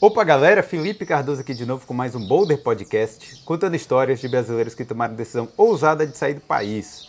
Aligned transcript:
Opa 0.00 0.24
galera, 0.24 0.60
Felipe 0.60 1.06
Cardoso 1.06 1.40
aqui 1.40 1.54
de 1.54 1.64
novo 1.64 1.86
com 1.86 1.94
mais 1.94 2.16
um 2.16 2.26
Boulder 2.26 2.60
Podcast, 2.60 3.42
contando 3.44 3.76
histórias 3.76 4.20
de 4.20 4.26
brasileiros 4.28 4.74
que 4.74 4.84
tomaram 4.84 5.14
decisão 5.14 5.48
ousada 5.56 6.04
de 6.04 6.16
sair 6.18 6.34
do 6.34 6.40
país. 6.40 7.06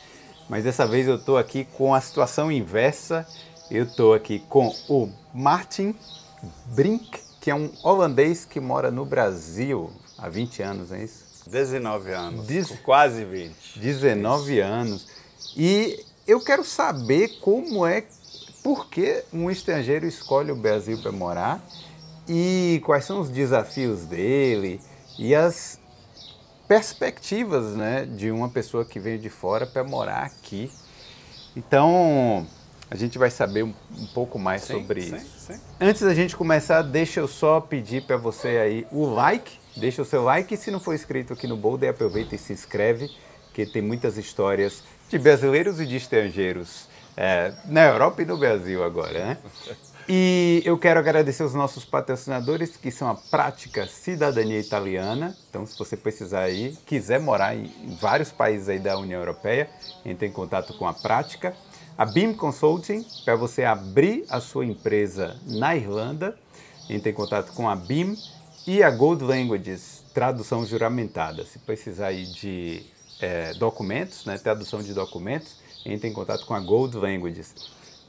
Mas 0.47 0.63
dessa 0.63 0.85
vez 0.85 1.07
eu 1.07 1.15
estou 1.15 1.35
aqui 1.35 1.65
com 1.73 1.95
a 1.95 1.99
situação 1.99 2.51
inversa. 2.51 3.27
Eu 3.71 3.85
estou 3.85 4.13
aqui 4.13 4.37
com 4.47 4.67
o 4.87 5.09
Martin 5.33 5.95
Brink, 6.75 7.19
que 7.41 7.49
é 7.49 7.55
um 7.55 7.71
holandês 7.83 8.45
que 8.45 8.59
mora 8.59 8.91
no 8.91 9.03
Brasil 9.03 9.91
há 10.19 10.29
20 10.29 10.61
anos, 10.61 10.91
é 10.91 11.03
isso? 11.03 11.25
19 11.49 12.11
anos, 12.11 12.45
Dez- 12.45 12.69
quase 12.83 13.25
20. 13.25 13.79
19 13.79 14.59
anos. 14.59 15.07
E 15.57 16.05
eu 16.27 16.39
quero 16.39 16.63
saber 16.63 17.39
como 17.41 17.83
é, 17.87 18.03
por 18.63 18.87
que 18.91 19.23
um 19.33 19.49
estrangeiro 19.49 20.05
escolhe 20.05 20.51
o 20.51 20.55
Brasil 20.55 20.99
para 21.01 21.11
morar 21.11 21.65
e 22.27 22.81
quais 22.85 23.05
são 23.05 23.19
os 23.19 23.29
desafios 23.29 24.05
dele 24.05 24.81
e 25.17 25.33
as 25.33 25.79
perspectivas 26.67 27.75
né, 27.75 28.05
de 28.05 28.31
uma 28.31 28.49
pessoa 28.49 28.83
que 28.83 28.99
veio 28.99 29.19
de 29.19 29.29
fora 29.29 29.65
para 29.65 29.83
morar 29.83 30.23
aqui. 30.23 30.71
Então, 31.55 32.45
a 32.89 32.95
gente 32.95 33.17
vai 33.17 33.29
saber 33.29 33.63
um, 33.63 33.73
um 33.97 34.07
pouco 34.07 34.37
mais 34.37 34.63
Sim, 34.63 34.73
sobre 34.73 35.01
sim, 35.01 35.15
isso. 35.15 35.53
sim. 35.53 35.59
Antes 35.79 36.01
da 36.01 36.13
gente 36.13 36.35
começar, 36.35 36.81
deixa 36.81 37.19
eu 37.19 37.27
só 37.27 37.61
pedir 37.61 38.03
para 38.03 38.17
você 38.17 38.47
aí 38.47 38.87
o 38.91 39.05
like, 39.05 39.59
deixa 39.77 40.01
o 40.01 40.05
seu 40.05 40.23
like 40.23 40.53
e 40.53 40.57
se 40.57 40.71
não 40.71 40.79
for 40.79 40.93
inscrito 40.93 41.33
aqui 41.33 41.47
no 41.47 41.55
Boulder, 41.55 41.89
aproveita 41.89 42.35
e 42.35 42.37
se 42.37 42.51
inscreve, 42.51 43.09
que 43.53 43.65
tem 43.65 43.81
muitas 43.81 44.17
histórias 44.17 44.83
de 45.09 45.17
brasileiros 45.17 45.79
e 45.79 45.85
de 45.85 45.95
estrangeiros 45.95 46.87
é, 47.15 47.53
na 47.65 47.85
Europa 47.85 48.21
e 48.21 48.25
no 48.25 48.37
Brasil 48.37 48.83
agora, 48.83 49.25
né? 49.25 49.37
E 50.07 50.61
eu 50.63 50.77
quero 50.77 50.99
agradecer 50.99 51.43
os 51.43 51.55
nossos 51.55 51.83
patrocinadores, 51.83 52.77
que 52.77 52.91
são 52.91 53.09
a 53.09 53.15
Prática 53.15 53.87
Cidadania 53.87 54.59
Italiana. 54.59 55.35
Então, 55.49 55.65
se 55.65 55.75
você 55.77 55.97
precisar 55.97 56.41
aí, 56.41 56.77
quiser 56.85 57.19
morar 57.19 57.55
em 57.55 57.97
vários 57.99 58.31
países 58.31 58.69
aí 58.69 58.77
da 58.77 58.99
União 58.99 59.19
Europeia, 59.19 59.67
entre 60.05 60.27
em 60.27 60.31
contato 60.31 60.77
com 60.77 60.87
a 60.87 60.93
Prática. 60.93 61.55
A 61.97 62.05
BIM 62.05 62.33
Consulting, 62.33 63.03
para 63.23 63.35
você 63.35 63.63
abrir 63.63 64.25
a 64.29 64.39
sua 64.39 64.63
empresa 64.63 65.39
na 65.43 65.75
Irlanda, 65.75 66.37
entre 66.87 67.09
em 67.09 67.13
contato 67.13 67.51
com 67.53 67.67
a 67.67 67.75
BIM. 67.75 68.15
E 68.67 68.83
a 68.83 68.91
Gold 68.91 69.23
Languages, 69.23 70.03
tradução 70.13 70.65
juramentada. 70.65 71.45
Se 71.45 71.57
precisar 71.59 72.07
aí 72.07 72.25
de 72.25 72.83
eh, 73.21 73.53
documentos, 73.55 74.25
né, 74.25 74.37
tradução 74.37 74.83
de 74.83 74.93
documentos, 74.93 75.55
entre 75.85 76.07
em 76.09 76.13
contato 76.13 76.45
com 76.45 76.53
a 76.53 76.59
Gold 76.59 76.95
Languages. 76.97 77.53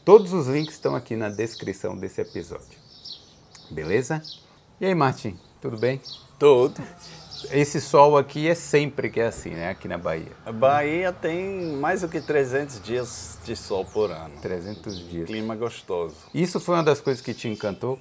Todos 0.06 0.32
os 0.32 0.46
links 0.46 0.74
estão 0.74 0.94
aqui 0.94 1.16
na 1.16 1.28
descrição 1.28 1.98
desse 1.98 2.20
episódio. 2.20 2.78
Beleza? 3.68 4.22
E 4.80 4.86
aí, 4.86 4.94
Martin, 4.94 5.36
tudo 5.60 5.76
bem? 5.76 6.00
Tudo. 6.38 6.80
Esse 7.50 7.80
sol 7.80 8.16
aqui 8.16 8.46
é 8.46 8.54
sempre 8.54 9.10
que 9.10 9.18
é 9.18 9.26
assim, 9.26 9.50
né? 9.50 9.70
Aqui 9.70 9.88
na 9.88 9.98
Bahia. 9.98 10.30
A 10.46 10.52
Bahia 10.52 11.12
tem 11.12 11.72
mais 11.78 12.02
do 12.02 12.08
que 12.08 12.20
300 12.20 12.80
dias 12.82 13.38
de 13.44 13.56
sol 13.56 13.84
por 13.84 14.12
ano. 14.12 14.32
300 14.40 14.96
dias. 15.08 15.26
Clima 15.26 15.56
gostoso. 15.56 16.14
Isso 16.32 16.60
foi 16.60 16.76
uma 16.76 16.84
das 16.84 17.00
coisas 17.00 17.20
que 17.20 17.34
te 17.34 17.48
encantou? 17.48 17.98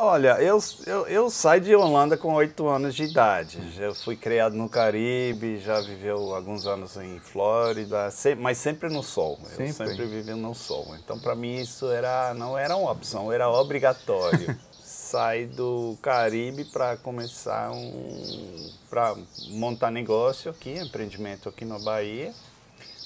Olha, 0.00 0.40
eu, 0.40 0.60
eu, 0.86 1.08
eu 1.08 1.28
saí 1.28 1.58
de 1.58 1.74
Holanda 1.74 2.16
com 2.16 2.32
8 2.32 2.68
anos 2.68 2.94
de 2.94 3.02
idade. 3.02 3.58
Eu 3.76 3.92
fui 3.92 4.14
criado 4.14 4.54
no 4.54 4.68
Caribe, 4.68 5.58
já 5.58 5.80
viveu 5.80 6.36
alguns 6.36 6.68
anos 6.68 6.96
em 6.96 7.18
Flórida, 7.18 8.08
mas 8.38 8.58
sempre 8.58 8.88
no 8.88 9.02
sol. 9.02 9.40
Eu 9.42 9.56
Sempre? 9.56 9.72
sempre 9.72 10.06
vivi 10.06 10.34
no 10.34 10.54
sol. 10.54 10.94
Então, 11.02 11.18
para 11.18 11.34
mim, 11.34 11.56
isso 11.56 11.90
era, 11.90 12.32
não 12.32 12.56
era 12.56 12.76
uma 12.76 12.92
opção, 12.92 13.32
era 13.32 13.50
obrigatório. 13.50 14.56
Sair 14.80 15.48
do 15.48 15.98
Caribe 16.00 16.64
para 16.66 16.96
começar 16.98 17.72
um. 17.72 18.70
para 18.88 19.16
montar 19.48 19.90
negócio 19.90 20.48
aqui, 20.48 20.78
empreendimento 20.78 21.48
aqui 21.48 21.64
na 21.64 21.78
Bahia 21.80 22.32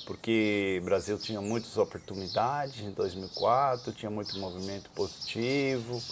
porque 0.04 0.80
o 0.82 0.84
Brasil 0.84 1.16
tinha 1.16 1.40
muitas 1.40 1.76
oportunidades 1.78 2.80
em 2.80 2.90
2004, 2.90 3.92
tinha 3.92 4.10
muito 4.10 4.36
movimento 4.36 4.90
positivo 4.90 6.02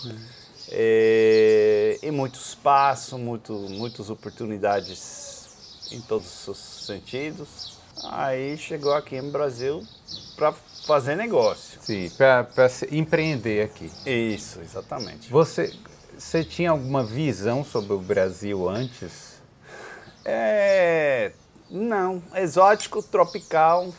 eh, 0.70 1.98
e 2.02 2.10
muito 2.10 2.38
espaço, 2.38 3.18
muito, 3.18 3.52
muitas 3.52 4.08
oportunidades 4.10 5.48
em 5.90 6.00
todos 6.00 6.46
os 6.48 6.58
sentidos. 6.86 7.78
Aí 8.04 8.56
chegou 8.56 8.94
aqui 8.94 9.20
no 9.20 9.30
Brasil 9.30 9.84
para 10.36 10.52
fazer 10.86 11.16
negócio. 11.16 11.80
Sim, 11.82 12.10
para 12.16 12.46
empreender 12.90 13.62
aqui. 13.62 13.90
Isso, 14.06 14.60
exatamente. 14.60 15.30
Você, 15.30 15.74
você 16.16 16.44
tinha 16.44 16.70
alguma 16.70 17.04
visão 17.04 17.64
sobre 17.64 17.92
o 17.92 17.98
Brasil 17.98 18.68
antes? 18.68 19.40
É, 20.24 21.32
não, 21.70 22.22
exótico, 22.34 23.02
tropical, 23.02 23.92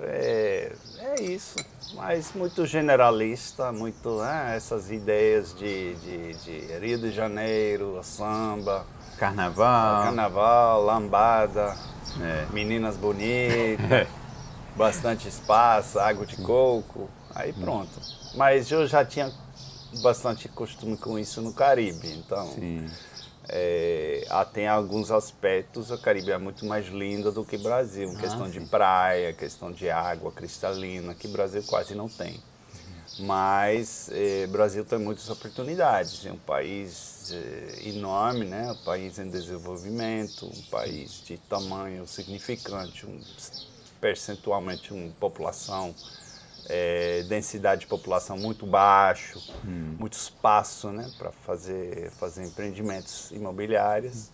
é, 0.00 0.72
é 0.98 1.22
isso. 1.22 1.56
Mas 1.94 2.32
muito 2.32 2.66
generalista, 2.66 3.70
muito 3.70 4.20
né, 4.20 4.56
essas 4.56 4.90
ideias 4.90 5.54
de, 5.54 5.94
de, 5.96 6.34
de 6.34 6.78
Rio 6.78 6.98
de 6.98 7.10
Janeiro, 7.12 8.00
samba, 8.02 8.84
Carnaval? 9.16 10.02
carnaval, 10.02 10.84
lambada, 10.84 11.76
É. 12.20 12.46
meninas 12.52 12.96
bonitas, 12.96 14.08
bastante 14.76 15.28
espaço, 15.28 16.00
água 16.00 16.26
de 16.26 16.36
coco, 16.36 17.08
aí 17.32 17.52
pronto. 17.52 18.00
Mas 18.34 18.70
eu 18.72 18.86
já 18.88 19.04
tinha 19.04 19.32
bastante 19.92 20.48
costume 20.48 20.96
com 20.96 21.16
isso 21.16 21.40
no 21.40 21.52
Caribe, 21.52 22.08
então 22.08 22.48
Sim. 22.48 22.90
É, 23.48 24.26
tem 24.52 24.66
alguns 24.66 25.10
aspectos, 25.10 25.90
o 25.90 25.98
Caribe 25.98 26.30
é 26.30 26.38
muito 26.38 26.64
mais 26.64 26.86
lindo 26.86 27.30
do 27.30 27.44
que 27.44 27.56
o 27.56 27.58
Brasil, 27.58 28.12
Ah, 28.16 28.20
questão 28.20 28.50
de 28.50 28.60
praia, 28.60 29.32
questão 29.32 29.70
de 29.72 29.90
água 29.90 30.32
cristalina, 30.32 31.14
que 31.14 31.26
o 31.26 31.30
Brasil 31.30 31.62
quase 31.64 31.94
não 31.94 32.08
tem. 32.08 32.40
Mas 33.18 34.10
o 34.44 34.48
Brasil 34.48 34.84
tem 34.84 34.98
muitas 34.98 35.30
oportunidades, 35.30 36.26
é 36.26 36.32
um 36.32 36.38
país 36.38 37.30
eh, 37.32 37.88
enorme, 37.90 38.44
né? 38.44 38.72
um 38.72 38.84
país 38.84 39.20
em 39.20 39.30
desenvolvimento, 39.30 40.46
um 40.46 40.62
país 40.62 41.22
de 41.24 41.38
tamanho 41.38 42.08
significante, 42.08 43.06
um, 43.06 43.20
percentualmente 44.00 44.92
uma 44.92 45.12
população 45.20 45.94
é, 46.68 47.22
densidade 47.28 47.82
de 47.82 47.86
população 47.86 48.36
muito 48.36 48.66
baixo, 48.66 49.40
muito 49.98 50.14
espaço 50.14 50.90
né, 50.90 51.10
para 51.18 51.30
fazer, 51.30 52.10
fazer 52.12 52.44
empreendimentos 52.44 53.30
imobiliários. 53.30 54.30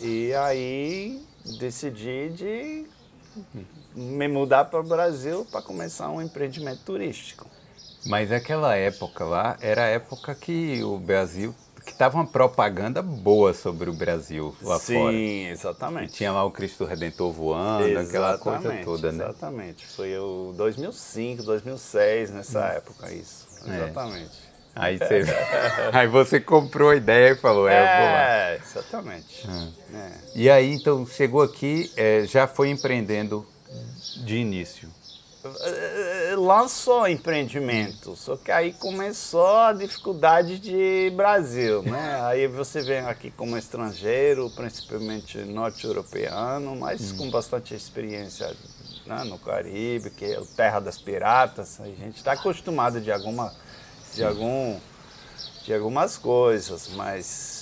E 0.00 0.32
aí 0.34 1.24
decidi 1.58 2.30
de 2.30 2.86
me 3.94 4.28
mudar 4.28 4.66
para 4.66 4.80
o 4.80 4.82
Brasil 4.82 5.46
para 5.50 5.62
começar 5.62 6.10
um 6.10 6.22
empreendimento 6.22 6.82
turístico. 6.84 7.46
Mas 8.06 8.30
aquela 8.30 8.76
época 8.76 9.24
lá 9.24 9.56
era 9.60 9.84
a 9.84 9.88
época 9.88 10.34
que 10.34 10.82
o 10.82 10.98
Brasil, 10.98 11.54
que 11.88 11.94
tava 11.94 12.16
uma 12.18 12.26
propaganda 12.26 13.00
boa 13.00 13.54
sobre 13.54 13.88
o 13.88 13.92
Brasil 13.92 14.54
lá 14.62 14.78
Sim, 14.78 14.94
fora. 14.94 15.16
exatamente. 15.16 16.12
Tinha 16.12 16.30
lá 16.32 16.44
o 16.44 16.50
Cristo 16.50 16.84
Redentor 16.84 17.32
voando, 17.32 17.98
aquela 17.98 18.36
coisa 18.36 18.58
Exatamente, 18.58 18.84
toda, 18.84 19.12
né? 19.12 19.24
Exatamente. 19.24 19.86
Foi 19.86 20.18
o 20.18 20.52
2005, 20.56 21.42
2006, 21.42 22.30
nessa 22.30 22.60
Hum. 22.60 22.76
época 22.76 23.12
isso. 23.12 23.48
É. 23.66 23.76
Exatamente. 23.76 24.48
Aí 24.74 24.98
você, 24.98 25.22
aí 25.92 26.06
você 26.06 26.38
comprou 26.40 26.90
a 26.90 26.96
ideia 26.96 27.32
e 27.32 27.36
falou, 27.36 27.68
é, 27.68 27.72
eu 27.72 27.86
vou 27.86 28.12
lá. 28.12 28.22
É, 28.22 28.60
exatamente. 28.64 29.48
É. 29.94 30.10
E 30.36 30.50
aí, 30.50 30.72
então, 30.74 31.06
chegou 31.06 31.42
aqui, 31.42 31.90
é, 31.96 32.24
já 32.26 32.46
foi 32.46 32.68
empreendendo 32.70 33.44
de 34.24 34.36
início. 34.36 34.88
Eh, 35.44 36.34
lançou 36.36 37.06
empreendimento, 37.06 38.16
só 38.16 38.36
que 38.36 38.50
aí 38.50 38.72
começou 38.72 39.56
a 39.56 39.72
dificuldade 39.72 40.58
de 40.58 41.12
Brasil, 41.16 41.82
né? 41.82 42.20
Aí 42.22 42.48
você 42.48 42.82
vem 42.82 42.98
aqui 43.00 43.30
como 43.30 43.56
estrangeiro, 43.56 44.50
principalmente 44.50 45.38
norte-europeano, 45.38 46.74
mas 46.74 47.12
com 47.12 47.30
bastante 47.30 47.72
experiência 47.72 48.52
né, 49.06 49.22
no 49.24 49.38
Caribe, 49.38 50.10
que 50.10 50.24
é 50.24 50.40
o 50.40 50.44
terra 50.44 50.80
das 50.80 50.98
piratas. 50.98 51.80
A 51.80 51.86
gente 51.86 52.16
está 52.16 52.32
acostumado 52.32 53.00
de 53.00 53.12
alguma, 53.12 53.54
de 54.14 54.24
algum, 54.24 54.76
de 55.64 55.72
algumas 55.72 56.18
coisas, 56.18 56.88
mas 56.88 57.57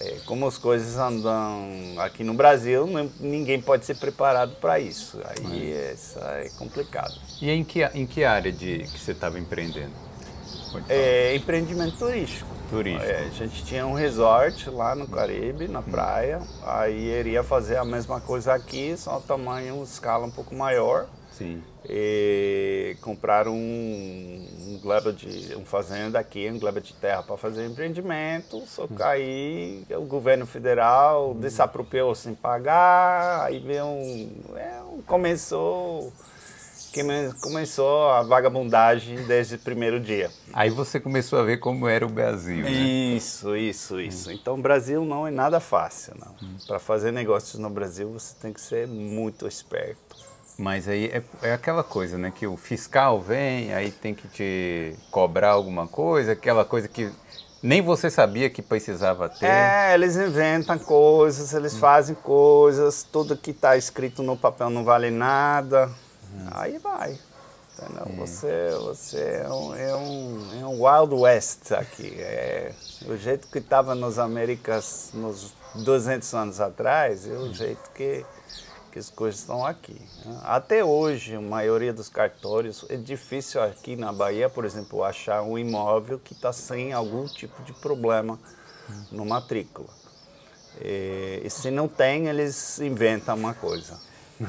é, 0.00 0.16
como 0.26 0.46
as 0.46 0.58
coisas 0.58 0.96
andam 0.98 1.68
aqui 1.98 2.22
no 2.24 2.34
Brasil, 2.34 2.86
não- 2.86 3.10
ninguém 3.20 3.60
pode 3.60 3.84
ser 3.86 3.96
preparado 3.96 4.56
para 4.60 4.78
isso. 4.80 5.20
Aí 5.24 5.92
isso 5.92 6.18
é 6.18 6.48
complicado. 6.58 7.14
E 7.40 7.50
em 7.50 7.64
que, 7.64 7.82
em 7.84 8.06
que 8.06 8.24
área 8.24 8.52
de, 8.52 8.78
que 8.78 8.98
você 8.98 9.12
estava 9.12 9.38
empreendendo? 9.38 9.92
É, 10.88 11.34
empreendimento 11.34 11.96
turístico. 11.96 12.50
Turístico. 12.68 13.04
É, 13.10 13.20
a 13.26 13.30
gente 13.30 13.64
tinha 13.64 13.86
um 13.86 13.94
resort 13.94 14.68
lá 14.70 14.94
no 14.94 15.06
Caribe, 15.06 15.68
na 15.68 15.80
praia. 15.80 16.40
Aí 16.64 17.06
iria 17.18 17.42
fazer 17.42 17.76
a 17.76 17.84
mesma 17.84 18.20
coisa 18.20 18.52
aqui, 18.52 18.96
só 18.96 19.20
tamanho, 19.20 19.82
escala 19.82 20.26
um 20.26 20.30
pouco 20.30 20.54
maior. 20.54 21.06
Sim. 21.36 21.62
E 21.88 22.96
compraram 23.02 23.52
um, 23.52 24.48
um 24.68 24.78
gleba 24.80 25.12
de 25.12 25.54
um 25.54 25.64
fazenda 25.64 26.18
aqui, 26.18 26.50
um 26.50 26.58
gleba 26.58 26.80
de 26.80 26.94
terra 26.94 27.22
para 27.22 27.36
fazer 27.36 27.66
empreendimento, 27.66 28.62
só 28.66 28.86
que 28.86 29.02
aí 29.02 29.84
o 29.90 30.02
governo 30.02 30.46
federal 30.46 31.34
desapropriou 31.34 32.14
sem 32.14 32.34
pagar, 32.34 33.44
aí 33.44 33.58
veio 33.58 33.84
um, 33.84 34.30
é, 34.56 34.80
um 34.82 35.02
começou 35.02 36.12
que 36.92 37.02
começou 37.42 38.08
a 38.08 38.22
vagabundagem 38.22 39.22
desde 39.26 39.56
o 39.56 39.58
primeiro 39.58 40.00
dia. 40.00 40.30
Aí 40.54 40.70
você 40.70 40.98
começou 40.98 41.38
a 41.38 41.42
ver 41.42 41.58
como 41.58 41.86
era 41.86 42.06
o 42.06 42.08
Brasil. 42.08 42.64
Né? 42.64 42.70
Isso, 42.70 43.54
isso, 43.54 44.00
isso. 44.00 44.30
Hum. 44.30 44.32
Então, 44.32 44.54
o 44.54 44.62
Brasil 44.62 45.04
não 45.04 45.26
é 45.26 45.30
nada 45.30 45.60
fácil, 45.60 46.14
não. 46.18 46.34
Hum. 46.42 46.56
Para 46.66 46.78
fazer 46.78 47.12
negócios 47.12 47.60
no 47.60 47.68
Brasil, 47.68 48.10
você 48.10 48.34
tem 48.40 48.50
que 48.50 48.60
ser 48.62 48.88
muito 48.88 49.46
esperto. 49.46 50.16
Mas 50.58 50.88
aí 50.88 51.06
é, 51.06 51.22
é, 51.42 51.52
aquela 51.52 51.84
coisa, 51.84 52.16
né? 52.16 52.32
Que 52.34 52.46
o 52.46 52.56
fiscal 52.56 53.20
vem, 53.20 53.74
aí 53.74 53.90
tem 53.90 54.14
que 54.14 54.26
te 54.28 54.94
cobrar 55.10 55.50
alguma 55.50 55.86
coisa, 55.86 56.32
aquela 56.32 56.64
coisa 56.64 56.88
que 56.88 57.10
nem 57.62 57.82
você 57.82 58.08
sabia 58.08 58.48
que 58.48 58.62
precisava 58.62 59.28
ter. 59.28 59.46
É, 59.46 59.94
eles 59.94 60.16
inventam 60.16 60.78
coisas, 60.78 61.52
eles 61.52 61.74
hum. 61.74 61.78
fazem 61.78 62.14
coisas, 62.14 63.02
tudo 63.02 63.36
que 63.36 63.50
está 63.50 63.76
escrito 63.76 64.22
no 64.22 64.36
papel 64.36 64.70
não 64.70 64.84
vale 64.84 65.10
nada. 65.10 65.90
Hum. 66.32 66.48
Aí 66.52 66.78
vai. 66.78 67.18
Você, 68.16 68.70
você 68.80 69.42
é 69.44 69.48
um, 69.50 69.74
é, 69.74 69.94
um, 69.94 70.60
é 70.62 70.64
um 70.64 70.82
Wild 70.82 71.14
West 71.14 71.72
aqui. 71.72 72.16
É, 72.18 72.72
o 73.06 73.16
jeito 73.16 73.48
que 73.48 73.58
estava 73.58 73.94
nas 73.94 74.18
Américas 74.18 75.10
nos 75.12 75.52
200 75.74 76.32
anos 76.34 76.60
atrás 76.60 77.28
é 77.28 77.34
o 77.34 77.52
jeito 77.52 77.90
que 77.94 78.24
que 78.96 79.00
as 79.00 79.10
coisas 79.10 79.40
estão 79.40 79.62
aqui. 79.62 80.00
Né? 80.24 80.40
Até 80.42 80.82
hoje, 80.82 81.36
a 81.36 81.40
maioria 81.40 81.92
dos 81.92 82.08
cartórios, 82.08 82.86
é 82.88 82.96
difícil 82.96 83.62
aqui 83.62 83.94
na 83.94 84.10
Bahia, 84.10 84.48
por 84.48 84.64
exemplo, 84.64 85.04
achar 85.04 85.42
um 85.42 85.58
imóvel 85.58 86.18
que 86.18 86.32
está 86.32 86.50
sem 86.50 86.94
algum 86.94 87.26
tipo 87.26 87.62
de 87.62 87.74
problema 87.74 88.38
no 89.12 89.26
matrícula. 89.26 89.88
E, 90.80 91.42
e 91.44 91.50
se 91.50 91.70
não 91.70 91.88
tem, 91.88 92.26
eles 92.26 92.80
inventam 92.80 93.36
uma 93.36 93.52
coisa. 93.52 94.00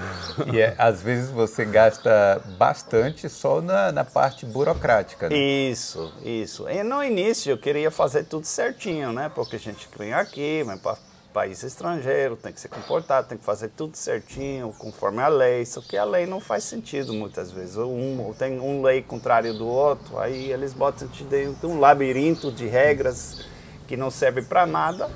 E 0.53 0.59
é, 0.59 0.75
às 0.77 1.01
vezes 1.01 1.29
você 1.29 1.63
gasta 1.63 2.41
bastante 2.57 3.29
só 3.29 3.61
na, 3.61 3.89
na 3.91 4.03
parte 4.03 4.45
burocrática. 4.45 5.29
Né? 5.29 5.37
Isso, 5.37 6.13
isso. 6.23 6.69
E 6.69 6.83
no 6.83 7.01
início 7.01 7.51
eu 7.51 7.57
queria 7.57 7.89
fazer 7.89 8.25
tudo 8.25 8.45
certinho, 8.45 9.13
né? 9.13 9.31
Porque 9.33 9.55
a 9.55 9.59
gente 9.59 9.87
vem 9.97 10.13
aqui, 10.13 10.61
vem 10.65 10.77
para 10.77 10.97
país 11.37 11.61
estrangeiro, 11.61 12.35
tem 12.35 12.51
que 12.51 12.59
se 12.59 12.67
comportar, 12.67 13.23
tem 13.23 13.37
que 13.37 13.43
fazer 13.43 13.69
tudo 13.69 13.95
certinho, 13.95 14.73
conforme 14.79 15.21
a 15.21 15.27
lei. 15.27 15.63
Só 15.67 15.81
que 15.81 15.95
a 15.95 16.03
lei 16.03 16.25
não 16.25 16.39
faz 16.39 16.63
sentido 16.63 17.13
muitas 17.13 17.51
vezes. 17.51 17.77
Um, 17.77 18.33
tem 18.33 18.59
um 18.59 18.81
lei 18.81 19.03
contrário 19.03 19.53
do 19.53 19.67
outro, 19.67 20.17
aí 20.17 20.51
eles 20.51 20.73
botam 20.73 21.07
te 21.07 21.23
dentro 21.23 21.53
de 21.59 21.65
um 21.67 21.79
labirinto 21.79 22.51
de 22.51 22.65
regras 22.65 23.45
que 23.87 23.95
não 23.95 24.09
serve 24.09 24.41
para 24.41 24.65
nada. 24.65 25.11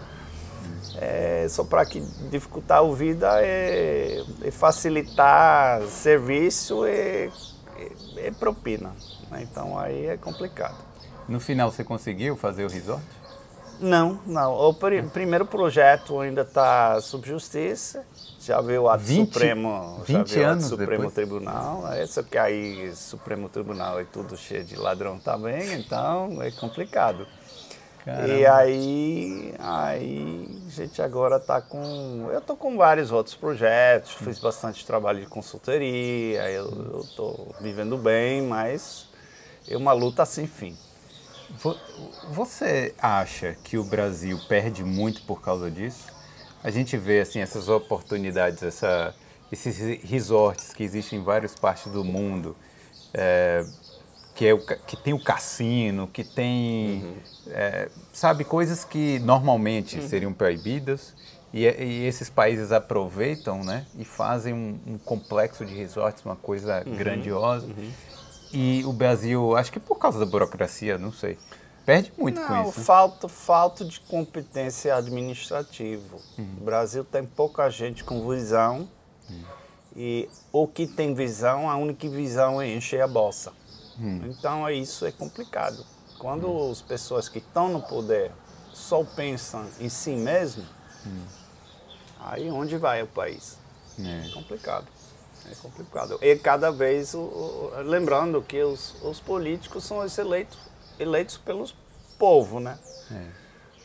É, 0.97 1.47
só 1.49 1.63
para 1.63 1.83
que 1.87 1.99
dificultar 2.29 2.83
a 2.83 2.93
vida 2.93 3.27
e, 3.41 4.23
e 4.45 4.51
facilitar 4.51 5.81
serviço 5.87 6.85
e, 6.85 7.31
e, 7.79 8.27
e 8.27 8.31
propina. 8.31 8.93
Né? 9.31 9.41
Então 9.41 9.79
aí 9.79 10.05
é 10.05 10.17
complicado. 10.17 10.77
No 11.27 11.39
final 11.39 11.71
você 11.71 11.83
conseguiu 11.83 12.35
fazer 12.35 12.63
o 12.63 12.69
resort? 12.69 13.01
Não, 13.81 14.19
não. 14.25 14.53
O 14.53 14.73
pr 14.73 15.03
primeiro 15.11 15.45
projeto 15.45 16.19
ainda 16.19 16.41
está 16.41 17.01
sob 17.01 17.27
justiça. 17.27 18.05
Já 18.39 18.61
veio 18.61 18.83
o 18.83 18.89
ato 18.89 19.03
20, 19.03 19.27
Supremo, 19.27 20.01
20 20.05 20.29
já 20.29 20.35
veio 20.35 20.49
anos 20.49 20.65
Supremo 20.65 20.91
depois. 20.91 21.13
Tribunal. 21.13 21.93
É, 21.93 22.05
só 22.07 22.23
que 22.23 22.37
aí 22.37 22.95
Supremo 22.95 23.49
Tribunal 23.49 23.99
é 23.99 24.03
tudo 24.03 24.37
cheio 24.37 24.63
de 24.63 24.75
ladrão 24.75 25.19
também, 25.19 25.73
então 25.73 26.41
é 26.41 26.49
complicado. 26.51 27.27
Caramba. 28.03 28.33
E 28.33 28.45
aí, 28.47 29.53
aí 29.59 30.63
a 30.65 30.69
gente 30.71 31.01
agora 31.01 31.37
está 31.37 31.61
com. 31.61 32.29
Eu 32.31 32.39
estou 32.39 32.55
com 32.55 32.75
vários 32.75 33.11
outros 33.11 33.35
projetos, 33.35 34.13
fiz 34.13 34.39
bastante 34.39 34.83
trabalho 34.85 35.19
de 35.19 35.27
consultoria, 35.27 36.49
eu 36.49 37.01
estou 37.03 37.53
vivendo 37.61 37.95
bem, 37.97 38.41
mas 38.41 39.07
é 39.67 39.77
uma 39.77 39.93
luta 39.93 40.25
sem 40.25 40.47
fim. 40.47 40.75
Você 42.29 42.93
acha 42.99 43.55
que 43.63 43.77
o 43.77 43.83
Brasil 43.83 44.39
perde 44.47 44.83
muito 44.83 45.21
por 45.23 45.41
causa 45.41 45.69
disso? 45.69 46.07
A 46.63 46.69
gente 46.69 46.95
vê 46.97 47.21
assim 47.21 47.39
essas 47.39 47.69
oportunidades, 47.69 48.61
essa, 48.61 49.15
esses 49.51 50.01
resorts 50.03 50.73
que 50.73 50.83
existem 50.83 51.19
em 51.19 51.23
várias 51.23 51.55
partes 51.55 51.91
do 51.91 52.03
mundo, 52.03 52.55
é, 53.13 53.65
que, 54.35 54.45
é 54.45 54.53
o, 54.53 54.59
que 54.59 54.95
tem 54.95 55.13
o 55.13 55.23
cassino, 55.23 56.07
que 56.07 56.23
tem, 56.23 57.03
uhum. 57.03 57.15
é, 57.47 57.89
sabe, 58.13 58.43
coisas 58.43 58.85
que 58.85 59.19
normalmente 59.19 59.99
uhum. 59.99 60.07
seriam 60.07 60.33
proibidas 60.33 61.13
e, 61.53 61.65
e, 61.65 62.05
esses 62.05 62.29
países 62.29 62.71
aproveitam, 62.71 63.63
né, 63.63 63.85
e 63.97 64.05
fazem 64.05 64.53
um, 64.53 64.79
um 64.87 64.97
complexo 64.97 65.65
de 65.65 65.73
resorts, 65.73 66.23
uma 66.23 66.35
coisa 66.35 66.83
uhum. 66.85 66.95
grandiosa. 66.95 67.67
E 68.53 68.83
o 68.85 68.91
Brasil, 68.91 69.55
acho 69.55 69.71
que 69.71 69.79
por 69.79 69.97
causa 69.97 70.19
da 70.19 70.25
burocracia, 70.25 70.97
não 70.97 71.11
sei, 71.11 71.37
perde 71.85 72.11
muito 72.17 72.39
não, 72.39 72.47
com 72.47 72.69
isso. 72.69 72.79
Né? 72.79 72.85
Falta, 72.85 73.27
falta 73.27 73.85
de 73.85 73.99
competência 74.01 74.95
administrativa. 74.95 76.17
Uhum. 76.37 76.57
O 76.59 76.63
Brasil 76.63 77.03
tem 77.03 77.25
pouca 77.25 77.69
gente 77.69 78.03
com 78.03 78.27
visão 78.29 78.89
uhum. 79.29 79.43
e 79.95 80.29
o 80.51 80.67
que 80.67 80.85
tem 80.85 81.13
visão, 81.13 81.69
a 81.69 81.77
única 81.77 82.07
visão 82.09 82.61
é 82.61 82.67
encher 82.67 83.01
a 83.01 83.07
bolsa. 83.07 83.53
Uhum. 83.97 84.21
Então 84.25 84.67
é 84.67 84.73
isso 84.73 85.05
é 85.05 85.11
complicado. 85.11 85.85
Quando 86.19 86.47
uhum. 86.47 86.71
as 86.71 86.81
pessoas 86.81 87.29
que 87.29 87.39
estão 87.39 87.69
no 87.69 87.81
poder 87.81 88.31
só 88.73 89.03
pensam 89.03 89.65
em 89.79 89.89
si 89.89 90.11
mesmo, 90.11 90.63
uhum. 91.05 91.25
aí 92.19 92.49
onde 92.51 92.77
vai 92.77 93.01
o 93.01 93.07
país? 93.07 93.57
É, 93.99 94.27
é 94.27 94.31
complicado. 94.31 94.87
É 95.51 95.55
complicado. 95.55 96.17
E 96.21 96.35
cada 96.37 96.71
vez, 96.71 97.13
lembrando 97.85 98.41
que 98.41 98.61
os, 98.61 98.95
os 99.03 99.19
políticos 99.19 99.83
são 99.83 99.99
os 99.99 100.17
eleitos, 100.17 100.57
eleitos 100.99 101.37
pelos 101.37 101.75
povo, 102.17 102.59
né? 102.59 102.77
É. 103.11 103.25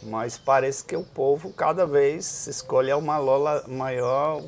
Mas 0.02 0.36
parece 0.36 0.84
que 0.84 0.94
o 0.94 1.02
povo 1.02 1.52
cada 1.52 1.86
vez 1.86 2.46
escolhe 2.46 2.92
uma 2.92 3.16
lola 3.16 3.64
maior 3.66 4.44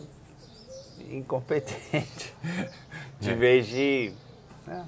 incompetente, 1.10 2.34
de 3.18 3.30
é. 3.30 3.34
vez 3.34 3.66
de... 3.66 4.12
Né? 4.66 4.86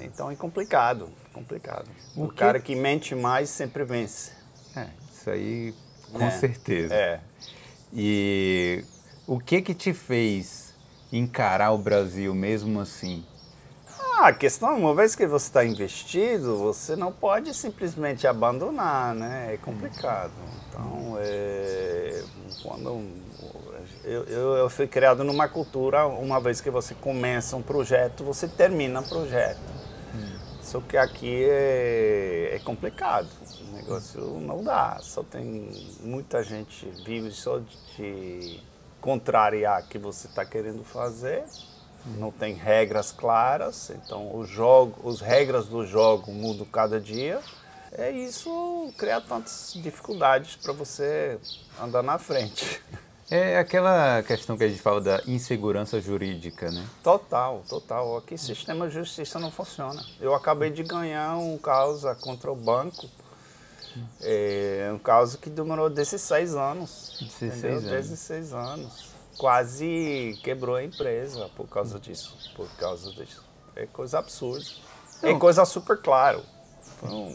Então 0.00 0.30
é 0.30 0.36
complicado, 0.36 1.10
complicado. 1.32 1.88
O, 2.14 2.24
o 2.24 2.28
que... 2.28 2.36
cara 2.36 2.60
que 2.60 2.74
mente 2.74 3.14
mais 3.14 3.48
sempre 3.48 3.82
vence. 3.84 4.32
É, 4.76 4.88
isso 5.12 5.30
aí 5.30 5.74
com 6.12 6.24
é. 6.24 6.30
certeza. 6.30 6.94
É. 6.94 7.20
E 7.92 8.84
o 9.26 9.38
que 9.38 9.62
que 9.62 9.74
te 9.74 9.92
fez 9.92 10.63
encarar 11.18 11.70
o 11.72 11.78
Brasil 11.78 12.34
mesmo 12.34 12.80
assim? 12.80 13.24
Ah, 14.16 14.28
a 14.28 14.32
questão, 14.32 14.78
uma 14.78 14.94
vez 14.94 15.14
que 15.14 15.26
você 15.26 15.46
está 15.46 15.64
investido, 15.64 16.56
você 16.56 16.96
não 16.96 17.12
pode 17.12 17.52
simplesmente 17.54 18.26
abandonar, 18.26 19.14
né? 19.14 19.54
É 19.54 19.56
complicado. 19.56 20.32
Então, 20.68 21.16
é, 21.18 22.22
quando 22.62 23.04
eu, 24.04 24.24
eu, 24.24 24.54
eu, 24.56 24.70
fui 24.70 24.86
criado 24.86 25.24
numa 25.24 25.48
cultura, 25.48 26.06
uma 26.06 26.40
vez 26.40 26.60
que 26.60 26.70
você 26.70 26.94
começa 26.94 27.56
um 27.56 27.62
projeto, 27.62 28.24
você 28.24 28.46
termina 28.46 29.00
o 29.00 29.08
projeto. 29.08 29.60
Hum. 30.14 30.38
Só 30.62 30.80
que 30.80 30.96
aqui 30.96 31.44
é, 31.44 32.52
é, 32.54 32.58
complicado. 32.60 33.28
O 33.68 33.76
negócio 33.76 34.20
não 34.40 34.62
dá. 34.62 34.98
Só 35.00 35.22
tem 35.22 35.70
muita 36.00 36.42
gente 36.42 36.88
vive 37.04 37.30
só 37.30 37.60
de 37.96 38.60
contrariar 39.04 39.82
o 39.82 39.86
que 39.86 39.98
você 39.98 40.26
está 40.26 40.46
querendo 40.46 40.82
fazer. 40.82 41.44
Não 42.16 42.30
tem 42.30 42.54
regras 42.54 43.12
claras, 43.12 43.90
então 43.90 44.34
o 44.34 44.46
jogo, 44.46 45.10
as 45.10 45.20
regras 45.20 45.66
do 45.66 45.86
jogo 45.86 46.32
mudam 46.32 46.64
cada 46.64 46.98
dia. 46.98 47.38
É 47.92 48.10
isso 48.10 48.90
cria 48.96 49.20
tantas 49.20 49.72
dificuldades 49.76 50.56
para 50.56 50.72
você 50.72 51.38
andar 51.78 52.02
na 52.02 52.18
frente. 52.18 52.82
É 53.30 53.58
aquela 53.58 54.22
questão 54.22 54.56
que 54.56 54.64
a 54.64 54.68
gente 54.68 54.80
fala 54.80 55.00
da 55.02 55.22
insegurança 55.26 56.00
jurídica, 56.00 56.70
né? 56.70 56.84
Total, 57.02 57.62
total. 57.68 58.16
Aqui 58.16 58.34
o 58.34 58.38
sistema 58.38 58.88
de 58.88 58.94
justiça 58.94 59.38
não 59.38 59.50
funciona. 59.50 60.02
Eu 60.18 60.34
acabei 60.34 60.70
de 60.70 60.82
ganhar 60.82 61.36
um 61.36 61.58
causa 61.58 62.14
contra 62.14 62.50
o 62.50 62.56
banco 62.56 63.06
é 64.20 64.90
um 64.92 64.98
caso 64.98 65.38
que 65.38 65.50
demorou 65.50 65.90
16 65.90 66.54
anos. 66.54 67.16
16 67.40 67.64
anos. 67.64 67.84
16 67.84 68.52
anos. 68.52 69.14
Quase 69.38 70.38
quebrou 70.42 70.76
a 70.76 70.84
empresa 70.84 71.50
por 71.56 71.68
causa 71.68 71.98
disso. 71.98 72.36
Por 72.54 72.68
causa 72.76 73.10
disso. 73.12 73.42
É 73.74 73.86
coisa 73.86 74.18
absurda. 74.18 74.64
É 75.22 75.26
Não. 75.26 75.36
É 75.36 75.38
coisa 75.38 75.64
super 75.64 76.00
claro. 76.00 76.42
Então, 76.96 77.34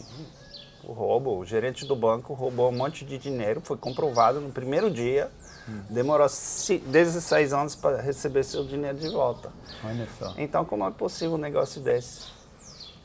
o 0.84 0.94
roubo. 0.94 1.38
O 1.38 1.46
gerente 1.46 1.86
do 1.86 1.96
banco 1.96 2.34
roubou 2.34 2.70
um 2.70 2.76
monte 2.76 3.06
de 3.06 3.18
dinheiro, 3.18 3.62
foi 3.62 3.78
comprovado 3.78 4.40
no 4.40 4.52
primeiro 4.52 4.90
dia. 4.90 5.30
Hum. 5.68 5.84
Demorou 5.90 6.28
16 6.28 7.54
anos 7.54 7.76
para 7.76 8.02
receber 8.02 8.44
seu 8.44 8.66
dinheiro 8.66 8.98
de 8.98 9.10
volta. 9.10 9.52
Olha 9.84 10.08
só. 10.18 10.34
Então, 10.38 10.66
como 10.66 10.88
é 10.88 10.92
possível 10.92 11.36
um 11.36 11.38
negócio 11.40 11.82
desse? 11.82 12.28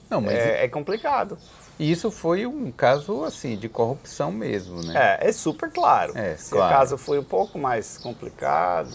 Não, 0.09 0.21
mas 0.21 0.35
é, 0.35 0.65
é 0.65 0.69
complicado. 0.69 1.37
E 1.79 1.91
isso 1.91 2.11
foi 2.11 2.47
um 2.47 2.71
caso 2.71 3.25
assim 3.25 3.57
de 3.57 3.69
corrupção 3.69 4.31
mesmo, 4.31 4.83
né? 4.85 5.19
É, 5.21 5.29
é 5.29 5.33
super 5.33 5.71
claro. 5.71 6.17
É, 6.17 6.37
Se 6.37 6.51
claro. 6.53 6.73
o 6.75 6.79
caso 6.79 6.97
foi 6.99 7.19
um 7.19 7.25
pouco 7.25 7.59
mais 7.59 7.99
complicado, 7.99 8.91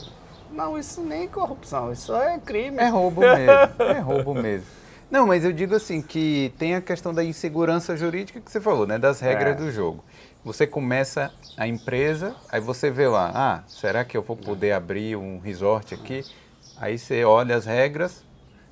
não, 0.51 0.77
isso 0.79 1.01
nem 1.01 1.23
é 1.23 1.27
corrupção, 1.27 1.91
isso 1.91 2.15
é 2.15 2.39
crime. 2.39 2.77
É 2.77 2.87
roubo 2.87 3.21
mesmo. 3.21 3.83
é 3.83 3.99
roubo 3.99 4.33
mesmo. 4.39 4.65
Não, 5.11 5.27
mas 5.27 5.43
eu 5.43 5.51
digo 5.51 5.75
assim 5.75 6.01
que 6.01 6.53
tem 6.57 6.75
a 6.75 6.81
questão 6.81 7.13
da 7.13 7.23
insegurança 7.23 7.97
jurídica 7.97 8.39
que 8.39 8.51
você 8.51 8.61
falou, 8.61 8.85
né? 8.87 8.97
Das 8.97 9.19
regras 9.19 9.53
É. 9.53 9.55
do 9.55 9.71
jogo. 9.71 10.03
Você 10.45 10.65
começa 10.65 11.31
a 11.57 11.67
empresa, 11.67 12.33
aí 12.49 12.61
você 12.61 12.89
vê 12.89 13.07
lá, 13.07 13.31
ah, 13.35 13.63
será 13.67 14.05
que 14.05 14.15
eu 14.15 14.21
vou 14.21 14.37
poder 14.37 14.71
abrir 14.71 15.15
um 15.17 15.39
resort 15.39 15.93
aqui? 15.93 16.23
Aí 16.77 16.97
você 16.97 17.23
olha 17.25 17.55
as 17.55 17.65
regras, 17.65 18.23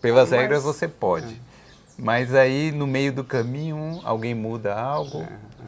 pelas 0.01 0.29
Mas- 0.29 0.39
regras 0.39 0.63
você 0.63 0.87
pode. 0.87 1.41
Mas 1.97 2.33
aí 2.33 2.71
no 2.71 2.85
meio 2.85 3.11
do 3.11 3.23
caminho 3.23 3.99
alguém 4.03 4.35
muda 4.35 4.75
algo. 4.79 5.25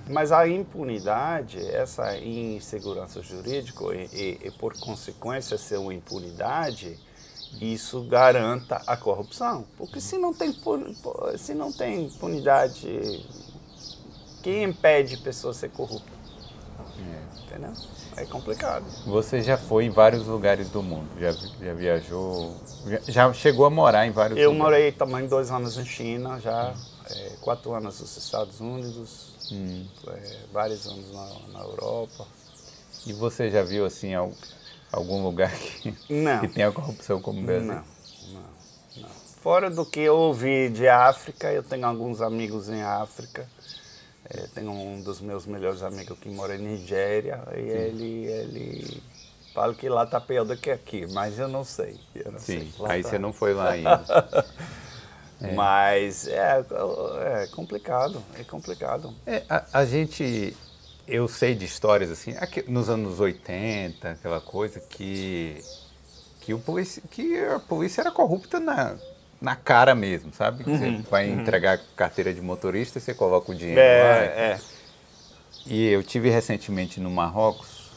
Mas 0.07 0.31
a 0.31 0.47
impunidade, 0.47 1.59
essa 1.67 2.17
insegurança 2.17 3.21
jurídica 3.21 3.83
e, 3.93 4.39
e- 4.43 4.51
por 4.51 4.77
consequência 4.79 5.57
ser 5.57 5.77
uma 5.77 5.93
impunidade, 5.93 6.97
isso 7.61 8.01
garanta 8.03 8.81
a 8.87 8.97
corrupção. 8.97 9.65
Porque 9.77 9.99
se 10.01 10.17
não 10.17 10.33
tem, 10.33 10.55
se 11.37 11.53
não 11.53 11.71
tem 11.71 12.05
impunidade, 12.05 13.23
quem 14.41 14.63
impede 14.63 15.17
pessoa 15.17 15.53
ser 15.53 15.69
corrupta? 15.69 16.11
Entendeu? 17.43 17.73
É 18.19 18.25
complicado. 18.25 18.83
Você 19.05 19.41
já 19.41 19.57
foi 19.57 19.85
em 19.85 19.89
vários 19.89 20.27
lugares 20.27 20.67
do 20.69 20.83
mundo, 20.83 21.07
já, 21.19 21.33
já 21.63 21.73
viajou, 21.73 22.53
já, 22.85 22.99
já 23.07 23.33
chegou 23.33 23.65
a 23.65 23.69
morar 23.69 24.05
em 24.05 24.11
vários 24.11 24.37
Eu 24.37 24.51
lugares. 24.51 24.57
morei 24.73 24.91
também 24.91 25.25
dois 25.25 25.49
anos 25.51 25.77
na 25.77 25.85
China, 25.85 26.37
já 26.39 26.73
é, 27.09 27.31
quatro 27.41 27.73
anos 27.73 27.99
nos 28.01 28.17
Estados 28.17 28.59
Unidos, 28.59 29.29
Hum. 29.51 29.85
é, 30.09 30.35
vários 30.51 30.85
anos 30.85 31.11
na, 31.13 31.27
na 31.53 31.59
Europa. 31.63 32.27
E 33.07 33.13
você 33.13 33.49
já 33.49 33.63
viu 33.63 33.85
assim 33.85 34.13
al- 34.13 34.33
algum 34.91 35.23
lugar 35.23 35.51
que, 35.51 35.93
que 36.41 36.47
tenha 36.49 36.71
corrupção 36.73 37.21
como 37.21 37.39
o 37.39 37.43
Brasil? 37.43 37.67
Não, 37.67 37.83
não, 38.33 38.41
não. 38.97 39.09
Fora 39.41 39.69
do 39.69 39.85
que 39.85 40.01
eu 40.01 40.15
ouvi 40.17 40.69
de 40.69 40.87
África, 40.89 41.51
eu 41.53 41.63
tenho 41.63 41.87
alguns 41.87 42.21
amigos 42.21 42.69
em 42.69 42.81
África. 42.83 43.47
É, 44.25 44.47
tenho 44.53 44.71
um 44.71 45.01
dos 45.01 45.21
meus 45.21 45.45
melhores 45.45 45.81
amigos 45.81 46.17
que 46.19 46.29
mora 46.29 46.55
em 46.55 46.59
Nigéria 46.59 47.41
e 47.55 47.61
ele, 47.61 48.25
ele 48.25 49.03
fala 49.53 49.73
que 49.73 49.89
lá 49.89 50.05
tá 50.05 50.19
pior 50.19 50.43
do 50.45 50.55
que 50.57 50.69
aqui, 50.69 51.05
mas 51.07 51.39
eu 51.39 51.47
não 51.47 51.63
sei. 51.63 51.95
Eu 52.13 52.31
não 52.31 52.39
Sim, 52.39 52.59
sei. 52.59 52.85
Aí 52.85 53.01
tá- 53.01 53.09
você 53.09 53.19
não 53.19 53.33
foi 53.33 53.53
lá 53.53 53.69
ainda. 53.71 54.05
Mas 55.55 56.27
é, 56.27 56.65
é 57.43 57.47
complicado, 57.47 58.21
é 58.37 58.43
complicado. 58.43 59.13
É, 59.25 59.43
a, 59.49 59.65
a 59.79 59.85
gente, 59.85 60.55
eu 61.07 61.27
sei 61.27 61.55
de 61.55 61.65
histórias 61.65 62.11
assim, 62.11 62.35
aqui, 62.37 62.63
nos 62.69 62.89
anos 62.89 63.19
80, 63.19 64.11
aquela 64.11 64.41
coisa 64.41 64.81
que, 64.81 65.63
que, 66.41 66.53
o 66.53 66.61
que 67.09 67.39
a 67.39 67.59
polícia 67.59 68.01
era 68.01 68.11
corrupta 68.11 68.59
na, 68.59 68.95
na 69.41 69.55
cara 69.55 69.95
mesmo, 69.95 70.31
sabe? 70.33 70.63
Uhum, 70.69 70.77
Você 70.77 71.09
vai 71.09 71.29
entregar 71.29 71.79
carteira 71.95 72.33
de 72.33 72.41
motorista 72.41 72.97
e 72.97 73.01
você 73.01 73.13
coloca 73.13 73.51
o 73.51 73.55
dinheiro 73.55 73.79
lá. 73.79 74.17
É, 74.17 74.23
é. 74.25 74.59
E 75.65 75.87
eu 75.89 76.03
tive 76.03 76.29
recentemente 76.29 76.99
no 76.99 77.09
Marrocos 77.09 77.89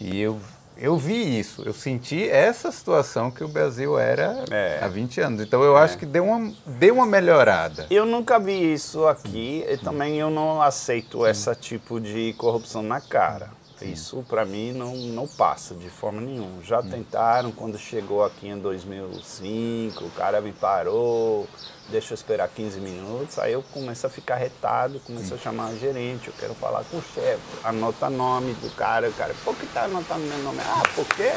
e 0.00 0.20
eu, 0.20 0.38
eu 0.76 0.96
vi 0.98 1.38
isso, 1.38 1.62
eu 1.64 1.72
senti 1.72 2.28
essa 2.28 2.70
situação 2.70 3.30
que 3.30 3.42
o 3.42 3.48
Brasil 3.48 3.98
era 3.98 4.44
É. 4.50 4.78
há 4.82 4.88
20 4.88 5.20
anos. 5.20 5.40
Então 5.40 5.62
eu 5.62 5.76
acho 5.76 5.96
que 5.96 6.04
deu 6.06 6.24
uma, 6.24 6.52
deu 6.66 6.94
uma 6.96 7.06
melhorada. 7.06 7.86
Eu 7.90 8.04
nunca 8.04 8.38
vi 8.38 8.72
isso 8.74 9.06
aqui 9.06 9.64
e 9.68 9.76
também 9.78 10.18
eu 10.18 10.30
não 10.30 10.60
aceito 10.60 11.26
esse 11.26 11.52
tipo 11.56 11.98
de 12.00 12.34
corrupção 12.34 12.82
na 12.82 13.00
cara. 13.00 13.50
Isso 13.84 14.24
para 14.28 14.44
mim 14.44 14.72
não, 14.72 14.96
não 14.96 15.26
passa 15.26 15.74
de 15.74 15.90
forma 15.90 16.20
nenhuma. 16.20 16.62
Já 16.62 16.82
tentaram 16.82 17.52
quando 17.52 17.78
chegou 17.78 18.24
aqui 18.24 18.48
em 18.48 18.58
2005, 18.58 20.04
o 20.04 20.10
cara 20.10 20.40
me 20.40 20.52
parou, 20.52 21.46
deixa 21.88 22.12
eu 22.12 22.14
esperar 22.14 22.48
15 22.48 22.80
minutos, 22.80 23.38
aí 23.38 23.52
eu 23.52 23.62
começo 23.62 24.06
a 24.06 24.10
ficar 24.10 24.36
retado, 24.36 25.00
começo 25.00 25.34
a 25.34 25.36
chamar 25.36 25.70
o 25.70 25.78
gerente, 25.78 26.28
eu 26.28 26.34
quero 26.38 26.54
falar 26.54 26.84
com 26.84 26.96
o 26.96 27.02
chefe, 27.02 27.40
anota 27.62 28.08
nome 28.08 28.54
do 28.54 28.74
cara, 28.74 29.08
o 29.08 29.12
cara, 29.12 29.34
por 29.44 29.54
que 29.54 29.66
tá 29.66 29.84
anotando 29.84 30.20
meu 30.20 30.38
nome? 30.38 30.60
Ah, 30.64 30.82
porque 30.94 31.30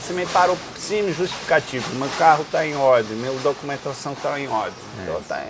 você 0.00 0.12
me 0.12 0.26
parou 0.26 0.56
sem 0.76 1.12
justificativo, 1.12 1.94
meu 1.96 2.08
carro 2.18 2.42
está 2.42 2.64
em 2.64 2.76
ordem, 2.76 3.16
minha 3.16 3.32
documentação 3.40 4.12
está 4.12 4.38
em 4.38 4.48
ordem. 4.48 4.78
Então 5.02 5.20
tá 5.22 5.44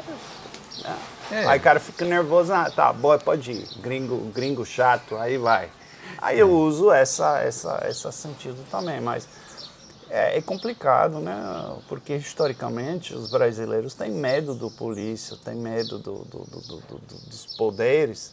ah. 0.84 0.96
É. 1.30 1.44
Aí 1.46 1.58
o 1.58 1.62
cara 1.62 1.78
fica 1.78 2.04
nervoso, 2.04 2.52
ah, 2.52 2.70
tá, 2.70 2.92
boa, 2.92 3.18
pode 3.18 3.52
ir. 3.52 3.68
Gringo, 3.80 4.16
gringo 4.32 4.64
chato, 4.64 5.16
aí 5.16 5.36
vai. 5.36 5.68
Aí 6.20 6.38
eu 6.38 6.50
uso 6.50 6.90
essa, 6.90 7.38
essa, 7.40 7.86
esse 7.88 8.10
sentido 8.12 8.64
também, 8.70 9.00
mas 9.00 9.28
é, 10.10 10.38
é 10.38 10.42
complicado, 10.42 11.18
né? 11.20 11.34
Porque 11.88 12.14
historicamente 12.16 13.14
os 13.14 13.30
brasileiros 13.30 13.94
têm 13.94 14.10
medo 14.10 14.54
do 14.54 14.70
polícia, 14.70 15.36
têm 15.44 15.54
medo 15.56 15.98
do, 15.98 16.18
do- 16.24 16.44
do- 16.44 16.60
do- 16.60 16.80
do- 16.80 16.98
do- 16.98 17.26
dos 17.28 17.46
poderes, 17.56 18.32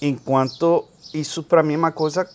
enquanto 0.00 0.86
isso 1.12 1.42
para 1.42 1.62
mim 1.62 1.74
é 1.74 1.78
uma 1.78 1.92
coisa 1.92 2.28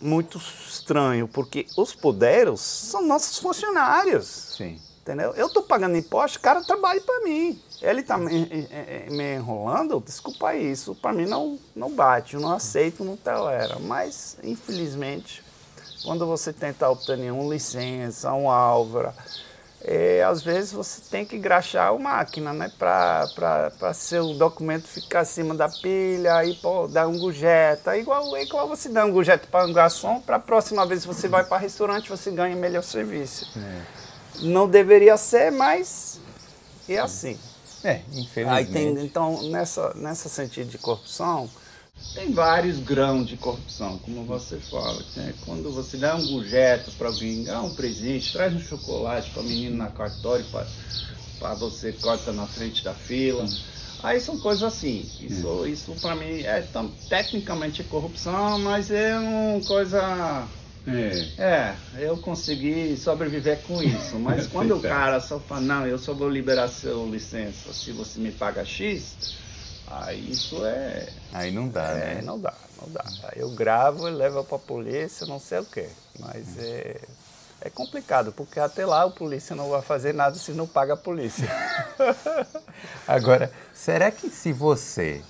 muito 0.00 0.38
estranho, 0.38 1.26
porque 1.28 1.66
os 1.76 1.94
poderes 1.94 2.60
são 2.60 3.02
nossos 3.06 3.38
funcionários. 3.38 4.26
Sim. 4.56 4.80
Entendeu? 5.02 5.32
Eu 5.34 5.48
tô 5.48 5.62
pagando 5.62 5.96
imposto, 5.96 6.38
o 6.38 6.42
cara 6.42 6.62
trabalha 6.62 7.00
para 7.00 7.24
mim. 7.24 7.60
Ele 7.80 8.02
tá 8.02 8.18
me, 8.18 8.68
me 9.10 9.36
enrolando, 9.36 10.02
desculpa 10.04 10.54
isso 10.54 10.96
para 10.96 11.12
mim 11.12 11.26
não, 11.26 11.58
não 11.76 11.90
bate, 11.90 12.34
eu 12.34 12.40
não 12.40 12.52
aceito, 12.52 13.04
não 13.04 13.16
tolera. 13.16 13.78
Mas, 13.78 14.36
infelizmente, 14.42 15.44
quando 16.02 16.26
você 16.26 16.52
tenta 16.52 16.88
obter 16.88 17.30
uma 17.30 17.54
licença, 17.54 18.32
um 18.32 18.50
álvaro, 18.50 19.12
eh, 19.84 20.24
às 20.24 20.42
vezes 20.42 20.72
você 20.72 21.00
tem 21.08 21.24
que 21.24 21.38
graxar 21.38 21.92
a 21.92 21.98
máquina, 21.98 22.52
né? 22.52 22.70
Para 22.76 23.94
seu 23.94 24.34
documento 24.34 24.88
ficar 24.88 25.20
acima 25.20 25.54
da 25.54 25.68
pilha, 25.68 26.34
aí 26.34 26.54
pô, 26.56 26.88
dar 26.88 27.06
um 27.06 27.16
gorjeta. 27.16 27.94
É 27.96 28.00
igual, 28.00 28.36
é 28.36 28.42
igual 28.42 28.66
você 28.66 28.88
dar 28.88 29.06
um 29.06 29.12
gorjeta 29.12 29.46
para 29.48 29.66
um 29.66 29.72
garçom, 29.72 30.20
para 30.20 30.36
a 30.36 30.40
próxima 30.40 30.84
vez 30.84 31.02
que 31.02 31.06
você 31.06 31.28
vai 31.28 31.44
para 31.44 31.58
restaurante, 31.58 32.08
você 32.10 32.30
ganha 32.32 32.56
melhor 32.56 32.82
serviço. 32.82 33.46
Não 34.40 34.68
deveria 34.68 35.16
ser, 35.16 35.52
mas 35.52 36.20
é 36.88 36.98
assim. 36.98 37.38
É, 37.84 38.00
infelizmente. 38.16 38.48
Aí 38.48 38.66
tem, 38.66 39.04
então, 39.04 39.42
nessa, 39.42 39.94
nessa 39.94 40.28
sentido 40.28 40.68
de 40.70 40.78
corrupção, 40.78 41.48
tem 42.14 42.32
vários 42.32 42.78
grãos 42.78 43.26
de 43.28 43.36
corrupção, 43.36 43.98
como 43.98 44.24
você 44.24 44.56
fala. 44.58 45.00
né? 45.16 45.34
Quando 45.44 45.70
você 45.70 45.96
dá 45.96 46.14
um 46.16 46.26
projeto 46.26 46.90
para 46.92 47.08
alguém, 47.08 47.44
dá 47.44 47.60
um 47.62 47.74
presente, 47.74 48.32
traz 48.32 48.54
um 48.54 48.60
chocolate 48.60 49.30
para 49.30 49.42
o 49.42 49.44
menino 49.44 49.76
na 49.76 49.88
cartório, 49.88 50.44
para 51.38 51.54
você 51.54 51.92
corta 51.92 52.32
na 52.32 52.46
frente 52.46 52.82
da 52.82 52.94
fila. 52.94 53.44
Aí 54.02 54.20
são 54.20 54.38
coisas 54.38 54.62
assim. 54.62 55.08
Isso, 55.20 55.66
isso 55.66 55.92
para 56.00 56.14
mim 56.14 56.40
é 56.42 56.62
tam- 56.72 56.90
tecnicamente 57.08 57.80
é 57.80 57.84
corrupção, 57.84 58.58
mas 58.60 58.90
é 58.90 59.18
uma 59.18 59.60
coisa 59.64 60.46
É. 60.88 61.42
é, 61.42 61.76
eu 61.98 62.16
consegui 62.18 62.96
sobreviver 62.96 63.60
com 63.62 63.82
isso. 63.82 64.18
Mas 64.18 64.46
quando 64.48 64.76
o 64.76 64.80
cara 64.80 65.20
só 65.20 65.38
fala, 65.38 65.60
não, 65.60 65.86
eu 65.86 65.98
só 65.98 66.14
vou 66.14 66.28
liberar 66.28 66.68
seu 66.68 67.08
licença 67.08 67.72
se 67.72 67.92
você 67.92 68.18
me 68.18 68.32
paga 68.32 68.64
X, 68.64 69.34
aí 69.86 70.30
isso 70.30 70.64
é. 70.64 71.08
Aí 71.32 71.50
não 71.50 71.68
dá, 71.68 71.90
é 71.90 72.14
né? 72.16 72.22
não 72.22 72.38
dá, 72.38 72.54
não 72.80 72.90
dá. 72.90 73.04
Aí 73.24 73.40
eu 73.40 73.50
gravo 73.50 74.08
e 74.08 74.10
levo 74.10 74.42
pra 74.44 74.58
polícia, 74.58 75.26
não 75.26 75.38
sei 75.38 75.58
o 75.58 75.64
quê. 75.64 75.88
Mas 76.18 76.58
é. 76.58 77.00
É 77.60 77.68
complicado, 77.68 78.30
porque 78.30 78.60
até 78.60 78.86
lá 78.86 79.04
o 79.04 79.10
polícia 79.10 79.56
não 79.56 79.68
vai 79.68 79.82
fazer 79.82 80.14
nada 80.14 80.36
se 80.36 80.52
não 80.52 80.64
paga 80.64 80.94
a 80.94 80.96
polícia. 80.96 81.48
Agora, 83.06 83.50
será 83.74 84.12
que 84.12 84.30
se 84.30 84.52
você 84.52 85.20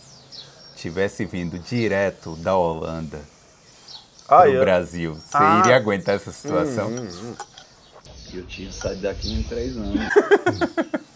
tivesse 0.76 1.24
vindo 1.24 1.58
direto 1.58 2.36
da 2.36 2.54
Holanda 2.54 3.18
Ah, 4.28 4.42
para 4.42 4.50
o 4.50 4.54
eu- 4.54 4.60
Brasil, 4.60 5.14
você 5.14 5.36
Ah. 5.36 5.56
Hum, 5.56 5.58
iria 5.60 5.76
aguentar 5.76 6.16
essa 6.16 6.30
situação? 6.30 6.92
Eu 8.32 8.46
tinha 8.46 8.70
saído 8.70 9.00
daqui 9.02 9.32
em 9.32 9.42
três 9.42 9.74
anos. 9.76 9.98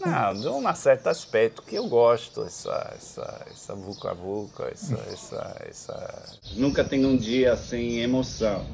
Não, 0.00 0.34
de 0.34 0.48
um 0.48 0.74
certo 0.74 1.08
aspecto 1.08 1.60
que 1.60 1.76
eu 1.76 1.86
gosto, 1.86 2.42
essa, 2.42 2.90
essa, 2.96 3.46
essa 3.50 3.74
vuca-vuca, 3.74 4.70
essa, 4.72 4.94
essa, 5.12 5.56
essa... 5.68 6.24
Nunca 6.56 6.82
tem 6.82 7.04
um 7.04 7.18
dia 7.18 7.54
sem 7.54 8.00
emoção 8.00 8.64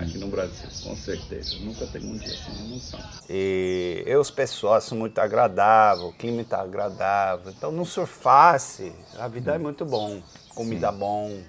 aqui 0.00 0.16
no 0.16 0.28
Brasil, 0.28 0.68
com 0.84 0.94
certeza. 0.94 1.56
Nunca 1.58 1.86
tem 1.88 2.04
um 2.04 2.16
dia 2.16 2.36
sem 2.36 2.54
emoção. 2.66 3.00
E 3.28 4.04
eu, 4.06 4.20
as 4.20 4.30
pessoas 4.30 4.84
são 4.84 4.96
muito 4.96 5.18
agradáveis, 5.18 6.08
o 6.08 6.12
clima 6.12 6.42
está 6.42 6.60
agradável. 6.60 7.50
Então, 7.50 7.72
não 7.72 7.84
surface, 7.84 8.92
a 9.18 9.26
vida 9.26 9.56
é 9.56 9.58
muito 9.58 9.84
bom. 9.84 10.22
Comida 10.54 10.92
Sim. 10.92 10.98
bom, 10.98 11.40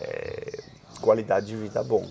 é, 0.00 0.60
qualidade 1.00 1.46
de 1.46 1.56
vida 1.56 1.82
bom. 1.82 2.08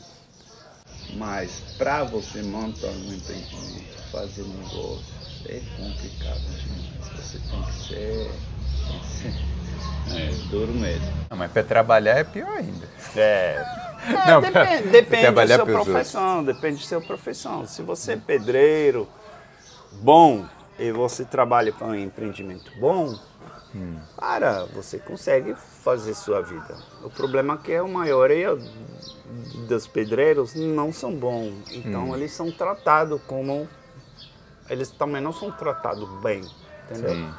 Mas 1.15 1.62
para 1.77 2.04
você 2.04 2.42
montar 2.42 2.88
um 2.88 3.13
empreendimento, 3.13 4.01
fazer 4.12 4.42
um 4.42 4.48
negócio, 4.48 5.06
é 5.48 5.62
complicado 5.77 6.39
demais. 6.39 6.96
Você 7.15 7.39
tem 7.39 7.63
que 7.63 7.74
ser, 7.74 8.32
tem 8.88 9.00
que 9.00 9.08
ser 9.08 9.34
é, 10.46 10.50
duro 10.50 10.74
mesmo. 10.74 11.06
Não, 11.30 11.38
mas 11.38 11.51
para 11.51 11.63
trabalhar 11.63 12.18
é 12.18 12.24
pior 12.24 12.50
ainda. 12.50 12.88
É. 13.15 13.63
é 14.08 14.30
Não, 14.30 14.42
depende, 14.42 14.82
pra, 14.82 14.92
depende 14.92 15.32
da 15.32 15.48
sua 15.48 15.65
profissão, 15.65 16.38
outros. 16.38 16.56
depende 16.56 16.82
da 16.82 16.88
sua 16.88 17.01
profissão. 17.01 17.68
Se 17.68 17.82
você 17.82 18.13
é 18.13 18.18
pedreiro 18.18 19.08
bom 20.01 20.46
e 20.77 20.92
você 20.92 21.24
trabalha 21.24 21.72
para 21.72 21.88
um 21.88 21.96
empreendimento 21.96 22.72
bom, 22.80 23.18
hum. 23.75 24.00
para, 24.15 24.65
você 24.65 24.98
consegue 24.98 25.55
fazer 25.84 26.13
sua 26.13 26.41
vida. 26.41 26.77
O 27.03 27.10
problema 27.10 27.55
é 27.55 27.58
que 27.58 27.75
a 27.75 27.84
maioria 27.84 28.58
dos 29.67 29.88
pedreiros 29.88 30.55
não 30.55 30.94
são 30.94 31.13
bons, 31.13 31.53
então 31.72 32.10
hum. 32.10 32.15
eles 32.15 32.32
são 32.32 32.51
tratados 32.51 33.22
como 33.27 33.67
eles 34.70 34.89
também 34.91 35.22
não 35.22 35.32
são 35.32 35.51
tratados 35.51 36.10
bem, 36.22 36.44
entendeu? 36.86 37.13
Sim. 37.13 37.34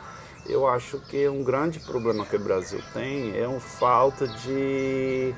Eu 0.49 0.69
acho 0.69 1.01
que 1.01 1.29
um 1.29 1.43
grande 1.43 1.81
problema 1.81 2.25
que 2.25 2.37
o 2.37 2.39
Brasil 2.39 2.81
tem 2.93 3.37
é 3.37 3.49
uma 3.49 3.59
falta 3.59 4.29
de 4.29 5.35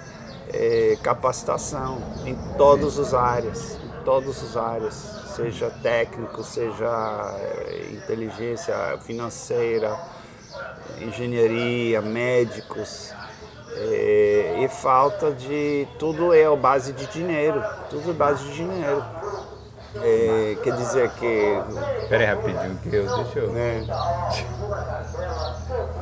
é, 0.52 0.98
capacitação 1.02 1.98
em 2.26 2.36
todas 2.58 2.98
as 2.98 3.14
áreas, 3.14 3.76
em 3.76 4.04
todas 4.04 4.42
as 4.42 4.56
áreas, 4.56 4.94
seja 5.34 5.70
técnico, 5.82 6.44
seja 6.44 7.36
é, 7.38 7.90
inteligência 7.92 8.98
financeira, 9.00 9.98
engenharia, 11.02 12.00
médicos, 12.02 13.12
é, 13.76 14.56
e 14.58 14.68
falta 14.68 15.30
de 15.30 15.86
tudo 15.98 16.34
é 16.34 16.44
a 16.44 16.56
base 16.56 16.92
de 16.92 17.06
dinheiro, 17.06 17.62
tudo 17.88 18.10
é 18.10 18.12
base 18.12 18.44
de 18.44 18.54
dinheiro. 18.54 19.04
É, 20.02 20.56
quer 20.62 20.76
dizer 20.76 21.10
que. 21.12 21.62
Pera 22.08 22.24
aí 22.24 22.26
rapidinho, 22.26 22.78
que 22.78 22.94
eu 22.94 23.16
deixa 23.16 23.38
eu. 23.38 23.56
É. 23.56 23.82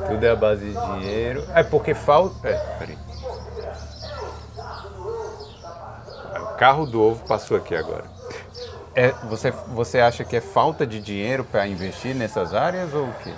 Tudo 0.07 0.25
é 0.25 0.29
a 0.29 0.35
base 0.35 0.65
de 0.65 0.73
dinheiro. 0.73 1.43
É 1.53 1.63
porque 1.63 1.93
falta. 1.93 2.47
É, 2.47 2.57
peraí. 2.77 2.97
O 6.41 6.57
carro 6.57 6.85
do 6.85 7.01
ovo 7.01 7.23
passou 7.25 7.55
aqui 7.57 7.75
agora. 7.75 8.05
É, 8.93 9.11
você, 9.29 9.51
você 9.67 9.99
acha 9.99 10.23
que 10.23 10.35
é 10.35 10.41
falta 10.41 10.85
de 10.85 10.99
dinheiro 10.99 11.43
para 11.43 11.67
investir 11.67 12.15
nessas 12.15 12.53
áreas 12.53 12.93
ou 12.93 13.03
o 13.03 13.13
quê? 13.23 13.31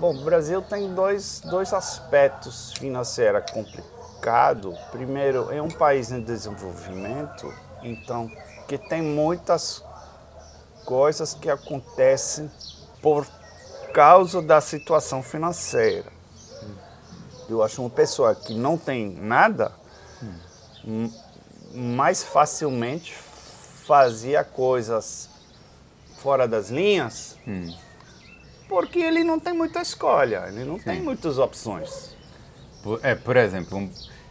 Bom, 0.00 0.16
o 0.16 0.24
Brasil 0.24 0.62
tem 0.62 0.94
dois, 0.94 1.42
dois 1.44 1.74
aspectos 1.74 2.72
financeiros 2.72 3.42
complicados. 3.50 4.78
Primeiro, 4.90 5.52
é 5.52 5.60
um 5.60 5.68
país 5.68 6.10
em 6.10 6.22
desenvolvimento, 6.22 7.52
então 7.82 8.26
que 8.66 8.78
tem 8.78 9.02
muitas 9.02 9.84
coisas 10.86 11.34
que 11.34 11.50
acontecem 11.50 12.50
por 13.02 13.26
causa 13.92 14.40
da 14.40 14.58
situação 14.62 15.22
financeira. 15.22 16.10
Eu 17.46 17.62
acho 17.62 17.82
uma 17.82 17.90
pessoa 17.90 18.34
que 18.34 18.54
não 18.54 18.78
tem 18.78 19.10
nada 19.10 19.70
mais 21.74 22.22
facilmente 22.22 23.14
fazia 23.84 24.42
coisas 24.44 25.28
fora 26.22 26.48
das 26.48 26.70
linhas 26.70 27.36
hum. 27.46 27.70
Porque 28.70 29.00
ele 29.00 29.24
não 29.24 29.40
tem 29.40 29.52
muita 29.52 29.82
escolha, 29.82 30.44
ele 30.46 30.64
não 30.64 30.78
Sim. 30.78 30.84
tem 30.84 31.02
muitas 31.02 31.38
opções. 31.38 32.16
Por, 32.84 33.00
é, 33.02 33.16
por 33.16 33.36
exemplo, 33.36 33.76
um, 33.76 33.90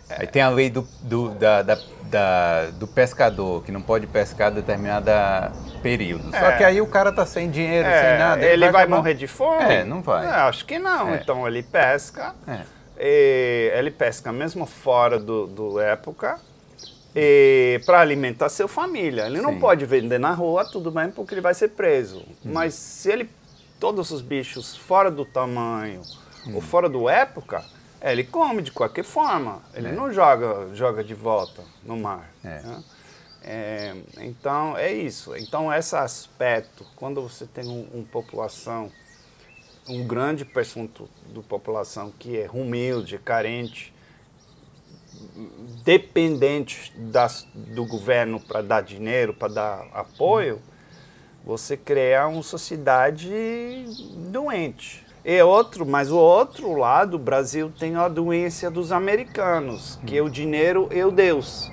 Aí 0.09 0.25
tem 0.25 0.41
a 0.41 0.49
lei 0.49 0.71
do, 0.71 0.87
do, 1.03 1.29
da, 1.29 1.61
da, 1.61 1.77
da, 2.03 2.69
do 2.71 2.87
pescador, 2.87 3.63
que 3.63 3.71
não 3.71 3.81
pode 3.81 4.07
pescar 4.07 4.51
determinado 4.51 5.11
período. 5.83 6.31
Só 6.31 6.47
é. 6.47 6.57
que 6.57 6.63
aí 6.63 6.81
o 6.81 6.87
cara 6.87 7.11
tá 7.11 7.25
sem 7.27 7.51
dinheiro, 7.51 7.87
é. 7.87 8.01
sem 8.01 8.17
nada. 8.17 8.41
Ele, 8.41 8.53
ele 8.53 8.71
vai, 8.71 8.87
vai 8.87 8.97
morrer 8.97 9.13
de 9.13 9.27
fome? 9.27 9.71
É, 9.71 9.83
não 9.83 10.01
vai. 10.01 10.25
É, 10.25 10.29
acho 10.29 10.65
que 10.65 10.79
não. 10.79 11.09
É. 11.09 11.17
Então 11.17 11.47
ele 11.47 11.61
pesca. 11.61 12.33
É. 12.47 13.77
ele 13.77 13.91
pesca 13.91 14.31
mesmo 14.31 14.65
fora 14.65 15.19
do, 15.19 15.45
do 15.45 15.79
época 15.79 16.39
para 17.85 17.99
alimentar 17.99 18.49
sua 18.49 18.67
família. 18.67 19.27
Ele 19.27 19.37
Sim. 19.37 19.43
não 19.43 19.59
pode 19.59 19.85
vender 19.85 20.17
na 20.17 20.31
rua, 20.31 20.65
tudo 20.65 20.89
bem, 20.89 21.11
porque 21.11 21.35
ele 21.35 21.41
vai 21.41 21.53
ser 21.53 21.69
preso. 21.69 22.25
Hum. 22.43 22.51
Mas 22.51 22.73
se 22.73 23.11
ele 23.11 23.29
todos 23.79 24.11
os 24.11 24.21
bichos 24.21 24.75
fora 24.75 25.09
do 25.09 25.25
tamanho 25.25 26.01
hum. 26.45 26.55
ou 26.55 26.61
fora 26.61 26.89
do 26.89 27.07
época, 27.07 27.63
é, 28.01 28.11
ele 28.11 28.23
come 28.23 28.61
de 28.61 28.71
qualquer 28.71 29.03
forma, 29.03 29.61
ele 29.73 29.89
é. 29.89 29.91
não 29.91 30.11
joga, 30.11 30.73
joga 30.73 31.03
de 31.03 31.13
volta 31.13 31.63
no 31.83 31.97
mar. 31.97 32.29
É. 32.43 32.61
Né? 32.61 32.83
É, 33.41 33.95
então 34.17 34.77
é 34.77 34.91
isso. 34.91 35.35
Então 35.35 35.73
esse 35.73 35.95
aspecto, 35.95 36.85
quando 36.95 37.21
você 37.21 37.45
tem 37.45 37.65
uma 37.65 37.99
um 37.99 38.03
população, 38.03 38.91
um 39.87 40.05
grande 40.05 40.45
percentual 40.45 41.09
da 41.33 41.41
população 41.41 42.11
que 42.17 42.37
é 42.37 42.49
humilde, 42.51 43.17
carente, 43.17 43.93
dependente 45.83 46.93
das, 46.95 47.47
do 47.53 47.85
governo 47.85 48.39
para 48.39 48.61
dar 48.61 48.81
dinheiro, 48.81 49.33
para 49.33 49.53
dar 49.53 49.87
apoio, 49.93 50.61
você 51.45 51.75
cria 51.75 52.27
uma 52.27 52.43
sociedade 52.43 53.85
doente. 54.31 55.05
E 55.23 55.41
outro, 55.41 55.85
mas 55.85 56.11
o 56.11 56.17
outro 56.17 56.75
lado, 56.75 57.15
o 57.15 57.19
Brasil 57.19 57.71
tem 57.77 57.95
a 57.95 58.07
doença 58.07 58.71
dos 58.71 58.91
americanos, 58.91 59.99
que 60.05 60.17
é 60.17 60.21
o 60.21 60.29
dinheiro 60.29 60.87
e 60.91 61.03
o 61.03 61.11
Deus. 61.11 61.71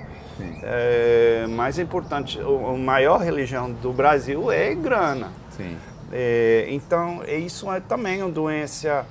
É, 0.63 1.47
mais 1.49 1.79
importante, 1.79 2.39
a 2.39 2.77
maior 2.77 3.19
religião 3.19 3.71
do 3.71 3.91
Brasil 3.91 4.51
é 4.51 4.75
grana. 4.75 5.31
É, 6.11 6.67
então, 6.69 7.23
isso 7.25 7.71
é 7.71 7.79
também 7.79 8.21
uma 8.21 8.31
doença 8.31 9.05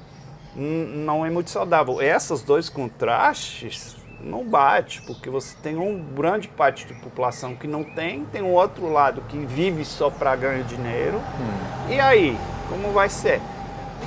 não 0.56 1.24
é 1.24 1.30
muito 1.30 1.50
saudável. 1.50 2.00
Esses 2.00 2.42
dois 2.42 2.68
contrastes 2.68 3.96
não 4.20 4.44
bate, 4.44 5.02
porque 5.02 5.28
você 5.30 5.56
tem 5.62 5.76
uma 5.76 5.98
grande 6.14 6.48
parte 6.48 6.86
da 6.86 6.94
população 7.00 7.54
que 7.54 7.66
não 7.66 7.84
tem, 7.84 8.24
tem 8.24 8.42
um 8.42 8.52
outro 8.52 8.90
lado 8.90 9.22
que 9.28 9.38
vive 9.38 9.84
só 9.84 10.10
para 10.10 10.34
ganhar 10.36 10.64
dinheiro. 10.64 11.18
Hum. 11.18 11.92
E 11.92 12.00
aí, 12.00 12.36
como 12.68 12.92
vai 12.92 13.08
ser? 13.08 13.40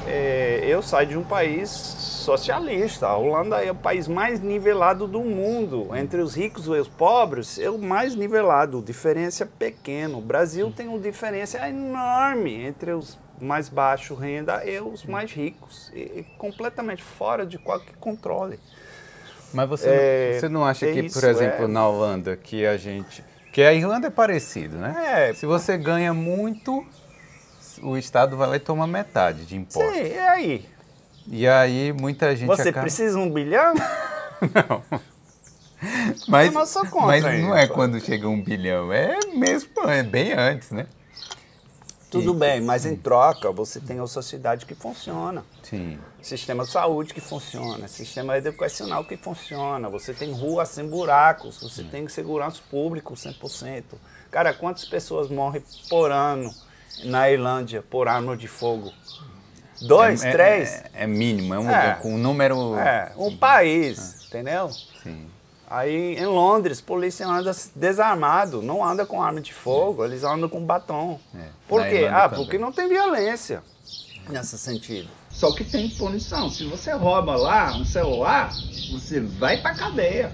é, 0.06 0.62
eu 0.64 0.82
saio 0.82 1.08
de 1.08 1.18
um 1.18 1.24
país 1.24 1.70
socialista. 1.70 3.08
A 3.08 3.18
Holanda 3.18 3.64
é 3.64 3.72
o 3.72 3.76
país 3.76 4.08
mais 4.08 4.40
nivelado 4.40 5.08
do 5.08 5.22
mundo. 5.22 5.96
Entre 5.96 6.22
os 6.22 6.36
ricos 6.36 6.66
e 6.66 6.72
os 6.72 6.88
pobres, 6.88 7.60
é 7.60 7.70
o 7.70 7.78
mais 7.78 8.16
nivelado. 8.16 8.82
Diferença 8.82 9.46
pequena. 9.46 10.18
O 10.18 10.22
Brasil 10.22 10.72
tem 10.76 10.88
uma 10.88 11.00
diferença 11.00 11.68
enorme 11.68 12.54
entre 12.66 12.92
os 12.92 13.18
mais 13.40 13.70
baixo 13.70 14.16
renda 14.16 14.66
e 14.66 14.80
os 14.82 15.06
mais 15.06 15.32
ricos. 15.32 15.92
E, 15.94 16.26
completamente 16.38 17.04
fora 17.04 17.46
de 17.46 17.58
qualquer 17.58 17.96
controle. 18.00 18.60
Mas 19.54 19.70
você, 19.70 19.90
é, 19.90 20.32
não, 20.32 20.40
você 20.40 20.50
não 20.50 20.66
acha 20.66 20.86
que, 20.92 21.10
por 21.10 21.24
exemplo, 21.24 21.66
é... 21.66 21.68
na 21.68 21.88
Holanda, 21.88 22.36
que 22.36 22.66
a 22.66 22.78
gente... 22.78 23.24
Que 23.52 23.64
a 23.64 23.74
Irlanda 23.74 24.08
é 24.08 24.12
parecido, 24.12 24.78
né? 24.78 25.30
É. 25.30 25.34
Se 25.34 25.46
você 25.46 25.76
ganha 25.78 26.14
muito, 26.14 26.86
o 27.82 27.98
Estado 27.98 28.38
vai 28.38 28.48
lá 28.48 28.56
e 28.56 28.60
toma 28.60 28.86
metade 28.86 29.46
de 29.46 29.56
imposto. 29.56 29.92
Sim, 29.92 30.14
e 30.14 30.20
aí? 30.20 30.66
E 31.28 31.48
aí 31.48 31.94
muita 31.94 32.36
gente 32.36 32.48
Você 32.48 32.70
acaba... 32.70 32.82
precisa 32.82 33.18
um 33.18 33.30
bilhão? 33.30 33.74
não. 34.54 34.84
Mas, 36.28 36.54
mas 36.54 37.24
não 37.42 37.56
é 37.56 37.66
quando 37.68 38.00
chega 38.02 38.28
um 38.28 38.42
bilhão, 38.42 38.92
é 38.92 39.18
mesmo, 39.34 39.70
é 39.88 40.04
bem 40.04 40.34
antes, 40.34 40.72
né? 40.72 40.86
Tudo 42.10 42.34
bem, 42.34 42.60
mas 42.60 42.86
em 42.86 42.96
troca 42.96 43.52
você 43.52 43.80
tem 43.80 44.00
a 44.00 44.08
sociedade 44.08 44.66
que 44.66 44.74
funciona. 44.74 45.44
Sim. 45.62 46.00
Sistema 46.22 46.64
de 46.64 46.72
saúde 46.72 47.14
que 47.14 47.22
funciona, 47.22 47.88
sistema 47.88 48.38
educacional 48.38 49.06
que 49.06 49.16
funciona, 49.16 49.90
você 49.90 50.14
tem 50.14 50.32
rua 50.32 50.66
sem 50.66 50.88
buracos, 50.88 51.62
você 51.62 51.84
tem 51.84 52.08
segurança 52.08 52.62
pública 52.70 53.14
100%. 53.14 53.84
Cara, 54.32 54.54
quantas 54.54 54.86
pessoas 54.86 55.30
morrem 55.30 55.64
por 55.88 56.12
ano 56.12 56.52
na 57.04 57.30
Irlândia 57.30 57.82
por 57.82 58.08
arma 58.08 58.36
de 58.36 58.48
fogo. 58.48 58.92
Dois, 59.82 60.24
é, 60.24 60.30
é 60.30 60.32
três? 60.32 60.70
É, 60.70 61.04
é, 61.04 61.08
mínimo, 61.08 61.54
é 61.54 61.60
um, 61.60 61.70
é, 61.70 62.00
um 62.04 62.18
número. 62.18 62.76
É, 62.78 63.12
um 63.16 63.36
país, 63.36 64.26
entendeu? 64.28 64.70
Sim. 65.04 65.28
Aí 65.70 66.16
em 66.18 66.26
Londres, 66.26 66.82
polícia 66.82 67.28
anda 67.28 67.56
desarmado, 67.76 68.62
não 68.62 68.84
anda 68.84 69.06
com 69.06 69.22
arma 69.22 69.40
de 69.40 69.54
fogo, 69.54 70.04
eles 70.04 70.24
andam 70.24 70.50
com 70.50 70.66
batom. 70.66 71.20
É. 71.36 71.48
Por 71.68 71.86
quê? 71.86 72.08
Ah, 72.12 72.28
também. 72.28 72.44
porque 72.44 72.58
não 72.58 72.72
tem 72.72 72.90
violência 72.90 73.62
nesse 74.28 74.58
sentido. 74.58 75.08
Só 75.30 75.52
que 75.54 75.64
tem 75.64 75.90
punição. 75.90 76.50
Se 76.50 76.66
você 76.66 76.92
rouba 76.92 77.36
lá 77.36 77.76
um 77.78 77.86
celular, 77.86 78.52
você 78.92 79.20
vai 79.20 79.62
pra 79.62 79.76
cadeia. 79.76 80.34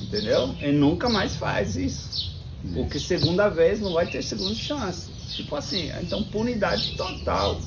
Entendeu? 0.00 0.54
E 0.60 0.72
nunca 0.72 1.08
mais 1.08 1.36
faz 1.36 1.76
isso. 1.76 2.34
Porque 2.72 2.98
segunda 2.98 3.48
vez 3.48 3.80
não 3.80 3.92
vai 3.92 4.06
ter 4.06 4.22
segunda 4.22 4.54
chance. 4.54 5.10
Tipo 5.30 5.56
assim, 5.56 5.90
então 6.00 6.22
punidade 6.24 6.96
total. 6.96 7.60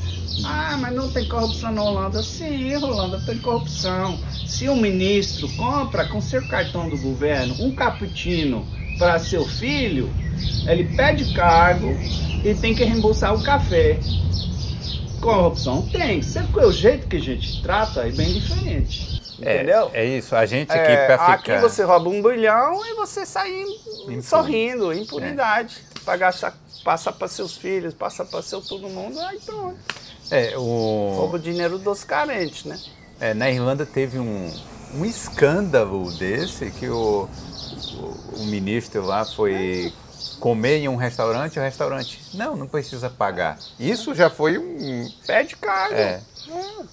Ah, 0.46 0.78
mas 0.80 0.94
não 0.94 1.12
tem 1.12 1.28
corrupção 1.28 1.72
na 1.72 1.84
Holanda? 1.84 2.24
Sim, 2.24 2.76
Holanda 2.76 3.22
tem 3.26 3.38
corrupção. 3.40 4.20
Se 4.46 4.70
um 4.70 4.78
ministro 4.78 5.50
compra 5.56 6.08
com 6.08 6.22
seu 6.22 6.48
cartão 6.48 6.90
do 6.90 6.98
governo 6.98 7.56
um 7.60 7.76
cappuccino 7.76 8.66
para 8.98 9.20
seu 9.20 9.46
filho, 9.46 10.10
ele 10.68 10.86
pede 10.96 11.34
cargo 11.34 11.98
e 12.44 12.56
tem 12.56 12.74
que 12.74 12.84
reembolsar 12.84 13.34
o 13.34 13.44
café. 13.44 14.00
Corrupção 15.20 15.82
tem, 15.90 16.22
sempre 16.22 16.54
que 16.54 16.60
é 16.60 16.66
o 16.66 16.72
jeito 16.72 17.08
que 17.08 17.18
a 17.18 17.22
gente 17.22 17.62
trata 17.62 18.08
é 18.08 18.12
bem 18.12 18.34
diferente. 18.34 19.18
É, 19.42 19.58
entendeu? 19.58 19.92
É 19.94 20.06
isso, 20.06 20.36
a 20.36 20.46
gente 20.46 20.72
aqui 20.72 20.92
é, 20.92 21.06
para 21.06 21.18
ficar. 21.18 21.34
Aqui 21.34 21.62
você 21.62 21.84
rouba 21.84 22.10
um 22.10 22.22
bilhão 22.22 22.86
e 22.86 22.96
você 22.96 23.26
sai 23.26 23.52
Impune. 23.62 24.22
sorrindo, 24.22 24.94
impunidade. 24.94 25.78
É. 25.94 25.97
Para 26.08 26.16
gastar 26.16 26.58
passa 26.86 27.12
para 27.12 27.28
seus 27.28 27.58
filhos, 27.58 27.94
passa 27.94 28.24
para 28.24 28.42
seu 28.42 28.62
todo 28.62 28.88
mundo, 28.88 29.20
aí 29.20 29.38
pronto. 29.42 29.78
É, 30.32 30.58
o... 30.58 31.16
Rouba 31.18 31.36
o 31.36 31.40
dinheiro 31.40 31.78
dos 31.78 32.06
carentes, 32.06 32.64
né? 32.64 32.80
É, 33.20 33.34
na 33.34 33.52
Irlanda 33.52 33.86
teve 33.86 34.18
um, 34.18 34.50
um 34.96 35.04
escândalo 35.04 36.10
desse 36.14 36.72
que 36.72 36.88
o, 36.88 37.28
o, 37.94 38.40
o 38.40 38.46
ministro 38.46 39.06
lá 39.06 39.26
foi 39.26 39.92
comer 40.40 40.78
em 40.80 40.88
um 40.88 40.96
restaurante, 40.96 41.60
o 41.60 41.62
restaurante, 41.62 42.20
não, 42.34 42.56
não 42.56 42.68
precisa 42.68 43.10
pagar. 43.10 43.58
Isso 43.80 44.14
já 44.16 44.30
foi 44.30 44.58
um... 44.58 45.10
Pede 45.26 45.56
caro. 45.56 45.94
É. 45.94 46.22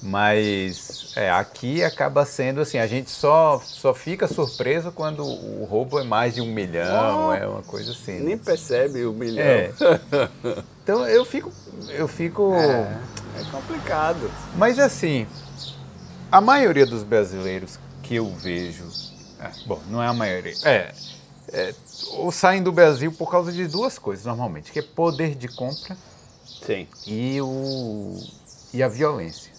Mas 0.03 1.13
é, 1.17 1.31
aqui 1.31 1.83
acaba 1.83 2.25
sendo 2.27 2.61
assim, 2.61 2.79
a 2.79 2.87
gente 2.87 3.11
só, 3.11 3.61
só 3.65 3.95
fica 3.95 4.27
surpreso 4.27 4.91
quando 4.91 5.25
o 5.25 5.65
roubo 5.65 6.01
é 6.01 6.05
mais 6.05 6.35
de 6.35 6.41
um 6.41 6.47
milhão, 6.47 7.33
é 7.33 7.47
uma 7.47 7.63
coisa 7.63 7.93
assim. 7.93 8.21
Nem 8.21 8.37
percebe 8.37 9.05
o 9.05 9.13
milhão. 9.13 9.45
É. 9.45 9.71
Então 10.85 11.09
eu 11.09 11.25
fico. 11.25 11.51
Eu 11.89 12.07
fico. 12.07 12.55
É, 12.55 13.41
é 13.41 13.45
complicado. 13.51 14.31
Mas 14.55 14.79
assim, 14.79 15.27
a 16.31 16.43
maioria 16.43 16.85
dos 16.85 17.03
brasileiros 17.03 17.79
que 18.03 18.17
eu 18.17 18.27
vejo. 18.27 18.85
É, 19.41 19.51
bom, 19.67 19.81
não 19.89 20.03
é 20.03 20.07
a 20.07 20.13
maioria. 20.13 20.53
É, 20.63 20.93
é, 21.53 21.75
ou 22.13 22.31
saem 22.33 22.63
do 22.63 22.73
Brasil 22.73 23.13
por 23.13 23.31
causa 23.31 23.53
de 23.53 23.67
duas 23.67 23.99
coisas, 23.99 24.25
normalmente, 24.25 24.73
que 24.73 24.79
é 24.79 24.83
poder 24.83 25.35
de 25.35 25.49
compra 25.49 25.97
Sim. 26.65 26.87
e 27.07 27.41
o 27.41 28.19
e 28.73 28.83
a 28.83 28.89
violência. 28.89 29.53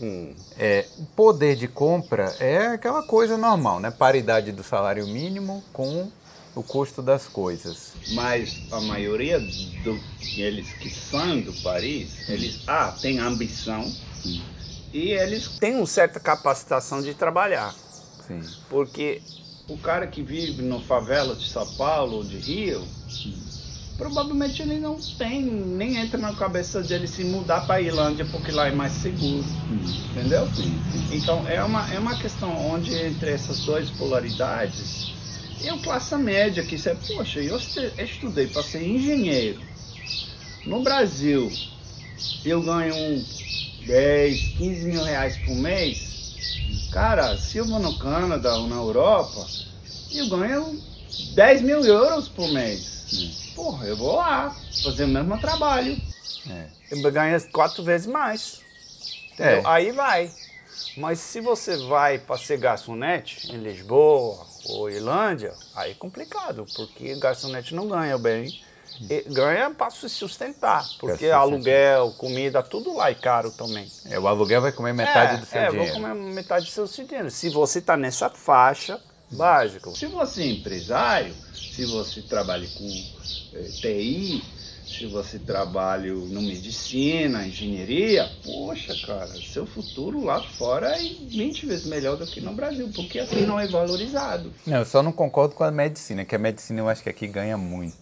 Hum. 0.00 0.34
É, 0.58 0.86
o 0.98 1.04
poder 1.14 1.56
de 1.56 1.68
compra 1.68 2.34
é 2.40 2.68
aquela 2.68 3.02
coisa 3.02 3.36
normal, 3.36 3.78
né? 3.78 3.90
Paridade 3.90 4.50
do 4.50 4.62
salário 4.62 5.06
mínimo 5.06 5.62
com 5.72 6.10
o 6.54 6.62
custo 6.62 7.02
das 7.02 7.28
coisas. 7.28 7.92
Mas 8.12 8.62
a 8.72 8.80
maioria 8.80 9.38
deles 9.38 10.72
que 10.74 10.90
são 10.90 11.40
do 11.40 11.52
Paris, 11.62 12.28
eles 12.28 12.62
ah, 12.66 12.94
têm 13.00 13.18
ambição 13.18 13.84
Sim. 14.22 14.42
e 14.92 15.10
eles 15.12 15.48
têm 15.58 15.76
uma 15.76 15.86
certa 15.86 16.18
capacitação 16.18 17.02
de 17.02 17.14
trabalhar. 17.14 17.74
Sim. 18.26 18.40
Porque 18.68 19.22
o 19.68 19.76
cara 19.78 20.06
que 20.06 20.22
vive 20.22 20.62
no 20.62 20.80
favela 20.80 21.34
de 21.34 21.48
São 21.48 21.66
Paulo 21.74 22.18
ou 22.18 22.24
de 22.24 22.36
Rio, 22.38 22.84
provavelmente 23.96 24.62
ele 24.62 24.78
não 24.78 24.98
tem, 25.18 25.42
nem 25.42 25.96
entra 25.96 26.18
na 26.18 26.32
cabeça 26.34 26.82
dele 26.82 27.06
se 27.06 27.22
mudar 27.24 27.66
para 27.66 27.76
a 27.76 27.80
Irlândia 27.82 28.26
porque 28.32 28.50
lá 28.50 28.68
é 28.68 28.72
mais 28.72 28.92
seguro. 28.92 29.44
Entendeu? 30.10 30.48
Então 31.12 31.46
é 31.48 31.62
uma, 31.62 31.92
é 31.92 31.98
uma 31.98 32.16
questão 32.16 32.50
onde 32.70 32.94
entre 32.94 33.30
essas 33.30 33.60
duas 33.60 33.90
polaridades, 33.90 35.12
eu 35.62 35.78
classe 35.78 36.16
média 36.16 36.62
que 36.64 36.76
é, 36.88 36.94
poxa, 36.94 37.40
eu 37.40 37.58
estudei 37.58 38.46
para 38.46 38.62
ser 38.62 38.82
engenheiro. 38.82 39.60
No 40.64 40.82
Brasil, 40.82 41.50
eu 42.44 42.62
ganho 42.62 42.94
um 42.94 43.24
10, 43.86 44.40
15 44.56 44.86
mil 44.86 45.02
reais 45.02 45.36
por 45.38 45.54
mês. 45.54 46.19
Cara, 46.92 47.36
se 47.36 47.58
eu 47.58 47.64
vou 47.64 47.78
no 47.78 47.96
Canadá 47.98 48.56
ou 48.56 48.66
na 48.66 48.76
Europa, 48.76 49.46
eu 50.12 50.28
ganho 50.28 50.82
10 51.34 51.62
mil 51.62 51.84
euros 51.84 52.28
por 52.28 52.48
mês. 52.52 53.52
Porra, 53.54 53.86
eu 53.86 53.96
vou 53.96 54.16
lá 54.16 54.54
fazer 54.82 55.04
o 55.04 55.08
mesmo 55.08 55.38
trabalho. 55.38 55.96
É. 56.48 56.66
Eu 56.90 57.12
ganho 57.12 57.50
quatro 57.52 57.84
vezes 57.84 58.08
mais. 58.08 58.60
É. 59.38 59.62
Aí 59.64 59.92
vai. 59.92 60.30
Mas 60.96 61.20
se 61.20 61.40
você 61.40 61.76
vai 61.86 62.18
para 62.18 62.36
ser 62.36 62.58
garçonete 62.58 63.52
em 63.52 63.58
Lisboa 63.58 64.44
ou 64.66 64.90
Irlândia, 64.90 65.54
aí 65.76 65.92
é 65.92 65.94
complicado, 65.94 66.66
porque 66.74 67.14
garçonete 67.14 67.74
não 67.74 67.88
ganha 67.88 68.18
bem. 68.18 68.60
Ganha 69.28 69.70
para 69.70 69.90
se 69.90 70.08
sustentar, 70.08 70.86
porque 70.98 71.26
aluguel, 71.26 72.12
comida, 72.18 72.62
tudo 72.62 72.94
lá 72.94 73.10
é 73.10 73.14
caro 73.14 73.50
também. 73.50 73.90
É, 74.06 74.18
o 74.18 74.28
aluguel 74.28 74.60
vai 74.60 74.72
comer 74.72 74.92
metade 74.92 75.36
é, 75.36 75.38
do 75.38 75.46
seu 75.46 75.60
é, 75.60 75.70
dinheiro. 75.70 75.90
É, 75.90 75.92
vou 75.92 76.02
comer 76.02 76.14
metade 76.34 76.66
do 76.66 76.70
seu 76.70 77.06
dinheiro. 77.06 77.30
Se 77.30 77.48
você 77.48 77.78
está 77.78 77.96
nessa 77.96 78.28
faixa, 78.28 79.00
básico. 79.30 79.96
Se 79.96 80.06
você 80.06 80.42
é 80.42 80.46
empresário, 80.50 81.34
se 81.54 81.84
você 81.86 82.20
trabalha 82.22 82.68
com 82.76 83.04
eh, 83.54 83.68
TI, 83.80 84.42
se 84.86 85.06
você 85.06 85.38
trabalha 85.38 86.12
no 86.12 86.42
medicina, 86.42 87.46
engenharia, 87.46 88.28
poxa, 88.44 88.94
cara, 89.06 89.28
seu 89.28 89.64
futuro 89.64 90.24
lá 90.24 90.42
fora 90.42 91.00
é 91.00 91.02
20 91.28 91.66
vezes 91.66 91.86
melhor 91.86 92.16
do 92.16 92.26
que 92.26 92.40
no 92.40 92.52
Brasil, 92.52 92.90
porque 92.94 93.20
aqui 93.20 93.42
não 93.42 93.58
é 93.58 93.68
valorizado. 93.68 94.52
Não, 94.66 94.78
eu 94.78 94.84
só 94.84 95.00
não 95.02 95.12
concordo 95.12 95.54
com 95.54 95.62
a 95.62 95.70
medicina, 95.70 96.24
que 96.24 96.34
a 96.34 96.38
medicina 96.38 96.80
eu 96.80 96.88
acho 96.88 97.04
que 97.04 97.08
aqui 97.08 97.28
ganha 97.28 97.56
muito. 97.56 97.96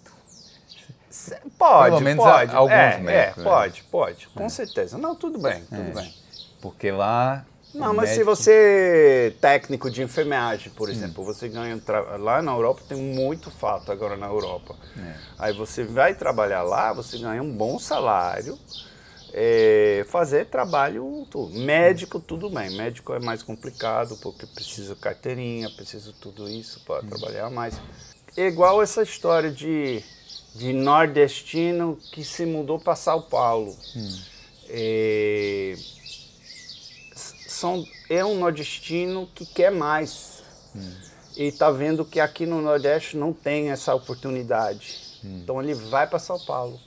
Pode, 1.58 1.90
Pelo 1.90 2.00
menos 2.00 2.24
pode. 2.24 2.54
alguns 2.54 2.72
é, 2.72 2.98
médicos. 2.98 3.42
É, 3.42 3.44
pode, 3.44 3.82
pode, 3.84 4.28
com 4.28 4.44
é. 4.44 4.48
certeza. 4.48 4.98
Não, 4.98 5.14
tudo 5.14 5.38
bem, 5.38 5.64
tudo 5.64 5.98
é. 5.98 6.02
bem. 6.02 6.14
Porque 6.60 6.90
lá 6.90 7.44
não, 7.74 7.92
mas 7.94 8.10
médico... 8.10 8.16
se 8.16 8.24
você 8.24 9.36
técnico 9.40 9.90
de 9.90 10.02
enfermagem, 10.02 10.72
por 10.72 10.88
exemplo, 10.88 11.22
hum. 11.22 11.26
você 11.26 11.48
ganha 11.48 11.80
lá 12.18 12.40
na 12.40 12.52
Europa 12.52 12.82
tem 12.88 12.98
muito 12.98 13.50
fato 13.50 13.92
agora 13.92 14.16
na 14.16 14.26
Europa. 14.26 14.74
É. 14.98 15.14
Aí 15.38 15.52
você 15.52 15.84
vai 15.84 16.14
trabalhar 16.14 16.62
lá, 16.62 16.92
você 16.92 17.18
ganha 17.18 17.42
um 17.42 17.52
bom 17.52 17.78
salário, 17.78 18.58
é, 19.32 20.04
fazer 20.08 20.46
trabalho 20.46 21.26
tudo. 21.30 21.58
Médico 21.58 22.18
tudo 22.18 22.48
bem, 22.48 22.74
médico 22.76 23.12
é 23.12 23.20
mais 23.20 23.42
complicado 23.42 24.16
porque 24.22 24.46
precisa 24.46 24.96
carteirinha, 24.96 25.68
precisa 25.70 26.12
tudo 26.18 26.48
isso 26.48 26.80
para 26.86 27.04
hum. 27.04 27.08
trabalhar 27.08 27.50
mais. 27.50 27.78
É 28.36 28.46
igual 28.46 28.82
essa 28.82 29.02
história 29.02 29.50
de 29.50 30.02
de 30.54 30.72
nordestino 30.72 31.98
que 32.12 32.24
se 32.24 32.44
mudou 32.44 32.78
para 32.78 32.96
São 32.96 33.22
Paulo. 33.22 33.76
Hum. 33.96 34.20
É, 34.68 35.76
são, 37.58 37.84
é 38.08 38.24
um 38.24 38.38
nordestino 38.38 39.28
que 39.34 39.44
quer 39.44 39.70
mais. 39.70 40.42
Hum. 40.74 40.94
E 41.36 41.44
está 41.44 41.70
vendo 41.70 42.04
que 42.04 42.20
aqui 42.20 42.46
no 42.46 42.60
Nordeste 42.60 43.16
não 43.16 43.32
tem 43.32 43.70
essa 43.70 43.94
oportunidade. 43.94 44.98
Hum. 45.24 45.40
Então 45.42 45.62
ele 45.62 45.74
vai 45.74 46.06
para 46.06 46.18
São 46.18 46.38
Paulo. 46.38 46.78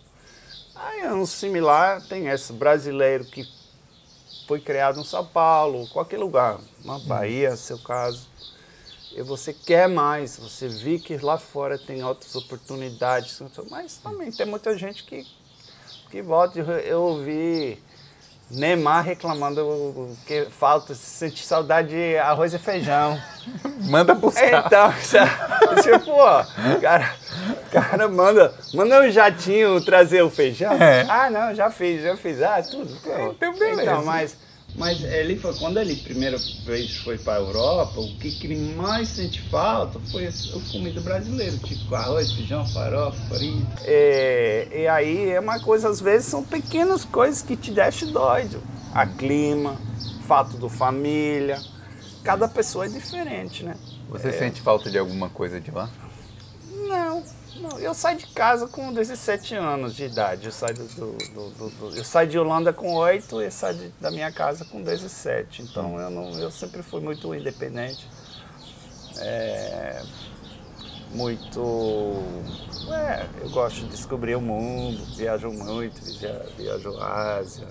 Aí 0.75 1.01
é 1.01 1.13
um 1.13 1.25
similar, 1.25 2.01
tem 2.07 2.27
esse 2.27 2.51
brasileiro 2.53 3.25
que 3.25 3.47
foi 4.47 4.59
criado 4.59 4.99
em 4.99 5.03
São 5.03 5.25
Paulo, 5.25 5.87
qualquer 5.89 6.17
lugar, 6.17 6.59
na 6.83 6.95
hum. 6.95 7.05
Bahia, 7.05 7.53
hum. 7.53 7.57
seu 7.57 7.79
caso. 7.79 8.27
E 9.15 9.21
você 9.21 9.53
quer 9.53 9.89
mais, 9.89 10.37
você 10.37 10.67
vê 10.67 10.97
que 10.97 11.17
lá 11.17 11.37
fora 11.37 11.77
tem 11.77 12.03
outras 12.03 12.35
oportunidades, 12.35 13.41
mas 13.69 13.97
também 13.97 14.31
tem 14.31 14.45
muita 14.45 14.77
gente 14.77 15.03
que, 15.03 15.27
que 16.09 16.21
volta. 16.21 16.59
Eu 16.59 17.01
ouvi 17.01 17.77
Neymar 18.49 19.03
reclamando 19.03 20.15
que 20.25 20.45
falta, 20.45 20.93
sente 20.93 21.45
saudade 21.45 21.89
de 21.89 22.17
arroz 22.17 22.53
e 22.53 22.59
feijão. 22.59 23.19
manda 23.89 24.13
buscar. 24.13 24.65
Então, 24.65 24.93
tipo, 25.81 26.11
ó, 26.11 26.45
cara, 26.81 27.15
cara 27.71 28.07
manda, 28.07 28.53
manda 28.73 29.01
um 29.01 29.09
jatinho 29.09 29.83
trazer 29.83 30.21
o 30.21 30.29
feijão. 30.29 30.73
É. 30.73 31.05
Ah, 31.09 31.29
não, 31.29 31.55
já 31.55 31.69
fiz, 31.69 32.01
já 32.01 32.15
fiz. 32.15 32.41
Ah, 32.41 32.61
tudo. 32.61 32.93
Então, 33.35 33.53
beleza. 33.53 33.81
Então, 33.83 34.05
mas 34.05 34.37
mas 34.75 35.03
ele 35.03 35.37
foi, 35.37 35.53
quando 35.55 35.79
ele 35.79 35.95
primeira 35.97 36.37
vez 36.65 36.97
foi 36.97 37.17
para 37.17 37.33
a 37.33 37.39
Europa, 37.39 37.99
o 37.99 38.15
que, 38.17 38.31
que 38.31 38.47
ele 38.47 38.73
mais 38.75 39.09
sente 39.09 39.41
falta 39.49 39.99
foi 40.11 40.27
a 40.27 40.31
comida 40.71 41.01
brasileira, 41.01 41.57
tipo 41.57 41.93
arroz, 41.93 42.31
feijão, 42.31 42.65
farofa, 42.67 43.17
frito. 43.35 43.67
É, 43.83 44.67
e 44.73 44.87
aí 44.87 45.29
é 45.31 45.39
uma 45.39 45.59
coisa, 45.59 45.89
às 45.89 45.99
vezes 45.99 46.27
são 46.27 46.43
pequenas 46.43 47.03
coisas 47.03 47.41
que 47.41 47.55
te 47.55 47.71
deixam 47.71 48.11
doido. 48.11 48.61
A 48.93 49.05
clima, 49.05 49.77
fato 50.27 50.57
do 50.57 50.69
família. 50.69 51.59
Cada 52.23 52.47
pessoa 52.47 52.85
é 52.85 52.89
diferente, 52.89 53.63
né? 53.63 53.75
Você 54.09 54.29
é... 54.29 54.31
sente 54.31 54.61
falta 54.61 54.89
de 54.89 54.97
alguma 54.97 55.29
coisa 55.29 55.59
de 55.59 55.71
lá? 55.71 55.89
Não, 56.87 57.23
não. 57.61 57.79
Eu 57.79 57.93
saio 57.93 58.17
de 58.17 58.27
casa 58.27 58.67
com 58.67 58.91
17 58.91 59.55
anos 59.55 59.95
de 59.95 60.05
idade. 60.05 60.45
Eu 60.45 60.51
saio, 60.51 60.75
do, 60.75 60.85
do, 60.85 61.69
do, 61.69 61.95
eu 61.95 62.03
saio 62.03 62.27
de 62.27 62.37
Holanda 62.37 62.73
com 62.73 62.93
8 62.93 63.41
e 63.41 63.51
saio 63.51 63.77
de, 63.77 63.87
da 63.99 64.11
minha 64.11 64.31
casa 64.31 64.65
com 64.65 64.81
17. 64.81 65.61
Então 65.61 65.99
eu, 65.99 66.09
não, 66.09 66.39
eu 66.39 66.51
sempre 66.51 66.81
fui 66.81 66.99
muito 66.99 67.33
independente. 67.33 68.07
É, 69.19 70.01
muito. 71.13 72.15
É, 72.91 73.25
eu 73.41 73.49
gosto 73.49 73.81
de 73.81 73.89
descobrir 73.89 74.35
o 74.35 74.41
mundo, 74.41 75.03
viajo 75.15 75.49
muito, 75.51 76.01
viajo, 76.57 76.97
à 76.97 77.37
Ásia, 77.37 77.67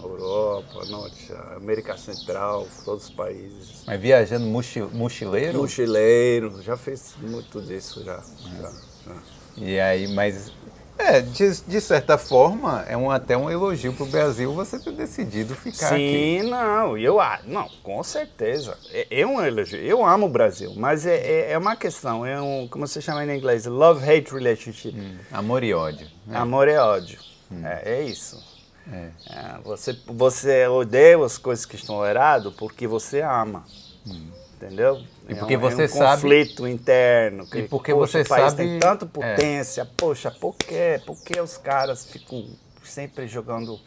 Europa, 0.00 0.84
Norte, 0.86 1.32
América 1.56 1.96
Central, 1.96 2.66
todos 2.84 3.04
os 3.04 3.10
países. 3.10 3.82
Mas 3.86 4.00
viajando 4.00 4.46
mochileiro? 4.46 5.58
Mochileiro, 5.58 6.62
já 6.62 6.76
fiz 6.76 7.14
muito 7.20 7.60
disso 7.62 8.04
já. 8.04 8.16
É. 8.16 8.62
já, 8.62 8.70
já. 9.06 9.31
E 9.56 9.78
aí, 9.78 10.08
mas 10.08 10.50
é, 10.98 11.20
de, 11.20 11.60
de, 11.62 11.80
certa 11.80 12.16
forma, 12.16 12.84
é 12.86 12.96
um, 12.96 13.10
até 13.10 13.36
um 13.36 13.50
elogio 13.50 13.92
para 13.92 14.04
o 14.04 14.08
Brasil 14.08 14.52
você 14.52 14.78
ter 14.78 14.92
decidido 14.92 15.54
ficar 15.54 15.88
Sim, 15.88 15.94
aqui. 15.94 16.40
Sim, 16.42 16.50
não, 16.50 16.96
eu, 16.96 17.18
não, 17.46 17.68
com 17.82 18.02
certeza. 18.02 18.78
É, 18.90 19.20
é, 19.20 19.26
um 19.26 19.40
elogio. 19.44 19.80
Eu 19.80 20.04
amo 20.04 20.26
o 20.26 20.28
Brasil, 20.28 20.72
mas 20.76 21.06
é, 21.06 21.16
é, 21.16 21.52
é, 21.52 21.58
uma 21.58 21.74
questão, 21.74 22.24
é 22.24 22.40
um, 22.40 22.68
como 22.68 22.86
você 22.86 23.00
chama 23.00 23.24
em 23.24 23.36
inglês, 23.36 23.66
love-hate 23.66 24.32
relationship. 24.32 24.94
Hum, 24.94 25.16
amor 25.32 25.64
e 25.64 25.74
ódio. 25.74 26.06
Né? 26.26 26.38
Amor 26.38 26.68
e 26.68 26.76
ódio. 26.76 27.18
Hum. 27.50 27.66
É, 27.66 27.82
é, 27.84 28.02
isso. 28.02 28.42
É. 28.90 29.08
é. 29.28 29.58
você, 29.64 29.96
você 30.06 30.66
odeia 30.68 31.24
as 31.24 31.36
coisas 31.36 31.64
que 31.64 31.76
estão 31.76 32.06
erradas 32.06 32.52
porque 32.54 32.86
você 32.86 33.22
ama. 33.22 33.64
Hum 34.06 34.41
entendeu? 34.62 35.02
E 35.28 35.34
porque 35.34 35.54
é 35.54 35.58
um, 35.58 35.60
você 35.60 35.82
é 35.82 35.84
um 35.86 35.88
sabe 35.88 36.22
conflito 36.22 36.68
interno. 36.68 37.46
Que, 37.46 37.58
e 37.58 37.68
porque 37.68 37.92
poxa, 37.92 38.18
você 38.18 38.22
o 38.22 38.28
país 38.28 38.44
sabe 38.52 38.56
tem 38.56 38.78
tanta 38.78 39.06
potência. 39.06 39.82
É. 39.82 39.86
Poxa, 39.96 40.30
por 40.30 40.54
quê? 40.56 41.00
Por 41.04 41.20
que 41.22 41.40
os 41.40 41.56
caras 41.56 42.06
ficam 42.06 42.48
sempre 42.82 43.26
jogando 43.26 43.80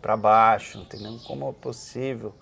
para 0.00 0.16
baixo, 0.16 0.78
entendeu? 0.78 1.18
Como 1.26 1.48
é 1.48 1.52
possível? 1.52 2.34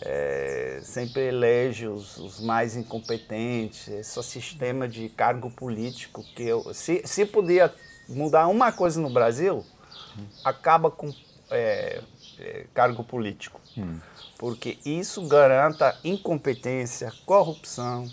É, 0.00 0.80
sempre 0.82 1.28
elege 1.28 1.86
os, 1.86 2.16
os, 2.16 2.40
mais 2.40 2.76
incompetentes, 2.76 3.88
esse 3.88 4.22
sistema 4.22 4.88
de 4.88 5.10
cargo 5.10 5.50
político 5.50 6.24
que 6.34 6.44
eu, 6.44 6.72
se, 6.72 7.02
se 7.04 7.26
podia 7.26 7.72
mudar 8.08 8.46
uma 8.48 8.72
coisa 8.72 8.98
no 8.98 9.10
Brasil, 9.10 9.62
acaba 10.42 10.90
com 10.90 11.12
é, 11.50 12.00
é, 12.40 12.64
cargo 12.72 13.04
político. 13.04 13.60
Hum 13.76 14.00
porque 14.42 14.76
isso 14.84 15.24
garanta 15.28 15.96
incompetência, 16.02 17.12
corrupção 17.24 18.10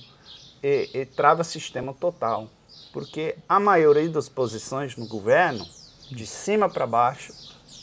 e, 0.62 0.88
e 0.94 1.04
trava 1.04 1.44
sistema 1.44 1.92
total. 1.92 2.48
Porque 2.94 3.36
a 3.50 3.60
maioria 3.60 4.08
das 4.08 4.30
posições 4.30 4.96
no 4.96 5.08
governo, 5.08 5.66
de 6.12 6.28
cima 6.28 6.70
para 6.70 6.86
baixo, 6.86 7.34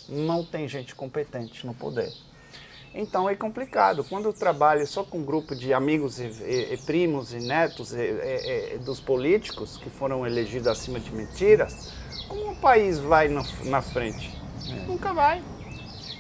não 0.08 0.44
tem 0.44 0.68
gente 0.68 0.94
competente 0.94 1.66
no 1.66 1.74
poder. 1.74 2.12
Então 2.94 3.28
é 3.28 3.34
complicado. 3.34 4.04
Quando 4.04 4.26
eu 4.26 4.32
trabalho 4.32 4.86
só 4.86 5.02
com 5.02 5.18
um 5.18 5.24
grupo 5.24 5.56
de 5.56 5.74
amigos 5.74 6.20
e, 6.20 6.26
e, 6.26 6.74
e 6.74 6.76
primos 6.86 7.32
e 7.32 7.40
netos 7.40 7.92
e, 7.92 8.78
dos 8.78 9.00
políticos 9.00 9.76
que 9.76 9.90
foram 9.90 10.24
elegidos 10.24 10.68
acima 10.68 11.00
de 11.00 11.10
mentiras, 11.10 11.92
como 12.28 12.52
o 12.52 12.56
país 12.56 12.96
vai 13.00 13.26
na, 13.26 13.42
na 13.64 13.82
frente? 13.82 14.32
É. 14.68 14.86
Nunca 14.86 15.12
vai. 15.12 15.42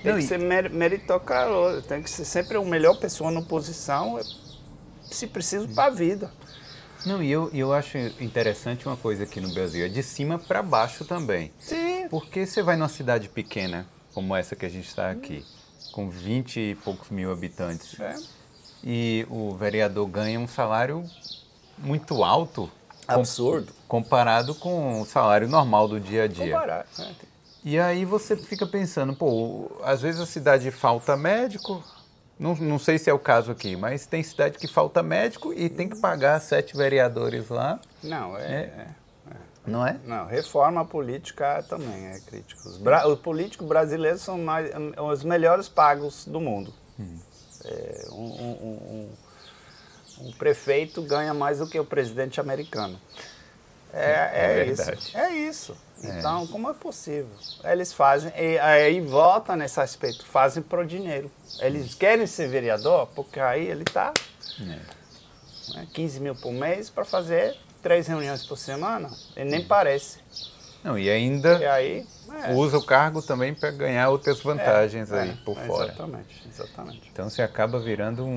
Tem 0.02 0.12
Não, 0.12 0.18
que 0.18 0.24
e... 0.24 0.28
ser 0.28 0.38
meritocrático, 0.38 1.82
tem 1.88 2.02
que 2.02 2.10
ser 2.10 2.24
sempre 2.24 2.56
a 2.56 2.60
melhor 2.62 2.98
pessoa 2.98 3.30
na 3.30 3.42
posição, 3.42 4.20
se 5.10 5.26
preciso, 5.26 5.68
para 5.68 5.84
a 5.84 5.90
vida. 5.90 6.30
Não, 7.04 7.22
e 7.22 7.30
eu, 7.30 7.50
eu 7.54 7.72
acho 7.72 7.96
interessante 8.20 8.86
uma 8.86 8.96
coisa 8.96 9.22
aqui 9.22 9.40
no 9.40 9.52
Brasil, 9.54 9.86
é 9.86 9.88
de 9.88 10.02
cima 10.02 10.38
para 10.38 10.60
baixo 10.60 11.04
também. 11.04 11.52
Sim. 11.60 12.08
Porque 12.08 12.44
você 12.44 12.62
vai 12.62 12.76
numa 12.76 12.88
cidade 12.88 13.28
pequena, 13.28 13.86
como 14.12 14.34
essa 14.34 14.56
que 14.56 14.66
a 14.66 14.68
gente 14.68 14.88
está 14.88 15.10
aqui, 15.10 15.44
com 15.92 16.10
20 16.10 16.58
e 16.58 16.74
poucos 16.74 17.10
mil 17.10 17.30
habitantes, 17.30 17.98
é. 18.00 18.16
e 18.82 19.26
o 19.30 19.54
vereador 19.54 20.06
ganha 20.08 20.40
um 20.40 20.48
salário 20.48 21.04
muito 21.78 22.24
alto. 22.24 22.70
Absurdo. 23.06 23.72
comparado 23.86 24.52
com 24.56 25.00
o 25.00 25.06
salário 25.06 25.48
normal 25.48 25.86
do 25.86 26.00
dia 26.00 26.24
a 26.24 26.26
dia. 26.26 26.54
Comparar, 26.54 26.86
né? 26.98 27.14
E 27.66 27.80
aí 27.80 28.04
você 28.04 28.36
fica 28.36 28.64
pensando, 28.64 29.12
pô, 29.12 29.68
às 29.82 30.00
vezes 30.00 30.20
a 30.20 30.26
cidade 30.26 30.70
falta 30.70 31.16
médico, 31.16 31.82
não, 32.38 32.54
não 32.54 32.78
sei 32.78 32.96
se 32.96 33.10
é 33.10 33.12
o 33.12 33.18
caso 33.18 33.50
aqui, 33.50 33.74
mas 33.74 34.06
tem 34.06 34.22
cidade 34.22 34.56
que 34.56 34.68
falta 34.68 35.02
médico 35.02 35.52
e 35.52 35.68
tem 35.68 35.88
que 35.88 36.00
pagar 36.00 36.40
sete 36.40 36.76
vereadores 36.76 37.48
lá. 37.48 37.80
Não, 38.04 38.38
é. 38.38 38.42
é, 38.42 38.54
é, 38.54 38.86
é. 39.32 39.36
Não 39.66 39.84
é? 39.84 39.98
Não, 40.04 40.26
reforma 40.26 40.84
política 40.84 41.60
também 41.68 42.06
é 42.06 42.20
crítico. 42.20 42.68
Os, 42.68 42.76
bra 42.76 43.08
os 43.08 43.18
políticos 43.18 43.66
brasileiros 43.66 44.20
são 44.20 44.38
mais, 44.38 44.70
os 45.12 45.24
melhores 45.24 45.68
pagos 45.68 46.24
do 46.24 46.40
mundo. 46.40 46.72
Hum. 47.00 47.18
É, 47.64 48.06
um, 48.12 48.14
um, 48.14 49.10
um, 50.20 50.28
um, 50.28 50.32
prefeito 50.34 51.02
ganha 51.02 51.34
mais 51.34 51.58
do 51.58 51.66
que 51.66 51.80
o 51.80 51.84
presidente 51.84 52.40
americano. 52.40 52.96
É, 53.96 54.30
é, 54.34 54.60
é 54.60 54.66
isso. 54.66 55.16
É 55.16 55.32
isso. 55.32 55.76
É. 56.04 56.18
Então, 56.18 56.46
como 56.46 56.70
é 56.70 56.74
possível? 56.74 57.30
Eles 57.64 57.92
fazem, 57.92 58.30
e 58.36 58.58
aí 58.58 59.00
volta 59.00 59.56
nesse 59.56 59.80
aspecto, 59.80 60.26
fazem 60.26 60.62
pro 60.62 60.86
dinheiro. 60.86 61.30
Eles 61.60 61.94
querem 61.94 62.26
ser 62.26 62.48
vereador, 62.48 63.06
porque 63.14 63.40
aí 63.40 63.66
ele 63.66 63.82
está 63.82 64.12
é. 64.60 65.74
né, 65.74 65.86
15 65.92 66.20
mil 66.20 66.34
por 66.34 66.52
mês 66.52 66.90
para 66.90 67.04
fazer 67.04 67.56
três 67.82 68.06
reuniões 68.06 68.44
por 68.44 68.58
semana. 68.58 69.10
E 69.34 69.44
nem 69.44 69.66
parece. 69.66 70.18
Não, 70.84 70.98
e 70.98 71.10
ainda 71.10 71.58
e 71.58 71.66
aí, 71.66 72.06
é. 72.44 72.52
usa 72.52 72.78
o 72.78 72.84
cargo 72.84 73.20
também 73.20 73.54
para 73.54 73.70
ganhar 73.70 74.08
outras 74.08 74.40
vantagens 74.40 75.10
é, 75.10 75.20
aí 75.20 75.30
é, 75.30 75.36
por 75.44 75.56
fora. 75.56 75.88
Exatamente, 75.88 76.48
exatamente. 76.48 77.10
Então 77.12 77.28
você 77.28 77.42
acaba 77.42 77.80
virando 77.80 78.24
um. 78.24 78.36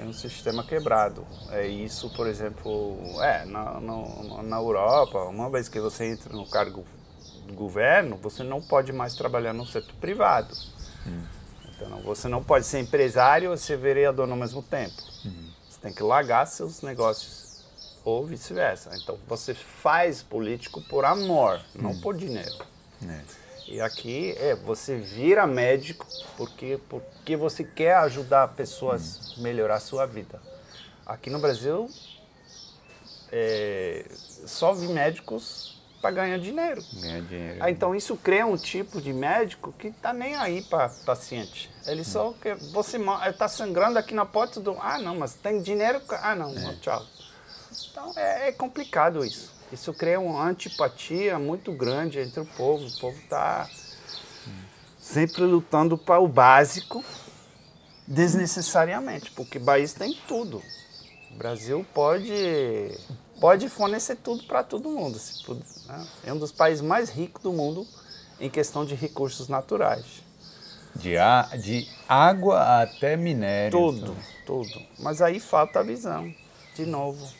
É. 0.00 0.04
um 0.04 0.12
sistema 0.12 0.64
quebrado. 0.64 1.26
É 1.50 1.66
isso, 1.66 2.10
por 2.10 2.26
exemplo, 2.26 2.98
é, 3.22 3.44
na, 3.44 3.80
na, 3.80 4.42
na 4.42 4.56
Europa, 4.56 5.24
uma 5.24 5.50
vez 5.50 5.68
que 5.68 5.80
você 5.80 6.06
entra 6.06 6.32
no 6.34 6.46
cargo 6.48 6.84
do 7.46 7.54
governo, 7.54 8.16
você 8.16 8.42
não 8.42 8.60
pode 8.60 8.92
mais 8.92 9.14
trabalhar 9.14 9.52
no 9.52 9.66
setor 9.66 9.94
privado. 9.96 10.54
Hum. 11.06 11.22
Então, 11.74 12.00
você 12.02 12.28
não 12.28 12.42
pode 12.42 12.66
ser 12.66 12.80
empresário 12.80 13.52
e 13.52 13.58
ser 13.58 13.76
vereador 13.78 14.26
no 14.26 14.36
mesmo 14.36 14.62
tempo. 14.62 15.02
Hum. 15.24 15.50
Você 15.68 15.80
tem 15.80 15.92
que 15.92 16.02
largar 16.02 16.46
seus 16.46 16.82
negócios 16.82 17.50
ou 18.04 18.26
vice-versa. 18.26 18.90
Então 18.96 19.18
você 19.26 19.54
faz 19.54 20.22
político 20.22 20.80
por 20.82 21.04
amor, 21.04 21.60
hum. 21.76 21.82
não 21.82 22.00
por 22.00 22.16
dinheiro. 22.16 22.64
É. 23.06 23.39
E 23.70 23.80
aqui 23.80 24.34
é 24.36 24.56
você 24.56 24.96
vira 24.96 25.46
médico 25.46 26.04
porque 26.36 26.80
porque 26.88 27.36
você 27.36 27.62
quer 27.62 27.94
ajudar 27.98 28.48
pessoas 28.48 29.36
a 29.38 29.40
melhorar 29.40 29.76
a 29.76 29.80
sua 29.80 30.06
vida. 30.06 30.42
Aqui 31.06 31.30
no 31.30 31.38
Brasil 31.38 31.88
é, 33.30 34.04
só 34.44 34.74
vi 34.74 34.88
médicos 34.88 35.80
para 36.02 36.10
ganhar 36.10 36.38
dinheiro. 36.38 36.82
Ganhar 36.94 37.22
dinheiro. 37.22 37.58
Ah, 37.60 37.70
então 37.70 37.94
isso 37.94 38.16
cria 38.16 38.44
um 38.44 38.56
tipo 38.56 39.00
de 39.00 39.12
médico 39.12 39.72
que 39.72 39.92
tá 39.92 40.12
nem 40.12 40.34
aí 40.34 40.62
para 40.62 40.88
paciente. 41.06 41.70
Ele 41.86 42.00
hum. 42.00 42.04
só 42.04 42.34
quer 42.42 42.56
você 42.72 42.98
está 43.28 43.46
sangrando 43.46 44.00
aqui 44.00 44.14
na 44.14 44.26
porta 44.26 44.58
do 44.58 44.76
ah 44.80 44.98
não, 44.98 45.16
mas 45.16 45.34
tem 45.34 45.62
dinheiro 45.62 46.02
ah 46.10 46.34
não, 46.34 46.50
é. 46.58 46.74
tchau. 46.80 47.06
Então 47.88 48.12
é, 48.16 48.48
é 48.48 48.52
complicado 48.52 49.24
isso. 49.24 49.59
Isso 49.72 49.92
cria 49.94 50.18
uma 50.18 50.44
antipatia 50.44 51.38
muito 51.38 51.72
grande 51.72 52.18
entre 52.18 52.40
o 52.40 52.44
povo. 52.44 52.86
O 52.86 53.00
povo 53.00 53.18
está 53.18 53.68
sempre 54.98 55.42
lutando 55.42 55.96
para 55.96 56.20
o 56.20 56.26
básico 56.26 57.04
desnecessariamente, 58.06 59.30
porque 59.30 59.58
o 59.58 59.64
país 59.64 59.94
tem 59.94 60.16
tudo. 60.26 60.60
O 61.30 61.34
Brasil 61.36 61.86
pode, 61.94 62.98
pode 63.40 63.68
fornecer 63.68 64.16
tudo 64.16 64.42
para 64.44 64.64
todo 64.64 64.90
mundo. 64.90 65.20
Né? 65.86 66.06
É 66.24 66.32
um 66.32 66.38
dos 66.38 66.50
países 66.50 66.82
mais 66.82 67.08
ricos 67.08 67.42
do 67.42 67.52
mundo 67.52 67.86
em 68.40 68.50
questão 68.50 68.84
de 68.84 68.96
recursos 68.96 69.46
naturais. 69.46 70.22
De, 70.96 71.16
a, 71.16 71.42
de 71.56 71.88
água 72.08 72.82
até 72.82 73.16
minério. 73.16 73.78
Tudo, 73.78 74.16
tudo. 74.44 74.82
Mas 74.98 75.22
aí 75.22 75.38
falta 75.38 75.78
a 75.78 75.82
visão, 75.84 76.34
de 76.74 76.84
novo. 76.84 77.39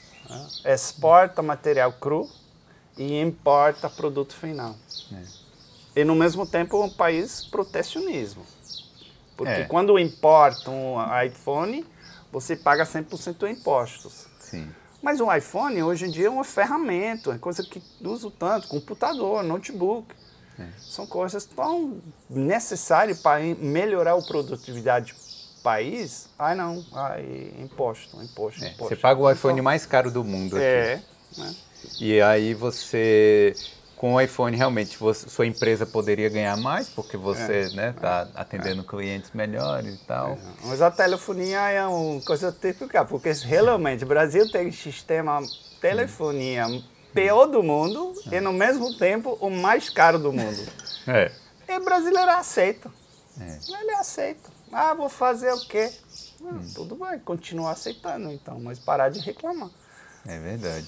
Exporta 0.65 1.43
material 1.43 1.93
cru 1.93 2.29
e 2.97 3.21
importa 3.21 3.89
produto 3.89 4.35
final. 4.35 4.75
É. 5.13 6.01
E 6.01 6.05
no 6.05 6.15
mesmo 6.15 6.47
tempo 6.47 6.83
um 6.83 6.91
país 6.91 7.45
protecionismo. 7.45 8.45
Porque 9.37 9.53
é. 9.53 9.65
quando 9.65 9.99
importa 9.99 10.71
um 10.71 10.97
iPhone, 11.25 11.87
você 12.31 12.55
paga 12.55 12.85
100% 12.85 13.39
de 13.39 13.51
impostos. 13.51 14.27
Sim. 14.39 14.71
Mas 15.03 15.21
um 15.21 15.33
iPhone 15.35 15.83
hoje 15.83 16.07
em 16.07 16.11
dia 16.11 16.27
é 16.27 16.31
uma 16.31 16.45
ferramenta, 16.45 17.33
é 17.33 17.39
coisa 17.39 17.63
que 17.63 17.83
uso 18.03 18.31
tanto, 18.31 18.69
computador, 18.69 19.43
notebook. 19.43 20.15
É. 20.59 20.67
São 20.79 21.07
coisas 21.07 21.47
tão 21.47 21.99
necessárias 22.29 23.21
para 23.21 23.41
melhorar 23.59 24.13
a 24.13 24.21
produtividade 24.21 25.15
país, 25.63 26.29
ai 26.39 26.55
não, 26.55 26.85
ai 26.93 27.53
imposto, 27.59 28.23
imposto, 28.23 28.65
É, 28.65 28.69
imposto. 28.69 28.95
Você 28.95 28.97
paga 28.97 29.21
o 29.21 29.25
Então, 29.25 29.33
iPhone 29.33 29.61
mais 29.63 29.85
caro 29.87 30.11
do 30.11 30.25
mundo 30.25 30.57
aqui. 30.57 30.65
É, 30.65 31.01
né? 31.37 31.55
E 31.99 32.21
aí 32.21 32.55
você, 32.55 33.55
com 33.97 34.15
o 34.15 34.21
iPhone, 34.21 34.57
realmente, 34.57 34.97
você- 34.99 35.29
sua 35.29 35.47
empresa 35.47 35.85
poderia 35.87 36.29
ganhar 36.29 36.57
mais, 36.57 36.89
porque 36.89 37.17
você 37.17 37.63
está 37.63 38.29
atendendo 38.35 38.83
clientes 38.85 39.31
melhores 39.35 39.95
e 39.95 39.99
tal. 40.07 40.39
Mas 40.65 40.81
a 40.83 40.91
telefonia 40.91 41.69
é 41.71 41.87
uma 41.87 42.21
coisa 42.23 42.51
típica, 42.53 43.05
porque 43.05 43.31
realmente 43.33 44.05
o 44.05 44.07
Brasil 44.07 44.51
tem 44.51 44.71
sistema 44.73 45.41
telefonia 45.81 46.67
pior 47.15 47.47
do 47.47 47.63
mundo 47.63 48.15
e 48.31 48.41
no 48.41 48.53
mesmo 48.53 48.95
tempo 48.97 49.37
o 49.41 49.51
mais 49.51 49.89
caro 49.91 50.19
do 50.19 50.33
mundo. 50.33 50.63
É. 51.07 51.33
E 51.69 51.77
o 51.79 51.85
brasileiro 51.85 52.31
aceita. 52.31 52.91
É. 53.41 53.59
Ele 53.81 53.91
aceita. 53.93 54.51
Ah, 54.73 54.95
vou 54.95 55.09
fazer 55.09 55.53
o 55.53 55.61
quê? 55.61 55.91
Ah, 56.45 56.59
Tudo 56.75 56.95
bem, 56.97 57.19
continua 57.21 57.73
aceitando 57.73 58.31
então, 58.31 58.59
mas 58.61 58.79
parar 58.79 59.09
de 59.09 59.21
reclamar. 59.21 59.69
É 60.27 60.39
verdade. 60.39 60.87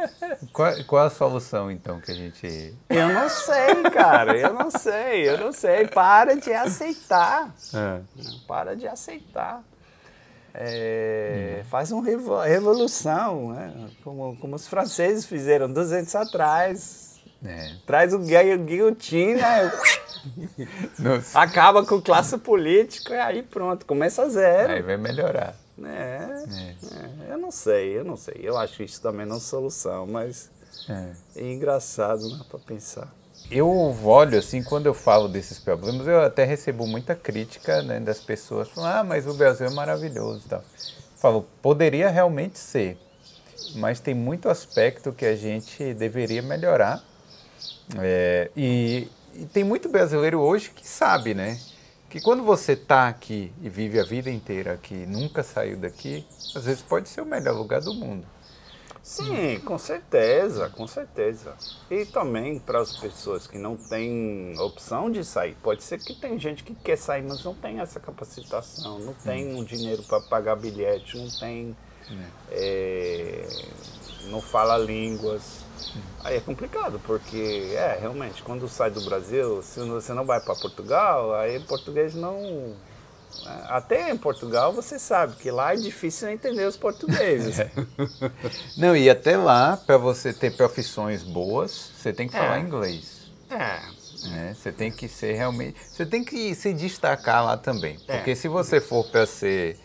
qual, 0.52 0.72
qual 0.84 1.06
a 1.06 1.10
solução, 1.10 1.70
então, 1.70 2.00
que 2.00 2.10
a 2.10 2.14
gente... 2.14 2.74
Eu 2.88 3.08
não 3.10 3.28
sei, 3.28 3.82
cara, 3.92 4.36
eu 4.36 4.54
não 4.54 4.70
sei, 4.70 5.28
eu 5.28 5.38
não 5.38 5.52
sei. 5.52 5.86
Para 5.86 6.34
de 6.34 6.52
aceitar. 6.52 7.54
Ah, 7.74 8.00
Para 8.48 8.74
de 8.74 8.86
aceitar. 8.88 9.62
É, 10.54 11.62
Faz 11.70 11.92
uma 11.92 12.02
revo- 12.04 12.40
revolução, 12.40 13.52
né? 13.52 13.90
como, 14.02 14.36
como 14.38 14.56
os 14.56 14.66
franceses 14.66 15.24
fizeram 15.24 15.72
200 15.72 16.14
atrás. 16.16 17.09
É. 17.44 17.72
Traz 17.86 18.12
o 18.14 18.18
gui- 18.18 18.56
guilhotina, 18.58 19.72
Nossa, 20.98 21.38
acaba 21.40 21.84
com 21.84 22.00
classe 22.00 22.36
política 22.38 23.14
e 23.14 23.18
aí 23.20 23.42
pronto, 23.42 23.86
começa 23.86 24.28
zero. 24.28 24.72
aí 24.72 24.82
vai 24.82 24.96
melhorar. 24.96 25.54
É, 25.82 25.86
É. 25.88 27.28
é, 27.28 27.32
eu 27.32 27.38
não 27.38 27.50
sei, 27.50 27.96
eu 27.98 28.04
não 28.04 28.16
sei. 28.16 28.34
Eu 28.42 28.58
acho 28.58 28.82
isso 28.82 29.00
também 29.00 29.24
não 29.24 29.40
solução, 29.40 30.06
mas 30.06 30.50
É. 30.88 31.12
é 31.36 31.52
engraçado, 31.52 32.28
né, 32.28 32.40
para 32.50 32.58
pensar. 32.58 33.08
Eu 33.50 33.68
olho 34.04 34.38
assim, 34.38 34.62
quando 34.62 34.86
eu 34.86 34.94
falo 34.94 35.26
desses 35.26 35.58
problemas, 35.58 36.06
eu 36.06 36.20
até 36.20 36.44
recebo 36.44 36.86
muita 36.86 37.14
crítica 37.16 37.82
né, 37.82 37.98
das 37.98 38.20
pessoas 38.20 38.68
falando, 38.68 38.94
ah, 38.94 39.04
mas 39.04 39.26
o 39.26 39.32
Brasil 39.34 39.66
é 39.66 39.70
maravilhoso 39.70 40.42
e 40.44 40.48
tal. 40.50 40.62
Falo, 41.16 41.46
poderia 41.62 42.08
realmente 42.10 42.58
ser, 42.58 42.98
mas 43.74 43.98
tem 44.00 44.14
muito 44.14 44.48
aspecto 44.48 45.12
que 45.12 45.24
a 45.24 45.34
gente 45.34 45.94
deveria 45.94 46.42
melhorar. 46.42 47.02
É, 47.98 48.50
e, 48.56 49.08
e 49.34 49.46
tem 49.46 49.64
muito 49.64 49.88
brasileiro 49.88 50.40
hoje 50.40 50.70
que 50.70 50.86
sabe, 50.86 51.34
né? 51.34 51.58
Que 52.08 52.20
quando 52.20 52.42
você 52.42 52.72
está 52.72 53.08
aqui 53.08 53.52
e 53.62 53.68
vive 53.68 54.00
a 54.00 54.04
vida 54.04 54.30
inteira 54.30 54.72
aqui, 54.72 54.94
nunca 55.06 55.42
saiu 55.42 55.76
daqui, 55.76 56.26
às 56.54 56.64
vezes 56.64 56.82
pode 56.82 57.08
ser 57.08 57.20
o 57.20 57.26
melhor 57.26 57.56
lugar 57.56 57.80
do 57.80 57.94
mundo. 57.94 58.26
Sim, 59.02 59.58
com 59.64 59.78
certeza, 59.78 60.68
com 60.68 60.86
certeza. 60.86 61.54
E 61.90 62.04
também 62.04 62.58
para 62.58 62.80
as 62.80 62.96
pessoas 62.96 63.46
que 63.46 63.58
não 63.58 63.76
têm 63.76 64.54
opção 64.58 65.10
de 65.10 65.24
sair. 65.24 65.56
Pode 65.62 65.82
ser 65.82 65.98
que 65.98 66.14
tem 66.14 66.38
gente 66.38 66.62
que 66.62 66.74
quer 66.74 66.96
sair, 66.96 67.22
mas 67.22 67.42
não 67.42 67.54
tem 67.54 67.80
essa 67.80 67.98
capacitação, 67.98 68.98
não 69.00 69.14
tem 69.14 69.54
um 69.54 69.64
dinheiro 69.64 70.02
para 70.04 70.20
pagar 70.20 70.56
bilhete, 70.56 71.16
não 71.16 71.28
tem. 71.30 71.76
é, 72.50 73.46
não 74.26 74.40
fala 74.40 74.76
línguas. 74.78 75.60
Aí 76.22 76.36
é 76.36 76.40
complicado, 76.40 77.00
porque 77.06 77.72
é 77.74 77.96
realmente, 78.00 78.42
quando 78.42 78.68
sai 78.68 78.90
do 78.90 79.00
Brasil, 79.00 79.62
se 79.62 79.80
você 79.80 80.12
não 80.12 80.24
vai 80.26 80.40
para 80.40 80.54
Portugal, 80.54 81.34
aí 81.34 81.58
português 81.60 82.14
não. 82.14 82.38
né, 83.44 83.64
Até 83.68 84.10
em 84.10 84.16
Portugal 84.16 84.72
você 84.72 84.98
sabe 84.98 85.36
que 85.36 85.50
lá 85.50 85.72
é 85.72 85.76
difícil 85.76 86.28
entender 86.28 86.66
os 86.66 86.76
portugueses. 86.76 87.56
Não, 88.76 88.94
e 88.96 89.08
até 89.08 89.36
lá, 89.36 89.76
para 89.76 89.96
você 89.96 90.32
ter 90.32 90.54
profissões 90.56 91.22
boas, 91.22 91.70
você 91.96 92.12
tem 92.12 92.28
que 92.28 92.34
falar 92.36 92.58
É. 92.58 92.60
inglês. 92.60 93.30
É, 93.50 93.80
né? 94.28 94.54
Você 94.60 94.70
tem 94.70 94.90
que 94.92 95.08
ser 95.08 95.32
realmente. 95.32 95.76
Você 95.90 96.04
tem 96.04 96.22
que 96.24 96.54
se 96.54 96.72
destacar 96.74 97.44
lá 97.44 97.56
também. 97.56 97.98
É. 98.06 98.16
Porque 98.16 98.36
se 98.36 98.48
você 98.48 98.80
for 98.80 99.04
para 99.06 99.26
ser. 99.26 99.78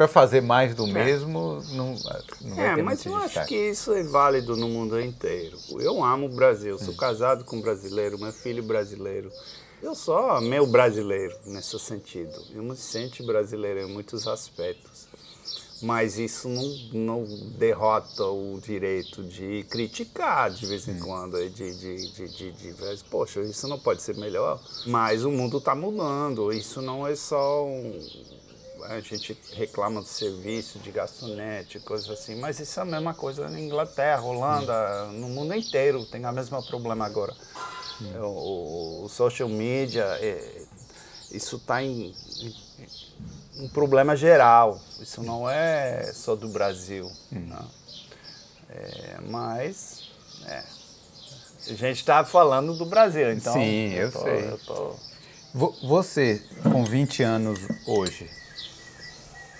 Para 0.00 0.08
fazer 0.08 0.40
mais 0.40 0.74
do 0.74 0.86
mesmo, 0.86 1.62
não, 1.72 1.92
não 1.92 1.96
vai 1.96 2.22
É, 2.56 2.82
mas 2.82 3.04
eu 3.04 3.14
acho 3.16 3.26
destaque. 3.26 3.48
que 3.48 3.68
isso 3.68 3.92
é 3.92 4.02
válido 4.02 4.56
no 4.56 4.66
mundo 4.66 4.98
inteiro. 4.98 5.58
Eu 5.78 6.02
amo 6.02 6.24
o 6.24 6.30
Brasil, 6.30 6.78
sou 6.78 6.94
casado 6.94 7.44
com 7.44 7.56
um 7.56 7.60
brasileiro, 7.60 8.18
meu 8.18 8.32
filho 8.32 8.62
brasileiro. 8.62 9.30
Eu 9.82 9.94
sou 9.94 10.40
meu 10.40 10.66
brasileiro 10.66 11.36
nesse 11.44 11.78
sentido. 11.78 12.32
Eu 12.54 12.62
me 12.62 12.74
sinto 12.76 13.22
brasileiro 13.26 13.80
em 13.80 13.92
muitos 13.92 14.26
aspectos. 14.26 15.06
Mas 15.82 16.18
isso 16.18 16.46
não, 16.48 16.64
não 16.92 17.24
derrota 17.58 18.24
o 18.24 18.58
direito 18.62 19.22
de 19.22 19.64
criticar 19.70 20.50
de 20.50 20.66
vez 20.66 20.86
em 20.86 20.98
quando, 20.98 21.38
de, 21.38 21.50
de, 21.50 21.74
de, 22.12 22.28
de, 22.28 22.52
de, 22.52 22.72
de- 22.72 23.04
poxa, 23.10 23.40
isso 23.40 23.66
não 23.66 23.78
pode 23.78 24.02
ser 24.02 24.14
melhor. 24.16 24.60
Mas 24.86 25.24
o 25.24 25.30
mundo 25.30 25.56
está 25.56 25.74
mudando, 25.74 26.52
isso 26.52 26.82
não 26.82 27.06
é 27.06 27.16
só 27.16 27.64
um, 27.66 27.98
a 28.84 29.00
gente 29.00 29.36
reclama 29.52 30.00
do 30.00 30.06
serviço 30.06 30.78
de 30.78 30.90
garçonete, 30.90 31.78
coisas 31.80 32.08
assim, 32.10 32.36
mas 32.36 32.58
isso 32.60 32.78
é 32.78 32.82
a 32.82 32.86
mesma 32.86 33.14
coisa 33.14 33.48
na 33.48 33.58
Inglaterra, 33.60 34.22
Holanda, 34.22 35.06
no 35.12 35.28
mundo 35.28 35.54
inteiro 35.54 36.04
tem 36.06 36.24
o 36.24 36.32
mesmo 36.32 36.62
problema 36.66 37.04
agora. 37.06 37.34
É, 38.14 38.18
O, 38.20 39.04
o- 39.04 39.08
social 39.08 39.48
media, 39.48 40.04
é, 40.20 40.62
isso 41.30 41.56
está 41.56 41.82
em, 41.82 42.14
em- 42.40 42.54
um 43.64 43.68
problema 43.68 44.16
geral, 44.16 44.80
isso 45.00 45.22
não 45.22 45.48
é 45.48 46.12
só 46.14 46.34
do 46.34 46.48
Brasil. 46.48 47.10
não. 47.30 47.80
É, 48.70 49.16
mas 49.28 50.04
é, 50.46 50.62
a 51.68 51.74
gente 51.74 51.96
está 51.98 52.24
falando 52.24 52.72
do 52.74 52.86
Brasil, 52.86 53.32
então 53.32 53.52
Sim, 53.52 53.92
eu 53.94 54.10
tô- 54.12 54.20
sei. 54.20 54.48
eu 54.50 54.58
tô- 54.58 54.94
Vo- 55.52 55.74
Você, 55.82 56.40
com 56.62 56.84
20 56.84 57.24
anos 57.24 57.58
hoje, 57.84 58.30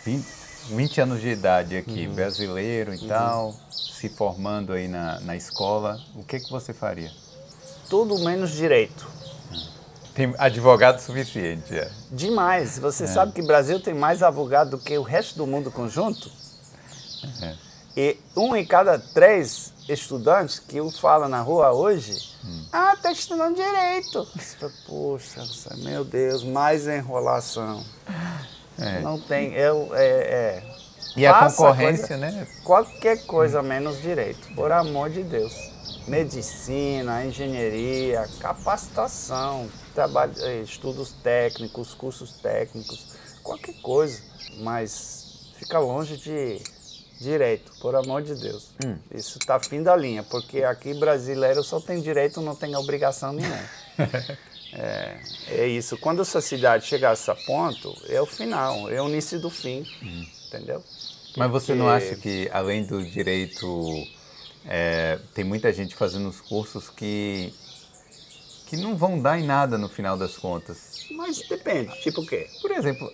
20, 0.04 0.24
20 0.70 1.00
anos 1.00 1.20
de 1.20 1.28
idade 1.28 1.76
aqui, 1.76 2.06
Uhum. 2.06 2.14
brasileiro 2.14 2.94
e 2.94 3.06
tal, 3.06 3.54
se 3.70 4.08
formando 4.08 4.72
aí 4.72 4.88
na, 4.88 5.20
na 5.20 5.36
escola, 5.36 6.00
o 6.14 6.22
que, 6.24 6.40
que 6.40 6.50
você 6.50 6.72
faria? 6.72 7.10
tudo 7.88 8.20
menos 8.20 8.52
direito. 8.52 9.04
Tem 10.14 10.32
advogado 10.38 11.00
suficiente, 11.00 11.76
é. 11.76 11.90
Demais. 12.08 12.78
Você 12.78 13.04
sabe 13.08 13.32
que 13.32 13.40
o 13.42 13.46
Brasil 13.46 13.80
tem 13.80 13.92
mais 13.94 14.22
advogado 14.22 14.70
do 14.70 14.78
que 14.78 14.96
o 14.96 15.02
resto 15.02 15.36
do 15.36 15.44
mundo 15.44 15.72
conjunto? 15.72 16.30
É. 17.42 17.54
E 17.96 18.16
um 18.36 18.54
em 18.54 18.64
cada 18.64 18.96
três 18.96 19.72
estudantes 19.88 20.60
que 20.60 20.76
eu 20.76 20.88
falo 20.92 21.26
na 21.26 21.40
rua 21.40 21.72
hoje, 21.72 22.16
ah, 22.72 22.96
tá 23.02 23.10
estudando 23.10 23.56
direito. 23.56 24.24
Poxa, 24.86 25.42
meu 25.78 26.04
Deus, 26.04 26.44
mais 26.44 26.86
enrolação. 26.86 27.84
É. 28.80 29.00
Não 29.00 29.20
tem, 29.20 29.52
eu, 29.54 29.90
é, 29.94 30.06
é. 30.06 30.62
E 31.16 31.26
a 31.26 31.34
Faça 31.34 31.56
concorrência, 31.56 32.08
coisa- 32.08 32.16
né? 32.18 32.46
Qualquer 32.64 33.26
coisa 33.26 33.62
menos 33.62 34.00
direito, 34.00 34.54
por 34.54 34.70
amor 34.72 35.10
de 35.10 35.22
Deus. 35.22 35.52
Medicina, 36.06 37.24
engenharia, 37.24 38.28
capacitação, 38.40 39.68
trabalho, 39.94 40.32
eh, 40.38 40.60
estudos 40.62 41.12
técnicos, 41.22 41.94
cursos 41.94 42.32
técnicos, 42.40 43.06
qualquer 43.42 43.74
coisa. 43.82 44.20
Mas 44.60 45.50
fica 45.58 45.78
longe 45.78 46.16
de 46.16 46.60
direito, 47.20 47.72
por 47.80 47.94
amor 47.94 48.22
de 48.22 48.34
Deus. 48.34 48.70
Isso 49.14 49.38
está 49.38 49.58
fim 49.60 49.82
da 49.82 49.94
linha, 49.94 50.22
porque 50.22 50.62
aqui 50.64 50.94
brasileiro 50.94 51.62
só 51.62 51.80
tem 51.80 52.00
direito, 52.00 52.40
não 52.40 52.54
tem 52.56 52.74
obrigação 52.76 53.32
nenhuma. 53.32 53.58
É, 54.72 55.16
é 55.48 55.66
isso. 55.66 55.96
Quando 55.98 56.22
a 56.22 56.24
sociedade 56.24 56.86
chegar 56.86 57.10
a 57.10 57.12
esse 57.14 57.34
ponto, 57.46 57.96
é 58.08 58.20
o 58.20 58.26
final, 58.26 58.88
é 58.90 59.00
o 59.02 59.08
início 59.08 59.40
do 59.40 59.50
fim. 59.50 59.84
Entendeu? 60.48 60.82
Mas 61.36 61.50
você 61.50 61.74
não 61.74 61.86
Porque- 61.86 62.04
acha 62.06 62.16
que, 62.16 62.48
além 62.52 62.84
do 62.84 63.04
direito, 63.04 63.66
é, 64.66 65.18
tem 65.34 65.44
muita 65.44 65.72
gente 65.72 65.94
fazendo 65.94 66.28
os 66.28 66.40
cursos 66.40 66.88
que, 66.90 67.52
que 68.66 68.76
não 68.76 68.96
vão 68.96 69.20
dar 69.20 69.38
em 69.38 69.44
nada 69.46 69.78
no 69.78 69.88
final 69.88 70.16
das 70.16 70.36
contas? 70.36 71.06
Mas 71.12 71.40
depende, 71.48 71.92
tipo 72.00 72.20
o 72.22 72.26
quê? 72.26 72.48
Por 72.60 72.70
exemplo, 72.72 73.12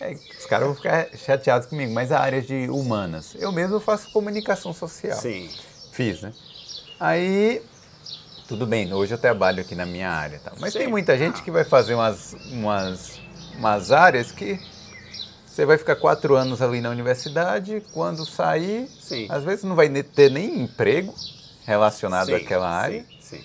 é, 0.00 0.12
os 0.38 0.46
caras 0.46 0.66
vão 0.68 0.76
ficar 0.76 1.08
chateados 1.16 1.66
comigo, 1.68 1.92
mas 1.92 2.12
a 2.12 2.20
área 2.20 2.40
de 2.40 2.68
humanas. 2.68 3.34
Eu 3.36 3.50
mesmo 3.50 3.80
faço 3.80 4.10
comunicação 4.12 4.72
social. 4.72 5.18
Sim. 5.20 5.50
Fiz, 5.92 6.20
né? 6.22 6.32
Aí, 7.00 7.60
tudo 8.48 8.66
bem, 8.66 8.90
hoje 8.94 9.12
eu 9.12 9.18
trabalho 9.18 9.60
aqui 9.60 9.74
na 9.74 9.84
minha 9.84 10.10
área, 10.10 10.40
tal. 10.42 10.54
mas 10.58 10.72
Sim. 10.72 10.78
tem 10.80 10.88
muita 10.88 11.18
gente 11.18 11.42
que 11.42 11.50
vai 11.50 11.64
fazer 11.64 11.94
umas, 11.94 12.34
umas, 12.50 13.20
umas 13.58 13.92
áreas 13.92 14.32
que 14.32 14.58
você 15.46 15.66
vai 15.66 15.76
ficar 15.76 15.96
quatro 15.96 16.34
anos 16.34 16.62
ali 16.62 16.80
na 16.80 16.88
universidade, 16.88 17.82
quando 17.92 18.24
sair, 18.24 18.88
Sim. 19.00 19.26
às 19.28 19.44
vezes 19.44 19.64
não 19.64 19.76
vai 19.76 19.90
ter 20.02 20.30
nem 20.30 20.62
emprego 20.62 21.14
relacionado 21.66 22.28
Sim, 22.28 22.36
àquela 22.36 22.70
área, 22.70 23.04
Sim, 23.20 23.36
sim. 23.36 23.44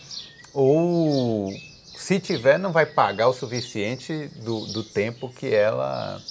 ou 0.54 1.51
se 1.97 2.18
tiver, 2.22 2.58
não 2.58 2.72
vai 2.72 2.86
pagar 2.86 3.28
o 3.28 3.34
suficiente 3.34 4.32
do, 4.38 4.66
do 4.68 4.84
tempo 4.86 5.28
que 5.28 5.54
ela 5.54 6.22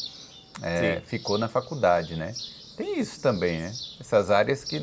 é, 0.62 1.03
ficou 1.05 1.37
na 1.37 1.49
faculdade, 1.49 2.16
né? 2.16 2.35
Tem 2.75 2.99
isso 2.99 3.20
também, 3.20 3.61
né? 3.61 3.73
Essas 4.01 4.31
áreas 4.31 4.64
que 4.64 4.81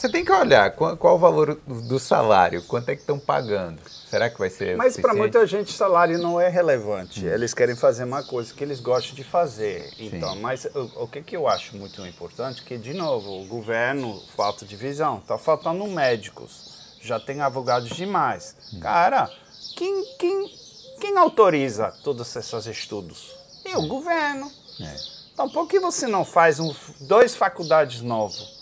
você 0.00 0.08
tem 0.08 0.24
que 0.24 0.32
olhar 0.32 0.70
qual, 0.70 0.96
qual 0.96 1.16
o 1.16 1.18
valor 1.18 1.60
do 1.66 1.98
salário, 1.98 2.62
quanto 2.62 2.88
é 2.88 2.94
que 2.94 3.02
estão 3.02 3.18
pagando. 3.18 3.82
Será 4.08 4.30
que 4.30 4.38
vai 4.38 4.48
ser 4.48 4.74
Mas 4.74 4.96
para 4.96 5.12
muita 5.12 5.46
gente 5.46 5.74
salário 5.74 6.18
não 6.18 6.40
é 6.40 6.48
relevante. 6.48 7.26
Hum. 7.26 7.28
Eles 7.28 7.52
querem 7.52 7.76
fazer 7.76 8.04
uma 8.04 8.22
coisa 8.22 8.52
que 8.54 8.64
eles 8.64 8.80
gostam 8.80 9.14
de 9.14 9.22
fazer. 9.22 9.92
Então, 9.98 10.32
Sim. 10.32 10.40
mas 10.40 10.64
o, 10.64 11.02
o, 11.02 11.06
que, 11.06 11.20
que 11.20 11.36
eu 11.36 11.46
acho 11.46 11.76
muito 11.76 12.04
importante 12.06 12.62
que 12.62 12.78
de 12.78 12.94
novo 12.94 13.42
o 13.42 13.44
governo 13.44 14.18
falta 14.34 14.64
de 14.64 14.74
visão. 14.74 15.18
Está 15.18 15.36
faltando 15.36 15.86
médicos. 15.86 16.96
Já 17.02 17.20
tem 17.20 17.42
advogados 17.42 17.90
demais. 17.90 18.56
Hum. 18.72 18.80
Cara, 18.80 19.30
quem, 19.76 20.16
quem, 20.18 20.50
quem 20.98 21.18
autoriza 21.18 21.92
todos 22.02 22.34
esses 22.34 22.66
estudos? 22.66 23.34
É 23.66 23.76
o 23.76 23.86
governo. 23.86 24.50
É. 24.80 24.96
Então, 25.34 25.46
por 25.50 25.68
que 25.68 25.78
você 25.78 26.06
não 26.06 26.24
faz 26.24 26.58
um, 26.58 26.74
dois 27.00 27.36
faculdades 27.36 28.00
novas 28.00 28.58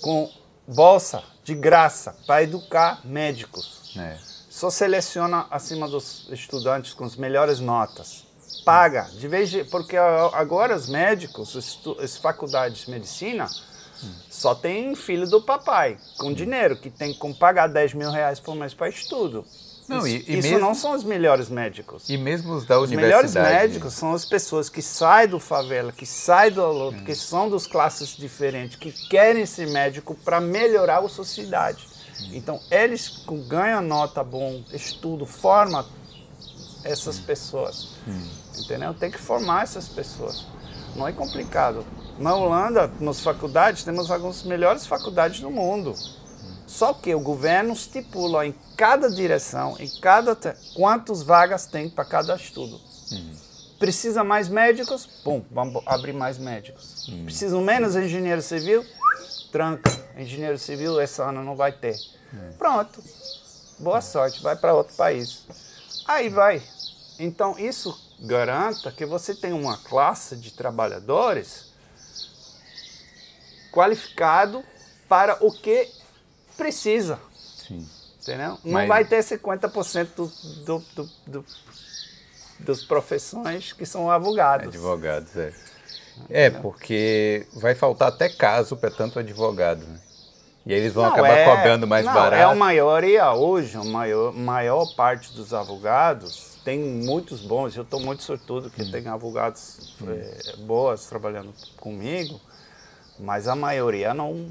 com 0.00 0.30
bolsa 0.66 1.22
de 1.44 1.54
graça 1.54 2.16
para 2.26 2.42
educar 2.42 3.00
médicos. 3.04 3.92
É. 3.96 4.16
Só 4.50 4.70
seleciona 4.70 5.46
acima 5.50 5.88
dos 5.88 6.28
estudantes 6.30 6.94
com 6.94 7.04
as 7.04 7.16
melhores 7.16 7.60
notas. 7.60 8.24
Paga, 8.64 9.02
de 9.12 9.28
vez 9.28 9.50
de, 9.50 9.64
porque 9.64 9.96
agora 9.96 10.74
os 10.74 10.88
médicos, 10.88 11.84
as 12.02 12.16
faculdades 12.16 12.84
de 12.84 12.90
medicina, 12.90 13.46
só 14.28 14.54
tem 14.54 14.94
filho 14.94 15.28
do 15.28 15.40
papai, 15.40 15.98
com 16.18 16.32
dinheiro, 16.32 16.76
que 16.76 16.90
tem 16.90 17.14
que 17.14 17.34
pagar 17.34 17.68
10 17.68 17.94
mil 17.94 18.10
reais 18.10 18.40
por 18.40 18.54
mês 18.54 18.74
para 18.74 18.88
estudo. 18.88 19.44
Não, 19.88 20.06
isso, 20.06 20.28
e, 20.28 20.34
e 20.34 20.38
isso 20.38 20.48
mesmo, 20.48 20.58
não 20.58 20.74
são 20.74 20.92
os 20.92 21.04
melhores 21.04 21.48
médicos. 21.48 22.08
E 22.08 22.16
mesmo 22.16 22.54
os 22.54 22.64
da 22.64 22.78
os 22.78 22.90
universidade. 22.90 23.26
Os 23.26 23.34
melhores 23.34 23.60
médicos 23.62 23.94
são 23.94 24.12
as 24.12 24.24
pessoas 24.24 24.68
que 24.68 24.82
saem 24.82 25.28
do 25.28 25.38
favela, 25.38 25.92
que 25.92 26.04
saem 26.04 26.52
do 26.52 26.66
luto, 26.66 26.98
hum. 26.98 27.04
que 27.04 27.14
são 27.14 27.48
dos 27.48 27.66
classes 27.66 28.16
diferentes, 28.16 28.76
que 28.76 28.90
querem 29.08 29.46
ser 29.46 29.68
médico 29.68 30.14
para 30.14 30.40
melhorar 30.40 30.98
a 30.98 31.08
sociedade. 31.08 31.86
Hum. 32.20 32.30
Então, 32.32 32.60
eles 32.70 33.24
ganham 33.48 33.80
nota 33.80 34.24
bom, 34.24 34.62
estudo, 34.72 35.24
forma 35.24 35.86
essas 36.84 37.18
hum. 37.18 37.22
pessoas. 37.22 37.88
Entendeu? 38.58 38.94
Tem 38.94 39.10
que 39.10 39.18
formar 39.18 39.64
essas 39.64 39.88
pessoas. 39.88 40.46
Não 40.94 41.06
é 41.06 41.12
complicado. 41.12 41.84
Na 42.18 42.34
Holanda, 42.34 42.90
nas 42.98 43.20
faculdades, 43.20 43.84
temos 43.84 44.10
algumas 44.10 44.42
melhores 44.42 44.86
faculdades 44.86 45.40
do 45.40 45.50
mundo. 45.50 45.94
Só 46.66 46.92
que 46.92 47.14
o 47.14 47.20
governo 47.20 47.72
estipula 47.72 48.46
em 48.46 48.54
cada 48.76 49.08
direção, 49.08 49.76
em 49.78 49.88
cada 50.00 50.36
quantas 50.74 51.22
vagas 51.22 51.66
tem 51.66 51.88
para 51.88 52.04
cada 52.04 52.34
estudo. 52.34 52.80
Uhum. 53.12 53.36
Precisa 53.78 54.24
mais 54.24 54.48
médicos? 54.48 55.08
Bom, 55.24 55.44
vamos 55.50 55.82
abrir 55.86 56.12
mais 56.12 56.38
médicos. 56.38 57.06
Uhum. 57.08 57.24
Precisa 57.24 57.56
menos 57.60 57.94
engenheiro 57.94 58.42
civil? 58.42 58.84
Tranca. 59.52 59.90
Engenheiro 60.16 60.58
civil 60.58 61.00
esse 61.00 61.22
ano 61.22 61.44
não 61.44 61.54
vai 61.54 61.72
ter. 61.72 61.94
Uhum. 62.32 62.52
Pronto. 62.58 63.02
Boa 63.78 64.00
sorte, 64.00 64.42
vai 64.42 64.56
para 64.56 64.74
outro 64.74 64.94
país. 64.96 65.44
Aí 66.06 66.28
vai. 66.28 66.62
Então 67.18 67.58
isso 67.58 67.96
garanta 68.20 68.90
que 68.90 69.04
você 69.04 69.34
tem 69.34 69.52
uma 69.52 69.76
classe 69.76 70.36
de 70.36 70.50
trabalhadores 70.50 71.66
qualificado 73.70 74.64
para 75.08 75.36
o 75.44 75.52
que 75.52 75.88
precisa. 76.56 77.18
Sim. 77.56 77.86
Entendeu? 78.22 78.58
Não 78.64 78.72
Mas... 78.72 78.88
vai 78.88 79.04
ter 79.04 79.20
50% 79.20 80.08
do, 80.16 80.26
do, 80.64 80.84
do, 80.94 81.10
do, 81.26 81.44
das 82.60 82.82
profissões 82.82 83.72
que 83.72 83.86
são 83.86 84.10
advogados. 84.10 84.68
Advogados, 84.68 85.36
é. 85.36 85.52
É, 86.30 86.50
porque 86.50 87.46
vai 87.52 87.74
faltar 87.74 88.08
até 88.08 88.28
caso 88.28 88.76
para 88.76 88.90
tanto 88.90 89.18
advogado. 89.18 89.86
Né? 89.86 90.00
E 90.64 90.72
eles 90.72 90.92
vão 90.92 91.04
não, 91.04 91.12
acabar 91.12 91.38
é, 91.38 91.44
cobrando 91.44 91.86
mais 91.86 92.04
não, 92.04 92.12
barato. 92.12 92.34
É 92.34 92.44
a 92.44 92.54
maioria 92.54 93.32
hoje, 93.32 93.76
a 93.76 93.84
maior, 93.84 94.32
maior 94.32 94.86
parte 94.96 95.32
dos 95.32 95.54
advogados 95.54 96.56
tem 96.64 96.80
muitos 96.80 97.40
bons. 97.40 97.76
Eu 97.76 97.84
estou 97.84 98.00
muito 98.00 98.24
sortudo 98.24 98.68
que 98.68 98.82
hum. 98.82 98.90
tem 98.90 99.06
advogados 99.06 99.94
hum. 100.02 100.06
é, 100.10 100.56
boas 100.62 101.06
trabalhando 101.06 101.54
comigo, 101.76 102.40
mas 103.20 103.46
a 103.46 103.54
maioria 103.54 104.12
não, 104.12 104.50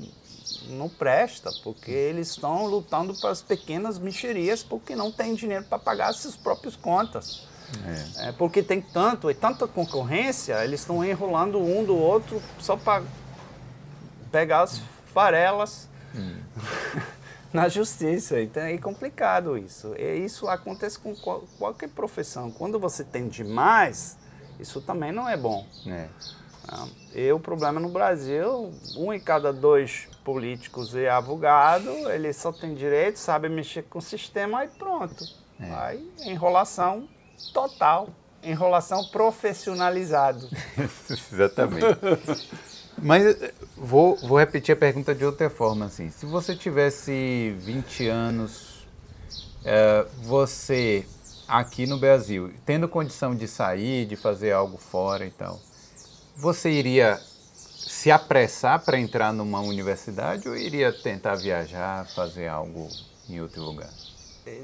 não 0.70 0.90
presta, 0.90 1.52
porque 1.64 1.92
eles 1.92 2.30
estão 2.30 2.66
lutando 2.66 3.14
para 3.16 3.30
as 3.30 3.42
pequenas 3.42 3.98
mexerias 3.98 4.64
porque 4.64 4.96
não 4.96 5.12
tem 5.12 5.36
dinheiro 5.36 5.66
para 5.66 5.80
pagar 5.80 6.14
suas 6.14 6.36
próprias 6.36 6.76
contas. 6.76 7.48
É. 8.18 8.30
É, 8.30 8.32
porque 8.32 8.62
tem 8.62 8.82
tanto 8.82 9.30
e 9.30 9.34
tanta 9.34 9.68
concorrência, 9.68 10.64
eles 10.64 10.82
estão 10.82 11.04
enrolando 11.04 11.60
um 11.60 11.84
do 11.84 11.96
outro 11.96 12.42
só 12.60 12.78
para 12.78 13.04
pegar 14.32 14.62
as 14.62 14.82
farelas 15.14 15.88
hum. 16.14 16.38
na 17.52 17.68
justiça. 17.68 18.40
Então 18.42 18.64
é 18.64 18.78
complicado 18.78 19.58
isso. 19.58 19.96
E 19.98 20.18
isso 20.18 20.48
acontece 20.48 21.00
com 21.00 21.16
qualquer 21.58 21.90
profissão. 21.90 22.52
Quando 22.52 22.80
você 22.80 23.04
tem 23.04 23.28
demais, 23.28 24.18
isso 24.60 24.82
também 24.82 25.12
não 25.12 25.28
é 25.28 25.38
bom. 25.38 25.66
É. 25.88 26.08
E 27.14 27.32
o 27.32 27.40
problema 27.40 27.80
no 27.80 27.90
Brasil, 27.90 28.72
um 28.98 29.14
em 29.14 29.20
cada 29.20 29.54
dois 29.54 30.08
políticos 30.24 30.96
é 30.96 31.10
advogado, 31.10 31.90
ele 32.10 32.32
só 32.34 32.52
tem 32.52 32.74
direito, 32.74 33.20
sabe 33.20 33.48
mexer 33.48 33.84
com 33.84 34.00
o 34.00 34.02
sistema 34.02 34.66
e 34.66 34.68
pronto. 34.68 35.24
É. 35.60 35.72
Aí 35.72 36.12
enrolação 36.26 37.08
total, 37.54 38.10
enrolação 38.44 39.06
profissionalizado. 39.06 40.50
Exatamente. 41.10 41.86
Mas 42.98 43.26
eh, 43.26 43.54
vou, 43.76 44.16
vou 44.18 44.38
repetir 44.38 44.74
a 44.74 44.76
pergunta 44.76 45.14
de 45.14 45.26
outra 45.26 45.50
forma, 45.50 45.86
assim. 45.86 46.10
Se 46.10 46.26
você 46.26 46.56
tivesse 46.56 47.56
20 47.60 48.08
anos, 48.08 48.88
é, 49.64 50.06
você 50.24 51.06
aqui 51.48 51.86
no 51.86 51.98
Brasil, 51.98 52.52
tendo 52.66 52.88
condição 52.88 53.36
de 53.36 53.48
sair, 53.48 54.06
de 54.06 54.16
fazer 54.16 54.52
algo 54.52 54.78
fora 54.78 55.26
e 55.26 55.32
tal, 55.32 55.60
você 56.36 56.70
iria 56.70 57.20
se 57.54 58.12
apressar 58.12 58.84
para 58.84 59.00
entrar 59.00 59.32
numa 59.32 59.62
universidade 59.62 60.48
ou 60.48 60.56
iria 60.56 60.92
tentar 60.92 61.36
viajar, 61.36 62.08
fazer 62.08 62.48
algo 62.48 62.90
em 63.30 63.40
outro 63.42 63.62
lugar? 63.62 63.90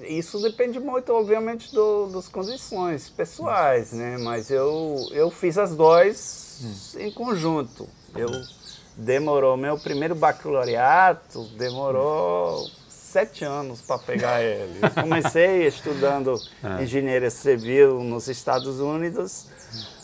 Isso 0.08 0.40
depende 0.40 0.80
muito, 0.80 1.12
obviamente, 1.12 1.74
do, 1.74 2.08
das 2.08 2.28
condições 2.28 3.10
pessoais, 3.10 3.92
né? 3.94 4.18
Mas 4.20 4.52
eu, 4.52 4.96
eu 5.12 5.32
fiz 5.32 5.58
as 5.58 5.76
duas 5.76 6.60
hum. 6.64 7.00
em 7.00 7.12
conjunto. 7.12 7.90
Eu 8.16 8.30
demorou 8.96 9.58
meu 9.58 9.80
primeiro 9.80 10.14
bacalaureato 10.14 11.46
demorou 11.58 12.70
sete 12.90 13.44
anos 13.44 13.82
para 13.82 13.98
pegar 13.98 14.42
ele. 14.44 14.80
Eu 14.82 14.92
comecei 14.92 15.66
estudando 15.68 16.40
ah. 16.62 16.82
engenharia 16.84 17.30
civil 17.30 18.04
nos 18.04 18.28
Estados 18.28 18.80
Unidos 18.80 19.48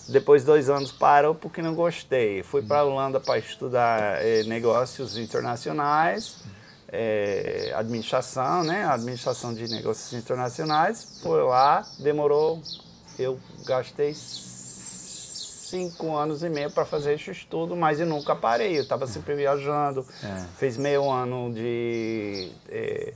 depois 0.08 0.44
dois 0.44 0.70
anos 0.70 0.92
parou 0.92 1.36
porque 1.36 1.62
não 1.62 1.76
gostei. 1.76 2.44
Fui 2.44 2.62
para 2.62 2.80
a 2.80 2.84
Holanda 2.84 3.20
para 3.20 3.40
estudar 3.40 4.24
eh, 4.24 4.44
negócios 4.44 5.18
internacionais, 5.18 6.38
eh, 6.90 7.74
administração, 7.76 8.64
né? 8.64 8.86
Administração 8.86 9.54
de 9.54 9.68
negócios 9.68 10.14
internacionais. 10.14 11.20
Foi 11.22 11.44
lá, 11.44 11.86
demorou. 12.00 12.62
Eu 13.20 13.38
gastei 13.66 14.14
cinco 14.14 16.16
anos 16.16 16.44
e 16.44 16.50
meio 16.50 16.72
para 16.72 16.86
fazer 16.86 17.16
esse 17.16 17.32
estudo, 17.32 17.76
mas 17.76 18.00
eu 18.00 18.06
nunca 18.06 18.36
parei. 18.36 18.78
Eu 18.78 18.84
estava 18.84 19.06
sempre 19.06 19.36
viajando. 19.36 20.06
É. 20.24 20.46
Fiz 20.58 20.78
meio 20.78 21.12
ano 21.12 21.52
de 21.54 22.50
eh, 22.70 23.14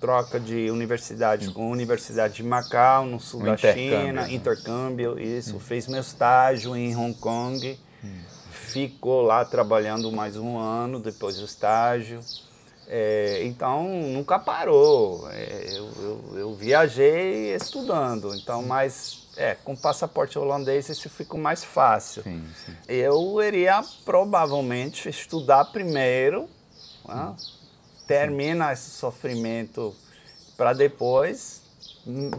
troca 0.00 0.40
de 0.40 0.70
universidade 0.70 1.50
com 1.50 1.68
a 1.68 1.70
Universidade 1.70 2.34
de 2.34 2.42
Macau, 2.42 3.04
no 3.04 3.20
sul 3.20 3.42
da 3.42 3.56
China, 3.56 4.22
né? 4.22 4.32
intercâmbio, 4.32 5.20
isso. 5.20 5.56
Hum. 5.56 5.60
Fez 5.60 5.86
meu 5.86 6.00
estágio 6.00 6.74
em 6.74 6.96
Hong 6.96 7.14
Kong, 7.14 7.78
hum. 8.02 8.18
ficou 8.50 9.22
lá 9.22 9.44
trabalhando 9.44 10.10
mais 10.10 10.36
um 10.36 10.58
ano 10.58 10.98
depois 10.98 11.36
do 11.36 11.44
estágio. 11.44 12.20
É, 12.92 13.42
então, 13.44 13.88
nunca 13.88 14.36
parou. 14.36 15.28
É, 15.30 15.66
eu, 15.68 15.92
eu, 16.02 16.38
eu, 16.38 16.54
viajei 16.56 17.54
estudando, 17.54 18.34
então, 18.34 18.64
mas 18.64 19.28
é, 19.36 19.54
com 19.54 19.76
passaporte 19.76 20.36
holandês 20.36 20.88
isso 20.88 21.08
ficou 21.08 21.38
mais 21.38 21.62
fácil. 21.62 22.24
Sim, 22.24 22.42
sim. 22.66 22.72
Eu 22.88 23.40
iria 23.40 23.80
provavelmente 24.04 25.08
estudar 25.08 25.66
primeiro, 25.66 26.48
né? 27.06 27.36
Termina 28.10 28.72
esse 28.72 28.90
sofrimento 28.90 29.94
para 30.56 30.72
depois 30.72 31.62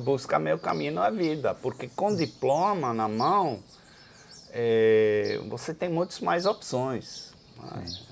buscar 0.03 0.37
meu 0.37 0.59
caminho 0.59 0.95
na 0.95 1.09
vida. 1.09 1.53
Porque 1.53 1.87
com 1.87 2.13
diploma 2.13 2.93
na 2.93 3.07
mão, 3.07 3.57
é, 4.49 5.39
você 5.47 5.73
tem 5.73 5.87
muitas 5.87 6.19
mais 6.19 6.45
opções. 6.45 7.31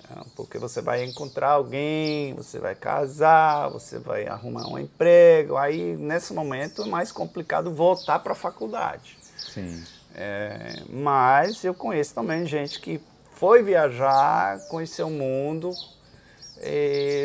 É, 0.10 0.22
porque 0.38 0.57
você 0.57 0.82
vai 0.82 1.03
encontrar 1.03 1.49
alguém, 1.49 2.34
você 2.34 2.60
vai 2.60 2.76
casar, 2.76 3.68
você 3.68 3.99
vai 3.99 4.26
arrumar 4.26 4.66
um 4.70 4.80
emprego, 4.80 5.57
aí 5.57 5.97
nesse 5.97 6.32
momento 6.34 6.84
é 6.84 6.86
mais 6.86 7.12
complicado 7.12 7.74
voltar 7.74 8.20
para 8.20 8.32
a 8.32 8.36
faculdade. 8.36 9.18
Sim. 9.53 9.84
É, 10.16 10.82
mas 10.89 11.62
eu 11.66 11.74
conheço 11.74 12.14
também 12.16 12.45
gente 12.45 12.80
que 12.80 13.01
foi 13.34 13.62
viajar, 13.64 14.60
conheceu 14.70 15.07
o 15.07 15.12
mundo, 15.12 15.74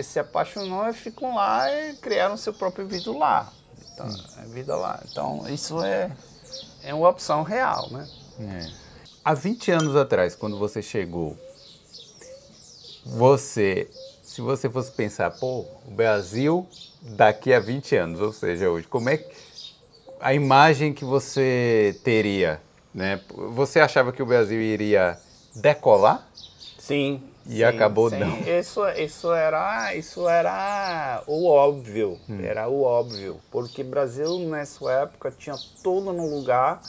se 0.04 0.18
apaixonou 0.18 0.88
e 0.88 0.92
ficam 0.92 1.34
lá 1.34 1.70
e 1.72 1.94
criaram 1.94 2.36
seu 2.36 2.52
próprio 2.52 2.86
vida 2.86 3.10
lá. 3.12 3.52
Então, 3.92 4.08
é 4.42 4.46
vida 4.46 4.76
lá. 4.76 5.00
Então, 5.10 5.48
isso 5.48 5.82
é, 5.82 6.10
é 6.82 6.94
uma 6.94 7.08
opção 7.08 7.42
real, 7.42 7.88
né? 7.90 8.08
É. 8.40 8.70
Há 9.24 9.34
20 9.34 9.70
anos 9.70 9.96
atrás, 9.96 10.34
quando 10.34 10.58
você 10.58 10.82
chegou, 10.82 11.36
você, 13.04 13.88
se 14.22 14.40
você 14.40 14.68
fosse 14.68 14.90
pensar, 14.92 15.30
pô, 15.30 15.64
o 15.86 15.90
Brasil 15.90 16.66
daqui 17.00 17.52
a 17.52 17.60
20 17.60 17.96
anos, 17.96 18.20
ou 18.20 18.32
seja, 18.32 18.68
hoje, 18.68 18.86
como 18.86 19.08
é 19.08 19.18
que 19.18 19.34
a 20.20 20.32
imagem 20.32 20.92
que 20.92 21.04
você 21.04 21.98
teria, 22.02 22.60
né? 22.94 23.20
Você 23.52 23.78
achava 23.78 24.12
que 24.12 24.22
o 24.22 24.26
Brasil 24.26 24.60
iria 24.60 25.18
decolar? 25.54 26.26
Sim. 26.78 27.22
E 27.46 27.56
sim, 27.58 27.62
acabou 27.64 28.08
sim. 28.10 28.18
não. 28.18 28.38
Isso, 28.48 28.86
isso 28.90 29.32
era, 29.32 29.94
isso 29.94 30.28
era 30.28 31.22
o 31.26 31.46
óbvio, 31.46 32.18
Hum. 32.28 32.40
era 32.42 32.68
o 32.68 32.82
óbvio, 32.82 33.40
porque 33.50 33.82
o 33.82 33.84
Brasil 33.84 34.38
nessa 34.38 34.90
época 34.90 35.30
tinha 35.30 35.58
tudo 35.82 36.12
no 36.12 36.26
lugar. 36.34 36.82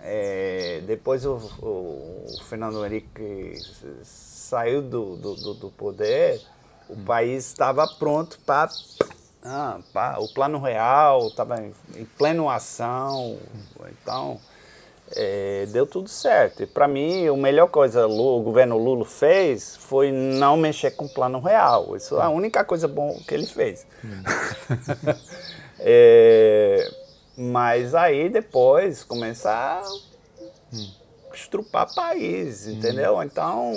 É, 0.00 0.80
depois 0.86 1.24
o, 1.26 1.40
o, 1.60 2.34
o 2.34 2.38
Fernando 2.48 2.84
Henrique 2.84 3.60
saiu 4.04 4.80
do, 4.80 5.16
do, 5.16 5.54
do, 5.54 5.70
poder, 5.70 6.40
o 6.88 6.92
Hum. 6.94 7.04
país 7.04 7.46
estava 7.46 7.86
pronto 7.86 8.38
para 8.46 8.70
ah, 9.44 9.78
o 10.18 10.28
plano 10.28 10.60
real 10.60 11.28
estava 11.28 11.60
em, 11.62 11.72
em 11.96 12.04
pleno 12.04 12.50
ação, 12.50 13.38
então 14.02 14.38
é, 15.14 15.66
deu 15.66 15.86
tudo 15.86 16.08
certo. 16.08 16.62
E 16.62 16.66
para 16.66 16.88
mim, 16.88 17.26
a 17.26 17.36
melhor 17.36 17.68
coisa 17.68 18.06
que 18.06 18.12
o 18.12 18.40
governo 18.40 18.76
Lula 18.76 19.04
fez 19.04 19.76
foi 19.76 20.10
não 20.10 20.56
mexer 20.56 20.92
com 20.92 21.06
o 21.06 21.08
plano 21.08 21.40
real. 21.40 21.96
Isso 21.96 22.16
é 22.18 22.22
a 22.22 22.28
única 22.28 22.64
coisa 22.64 22.86
boa 22.88 23.14
que 23.26 23.34
ele 23.34 23.46
fez. 23.46 23.86
É, 25.80 26.90
mas 27.36 27.94
aí 27.94 28.28
depois 28.28 29.04
começar 29.04 29.80
a 29.80 31.34
estrupar 31.34 31.94
país, 31.94 32.66
entendeu? 32.66 33.22
Então, 33.22 33.72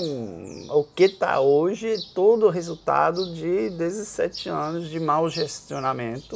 o 0.70 0.84
que 0.84 1.04
está 1.04 1.40
hoje 1.40 1.94
é 1.94 1.98
todo 2.16 2.50
resultado 2.50 3.34
de 3.36 3.70
17 3.70 4.50
anos 4.50 4.90
de 4.90 5.00
mau 5.00 5.30
gestionamento. 5.30 6.36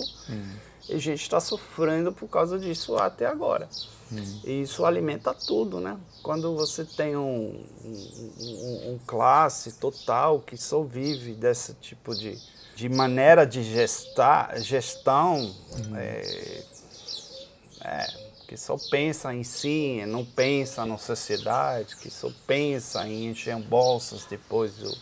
E 0.87 0.93
a 0.95 0.97
gente 0.99 1.21
está 1.21 1.39
sofrendo 1.39 2.11
por 2.11 2.27
causa 2.27 2.59
disso 2.59 2.95
até 2.97 3.25
agora. 3.25 3.67
E 4.43 4.61
isso 4.61 4.85
alimenta 4.85 5.33
tudo, 5.33 5.79
né? 5.79 5.97
Quando 6.21 6.55
você 6.55 6.85
tem 6.85 7.15
um, 7.17 7.59
um, 7.83 8.91
um- 8.93 8.99
classe 9.05 9.73
total 9.73 10.39
que 10.39 10.55
só 10.57 10.83
vive 10.83 11.33
desse 11.33 11.73
tipo 11.75 12.13
de, 12.15 12.37
de 12.75 12.87
maneira 12.87 13.45
de 13.45 13.63
gestar, 13.63 14.59
gestão, 14.61 15.53
é, 15.95 16.63
é, 17.81 18.07
que 18.47 18.55
só 18.55 18.77
pensa 18.91 19.33
em 19.33 19.43
si, 19.43 20.03
não 20.07 20.23
pensa 20.23 20.85
na 20.85 20.97
sociedade, 20.99 21.95
que 21.95 22.11
só 22.11 22.29
pensa 22.45 23.07
em 23.07 23.27
encher 23.31 23.57
bolsas 23.57 24.23
depois 24.25 24.73
do, 24.75 24.95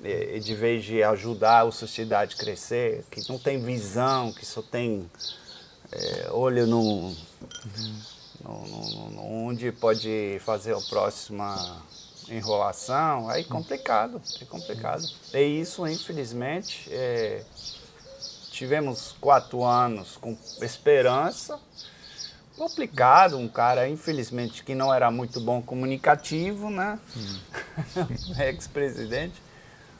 de 0.00 0.54
vez 0.54 0.84
de 0.84 1.02
ajudar 1.02 1.66
a 1.66 1.72
sociedade 1.72 2.34
a 2.34 2.38
crescer, 2.38 3.04
que 3.10 3.28
não 3.28 3.38
tem 3.38 3.60
visão, 3.62 4.32
que 4.32 4.46
só 4.46 4.62
tem 4.62 5.10
é, 5.90 6.28
olho 6.30 6.66
no, 6.66 7.10
no- 8.44 8.66
no- 8.66 9.10
no- 9.10 9.22
onde 9.48 9.72
pode 9.72 10.38
fazer 10.44 10.74
a 10.74 10.80
próxima 10.82 11.82
enrolação, 12.28 13.28
aí 13.30 13.40
é 13.40 13.44
complicado, 13.44 14.20
é 14.40 14.44
complicado. 14.44 15.02
E 15.32 15.40
isso, 15.60 15.86
infelizmente, 15.86 16.88
é, 16.92 17.42
tivemos 18.50 19.14
quatro 19.20 19.64
anos 19.64 20.16
com 20.18 20.36
esperança, 20.60 21.58
complicado, 22.56 23.38
um 23.38 23.48
cara, 23.48 23.88
infelizmente, 23.88 24.62
que 24.62 24.74
não 24.74 24.92
era 24.92 25.10
muito 25.10 25.40
bom 25.40 25.62
comunicativo, 25.62 26.68
né? 26.68 26.98
Ex-presidente, 28.40 29.40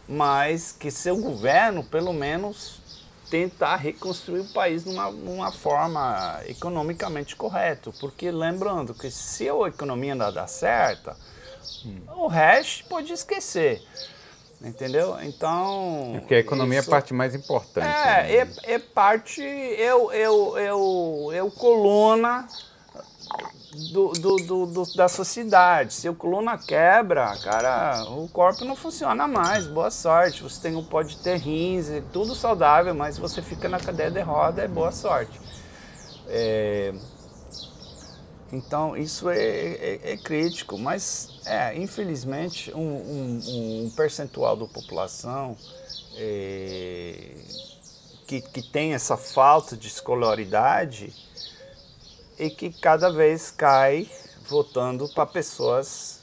mas 0.09 0.73
que 0.73 0.91
seu 0.91 1.17
governo, 1.19 1.85
pelo 1.85 2.13
menos, 2.13 2.81
tentar 3.31 3.77
reconstruir 3.77 4.41
o 4.41 4.49
país 4.53 4.85
numa, 4.85 5.11
numa 5.11 5.53
forma 5.53 6.41
economicamente 6.47 7.37
correta. 7.37 7.93
Porque 8.01 8.31
lembrando 8.31 8.95
que 8.95 9.11
se 9.11 9.49
a 9.49 9.69
economia 9.69 10.15
não 10.15 10.33
dá 10.33 10.47
certa, 10.47 11.15
o 12.17 12.27
resto 12.27 12.85
pode 12.89 13.13
esquecer. 13.13 13.83
Entendeu? 14.61 15.17
Então. 15.23 16.17
Porque 16.19 16.35
a 16.35 16.39
economia 16.41 16.81
isso- 16.81 16.91
é 16.91 16.93
a 16.93 16.97
parte 16.97 17.15
mais 17.15 17.33
importante. 17.35 17.87
é, 17.87 18.45
né? 18.45 18.55
é, 18.65 18.73
é 18.75 18.79
parte, 18.81 19.41
eu, 19.41 20.11
eu, 20.11 20.59
eu, 20.59 21.31
eu 21.33 21.51
coluna 21.53 22.49
do, 23.93 24.12
do, 24.12 24.37
do- 24.37 24.66
do- 24.66 24.95
da 24.95 25.09
sociedade. 25.09 25.93
Se 25.95 26.09
o 26.09 26.14
coluna 26.14 26.59
quebra, 26.59 27.37
cara, 27.39 28.05
o 28.11 28.29
corpo 28.29 28.64
não 28.64 28.74
funciona 28.76 29.26
mais. 29.29 29.66
Boa 29.66 29.91
sorte. 29.91 30.43
Você 30.43 30.61
tem, 30.61 30.83
pode 30.85 31.16
ter 31.18 31.37
rins, 31.37 31.87
tudo 32.12 32.35
saudável, 32.35 32.95
mas 32.95 33.18
você 33.18 33.41
fica 33.41 33.68
na 33.68 33.79
cadeia 33.79 34.11
de 34.11 34.20
roda, 34.20 34.62
é 34.62 34.68
boa 34.68 34.91
sorte. 34.93 35.41
É, 36.26 36.93
então, 38.53 38.97
isso 38.97 39.29
é, 39.29 39.39
é- 39.39 40.01
é 40.12 40.16
crítico, 40.16 40.79
mas, 40.79 41.29
é, 41.45 41.76
infelizmente, 41.76 42.72
um, 42.74 42.81
um- 42.81 43.85
um 43.87 43.91
percentual 43.91 44.57
da 44.57 44.66
população 44.66 45.57
é, 46.16 47.14
que, 48.26 48.41
que 48.41 48.61
tem 48.62 48.93
essa 48.95 49.16
falta 49.16 49.76
de 49.76 49.87
escolaridade 49.87 51.12
e 52.39 52.51
que 52.51 52.70
cada 52.70 53.11
vez 53.11 53.51
cai 53.51 54.11
votando 54.43 55.09
para 55.09 55.26
pessoas 55.26 56.20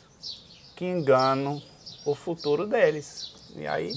que 0.76 0.86
enganam 0.86 1.62
o 2.06 2.16
futuro 2.16 2.66
deles. 2.66 3.34
E 3.56 3.68
aí, 3.68 3.94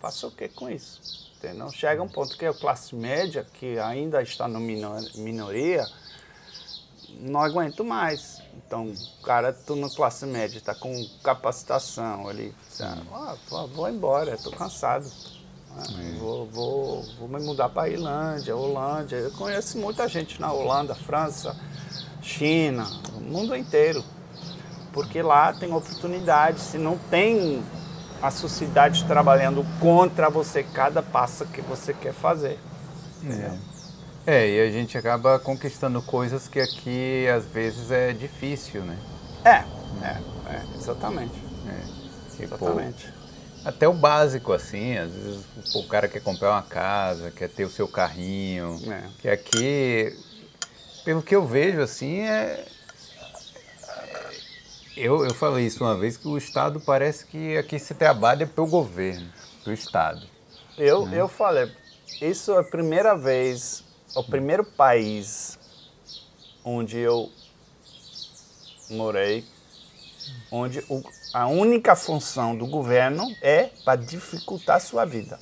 faça 0.00 0.26
o 0.26 0.30
que 0.30 0.48
com 0.48 0.68
isso? 0.68 1.26
Entendeu? 1.38 1.70
Chega 1.70 2.02
um 2.02 2.08
ponto 2.08 2.36
que 2.36 2.46
a 2.46 2.54
classe 2.54 2.94
média, 2.94 3.46
que 3.54 3.78
ainda 3.78 4.22
está 4.22 4.48
no 4.48 4.58
minor- 4.58 5.04
minoria, 5.16 5.86
não 7.20 7.40
aguento 7.40 7.84
mais. 7.84 8.42
Então, 8.54 8.92
cara, 9.22 9.52
tu 9.52 9.76
na 9.76 9.88
classe 9.90 10.26
média, 10.26 10.58
está 10.58 10.74
com 10.74 10.92
capacitação, 11.22 12.28
ele 12.30 12.54
diz, 12.68 12.80
ah, 12.80 13.36
vou 13.72 13.88
embora, 13.88 14.34
estou 14.34 14.52
cansado. 14.52 15.10
Ah, 15.76 15.82
Vou, 16.18 16.46
vou, 16.46 17.02
vou 17.18 17.28
me 17.28 17.44
mudar 17.44 17.68
para 17.68 17.82
a 17.82 17.88
Irlândia, 17.88 18.56
Holândia. 18.56 19.16
Eu 19.16 19.30
conheço 19.32 19.78
muita 19.78 20.08
gente 20.08 20.40
na 20.40 20.50
Holanda, 20.52 20.94
França, 20.94 21.54
China, 22.22 22.86
o 23.14 23.20
mundo 23.20 23.54
inteiro. 23.54 24.02
Porque 24.92 25.20
lá 25.20 25.52
tem 25.52 25.72
oportunidade, 25.72 26.60
se 26.60 26.78
não 26.78 26.96
tem 26.96 27.62
a 28.22 28.30
sociedade 28.30 29.04
trabalhando 29.04 29.64
contra 29.78 30.30
você 30.30 30.62
cada 30.62 31.02
passo 31.02 31.44
que 31.46 31.60
você 31.60 31.92
quer 31.92 32.14
fazer. 32.14 32.58
É, 34.26 34.48
e 34.48 34.60
a 34.60 34.70
gente 34.72 34.98
acaba 34.98 35.38
conquistando 35.38 36.02
coisas 36.02 36.48
que 36.48 36.58
aqui 36.58 37.28
às 37.28 37.44
vezes 37.44 37.90
é 37.90 38.12
difícil, 38.12 38.82
né? 38.82 38.98
É, 39.44 39.64
é, 40.04 40.20
é 40.50 40.62
exatamente. 40.76 41.34
É, 41.68 42.36
tipo, 42.36 42.54
Exatamente. 42.54 43.15
Até 43.66 43.88
o 43.88 43.92
básico, 43.92 44.52
assim, 44.52 44.96
às 44.96 45.12
vezes 45.12 45.44
o 45.74 45.82
cara 45.82 46.06
quer 46.06 46.20
comprar 46.20 46.52
uma 46.52 46.62
casa, 46.62 47.32
quer 47.32 47.48
ter 47.48 47.64
o 47.64 47.68
seu 47.70 47.88
carrinho, 47.88 48.80
É. 48.86 49.08
que 49.18 49.28
aqui, 49.28 50.16
pelo 51.04 51.20
que 51.20 51.34
eu 51.34 51.44
vejo, 51.44 51.80
assim, 51.80 52.20
é... 52.20 52.64
Eu, 54.96 55.24
eu 55.26 55.34
falei 55.34 55.66
isso 55.66 55.82
uma 55.82 55.96
vez, 55.96 56.16
que 56.16 56.28
o 56.28 56.38
Estado 56.38 56.78
parece 56.80 57.26
que 57.26 57.56
aqui 57.58 57.76
se 57.76 57.92
trabalha 57.92 58.46
pelo 58.46 58.68
governo, 58.68 59.28
pelo 59.64 59.74
Estado. 59.74 60.24
Eu, 60.78 61.12
eu 61.12 61.26
falei, 61.26 61.68
isso 62.22 62.52
é 62.52 62.60
a 62.60 62.62
primeira 62.62 63.16
vez, 63.16 63.82
o 64.14 64.22
primeiro 64.22 64.62
país 64.64 65.58
onde 66.64 66.98
eu 66.98 67.30
morei, 68.88 69.44
onde 70.52 70.78
o- 70.88 71.02
a 71.36 71.46
única 71.48 71.94
função 71.94 72.56
do 72.56 72.66
governo 72.66 73.30
é 73.42 73.68
para 73.84 74.00
dificultar 74.00 74.76
a 74.76 74.80
sua 74.80 75.04
vida. 75.04 75.38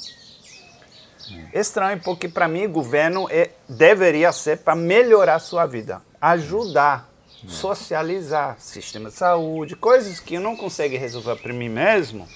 Estranho, 1.53 2.01
porque 2.03 2.29
para 2.29 2.49
mim 2.49 2.67
o 2.67 2.69
governo 2.69 3.29
é, 3.31 3.53
deveria 3.69 4.33
ser 4.33 4.59
para 4.59 4.75
melhorar 4.75 5.37
a 5.37 5.39
sua 5.39 5.67
vida, 5.67 6.03
ajudar. 6.21 7.09
socializar 7.47 8.57
sistema 8.59 9.09
de 9.09 9.15
saúde, 9.15 9.77
coisas 9.77 10.19
que 10.19 10.35
eu 10.35 10.41
não 10.41 10.57
consigo 10.57 10.97
resolver 10.97 11.37
para 11.37 11.53
mim 11.53 11.69
mesmo, 11.69 12.27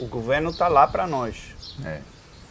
o 0.00 0.06
governo 0.06 0.48
está 0.48 0.68
lá 0.68 0.86
para 0.86 1.06
nós. 1.06 1.54
É, 1.84 2.00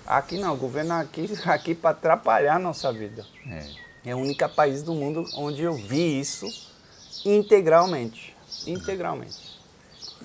Aqui 0.05 0.37
não, 0.37 0.53
o 0.53 0.57
governo 0.57 0.93
aqui 0.93 1.27
aqui 1.47 1.73
para 1.73 1.91
atrapalhar 1.91 2.57
a 2.57 2.59
nossa 2.59 2.93
vida. 2.93 3.25
é. 3.49 3.65
É 4.05 4.13
o 4.13 4.19
único 4.19 4.47
país 4.49 4.83
do 4.83 4.93
mundo 4.93 5.25
onde 5.35 5.63
eu 5.63 5.73
vi 5.73 6.19
isso 6.19 6.45
integralmente. 7.25 8.35
Integralmente. 8.67 9.52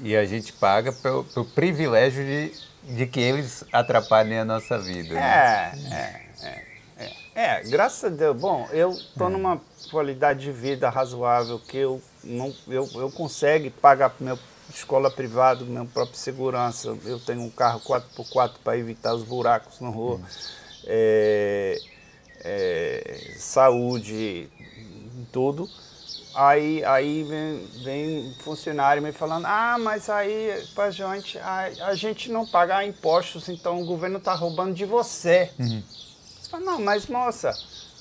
E 0.03 0.17
a 0.17 0.25
gente 0.25 0.53
paga 0.53 0.93
pelo, 0.93 1.25
pelo 1.25 1.47
privilégio 1.47 2.25
de, 2.25 2.53
de 2.95 3.07
que 3.07 3.21
eles 3.21 3.65
atrapalhem 3.73 4.39
a 4.39 4.45
nossa 4.45 4.79
vida. 4.79 5.15
né? 5.15 5.73
É, 5.91 5.95
é, 5.95 6.47
é, 6.47 7.05
é. 7.05 7.61
É, 7.61 7.63
graças 7.65 8.05
a 8.05 8.09
Deus. 8.15 8.37
Bom, 8.37 8.69
eu 8.73 8.91
estou 8.91 9.29
numa 9.29 9.61
qualidade 9.91 10.41
de 10.41 10.53
vida 10.53 10.91
razoável 10.91 11.59
que 11.59 11.77
eu 11.77 12.03
não 12.25 12.53
eu, 12.67 12.89
eu 12.95 13.11
consigo 13.11 13.71
pagar 13.71 14.15
meu 14.21 14.39
escola 14.75 15.11
privada, 15.11 15.65
minha 15.65 15.85
própria 15.85 16.19
segurança. 16.19 16.97
Eu 17.05 17.19
tenho 17.19 17.41
um 17.41 17.51
carro 17.51 17.81
4x4 17.81 18.53
para 18.63 18.77
evitar 18.77 19.15
os 19.15 19.23
buracos 19.23 19.81
na 19.81 19.89
rua. 19.89 20.21
É, 20.85 21.79
é, 22.41 23.35
saúde, 23.37 24.49
tudo. 25.33 25.69
Aí, 26.41 26.85
aí 26.85 27.25
vem, 27.25 27.67
vem 27.83 28.35
funcionário 28.39 29.03
me 29.03 29.11
falando, 29.11 29.45
ah, 29.45 29.77
mas 29.77 30.09
aí 30.09 30.65
pra 30.73 30.89
gente, 30.89 31.37
a, 31.37 31.69
a 31.87 31.95
gente 31.97 32.31
não 32.31 32.47
paga 32.47 32.85
impostos, 32.85 33.49
então 33.49 33.83
o 33.83 33.85
governo 33.85 34.19
está 34.19 34.35
roubando 34.35 34.73
de 34.73 34.85
você. 34.85 35.51
Você 35.59 36.49
fala, 36.49 36.65
não, 36.65 36.81
mas 36.81 37.09
moça, 37.09 37.53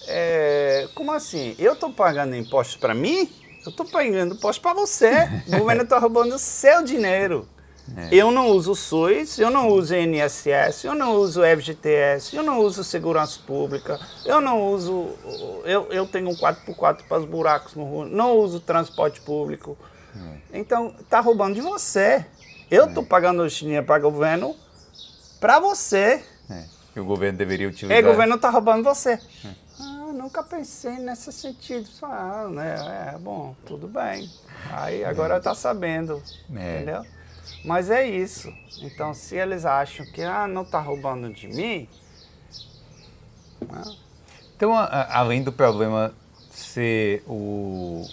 é, 0.08 0.88
como 0.94 1.12
assim? 1.14 1.56
Eu 1.58 1.74
estou 1.74 1.92
pagando 1.92 2.36
impostos 2.36 2.78
para 2.78 2.94
mim? 2.94 3.28
Eu 3.66 3.72
estou 3.72 3.88
pagando 3.88 4.36
impostos 4.36 4.62
para 4.62 4.74
você. 4.76 5.14
O 5.48 5.58
governo 5.58 5.82
está 5.82 5.98
roubando 5.98 6.36
o 6.36 6.40
seu 6.40 6.84
dinheiro. 6.84 7.50
Eu 8.12 8.32
não 8.32 8.48
uso 8.48 8.72
o 8.72 8.76
SUS, 8.76 9.40
eu 9.40 9.50
não 9.50 9.70
uso 9.70 9.96
INSS, 9.96 10.84
eu 10.84 10.94
não 10.94 11.16
uso 11.16 11.42
FGTS, 11.42 12.36
eu 12.36 12.44
não 12.44 12.60
uso 12.60 12.84
segurança 12.84 13.40
pública, 13.46 14.00
eu 14.26 14.42
não 14.42 14.72
uso. 14.72 15.16
Eu, 15.64 15.88
eu 15.92 16.06
tenho 16.06 16.30
um 16.30 16.36
4x4 16.36 17.04
para 17.08 17.20
os 17.20 17.26
buracos 17.26 17.76
no 17.76 17.86
rua, 17.86 18.06
não 18.06 18.38
uso 18.38 18.60
transporte 18.60 19.22
público. 19.22 19.78
Então, 20.52 20.96
está 21.00 21.20
roubando 21.20 21.56
de 21.56 21.62
você. 21.62 22.26
Eu 22.70 22.88
estou 22.88 23.04
pagando 23.04 23.44
o 23.44 23.48
dinheiro 23.48 23.86
para 23.86 24.00
o 24.06 24.12
governo 24.12 24.56
para 25.40 25.60
você. 25.60 26.24
É, 26.50 26.64
que 26.94 27.00
o 27.00 27.06
governo 27.06 27.38
deveria 27.38 27.68
utilizar. 27.68 27.98
E 27.98 28.04
o 28.04 28.12
governo 28.12 28.36
está 28.36 28.50
roubando 28.50 28.84
você. 28.84 29.20
Ah, 29.80 30.12
nunca 30.14 30.44
pensei 30.44 30.98
nesse 30.98 31.32
sentido. 31.32 31.88
Ah, 32.02 32.48
né? 32.50 33.14
É, 33.14 33.18
bom, 33.18 33.56
tudo 33.66 33.88
bem. 33.88 34.30
Aí 34.72 35.06
agora 35.06 35.38
está 35.38 35.54
sabendo. 35.54 36.22
É. 36.56 36.76
Entendeu? 36.76 37.06
Mas 37.64 37.90
é 37.90 38.08
isso. 38.08 38.54
Então, 38.82 39.14
se 39.14 39.36
eles 39.36 39.66
acham 39.66 40.06
que 40.06 40.22
ah, 40.22 40.48
não 40.48 40.62
está 40.62 40.80
roubando 40.80 41.32
de 41.32 41.48
mim, 41.48 41.88
Então, 44.56 44.76
a- 44.76 44.86
a- 44.86 45.20
além 45.20 45.44
do 45.44 45.52
problema 45.52 46.14
ser 46.52 47.24
o 47.28 48.08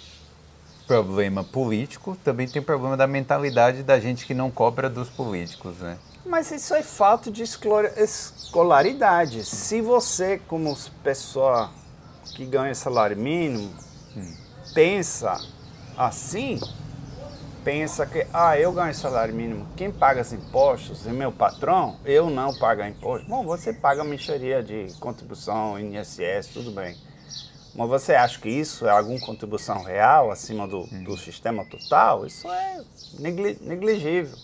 problema 0.87 1.43
político, 1.45 2.17
também 2.23 2.47
tem 2.47 2.61
o 2.61 2.65
problema 2.65 2.97
da 2.97 3.07
mentalidade 3.07 3.83
da 3.83 3.99
gente 3.99 4.27
que 4.27 4.35
não 4.35 4.51
cobra 4.51 4.91
dos 4.91 5.09
políticos, 5.09 5.77
né? 5.79 5.97
Mas 6.27 6.51
isso 6.51 6.75
é 6.75 6.83
falta 6.83 7.31
de 7.31 7.43
escolaridade. 7.43 9.45
Se 9.45 9.81
você, 9.81 10.39
como 10.49 10.77
pessoa 11.03 11.71
que 12.35 12.45
ganha 12.45 12.75
salário 12.75 13.17
mínimo, 13.17 13.71
pensa 14.75 15.41
assim, 15.97 16.61
pensa 17.65 18.05
que, 18.07 18.27
ah, 18.33 18.59
eu 18.59 18.73
ganho 18.73 18.95
salário 18.95 19.35
mínimo, 19.35 19.67
quem 19.77 19.91
paga 19.91 20.21
os 20.21 20.33
impostos 20.33 21.07
é 21.07 21.13
meu 21.13 21.33
patrão, 21.33 21.97
eu 22.05 22.29
não 22.29 22.55
pago 22.55 22.83
imposto. 22.85 23.27
Bom, 23.27 23.43
você 23.45 23.73
paga 23.73 24.03
a 24.03 24.05
mixaria 24.05 24.63
de 24.63 24.93
contribuição, 25.01 25.79
INSS, 25.81 26.49
tudo 26.53 26.71
bem. 26.71 26.97
Mas 27.75 27.89
você 27.89 28.15
acha 28.15 28.39
que 28.41 28.49
isso 28.49 28.87
é 28.87 28.91
alguma 28.91 29.19
contribuição 29.19 29.83
real 29.83 30.31
acima 30.31 30.69
do, 30.69 30.87
do 31.05 31.17
sistema 31.17 31.65
total? 31.65 32.25
Isso 32.27 32.49
é 32.49 32.81
negli- 33.19 33.59
negligível. 33.63 34.37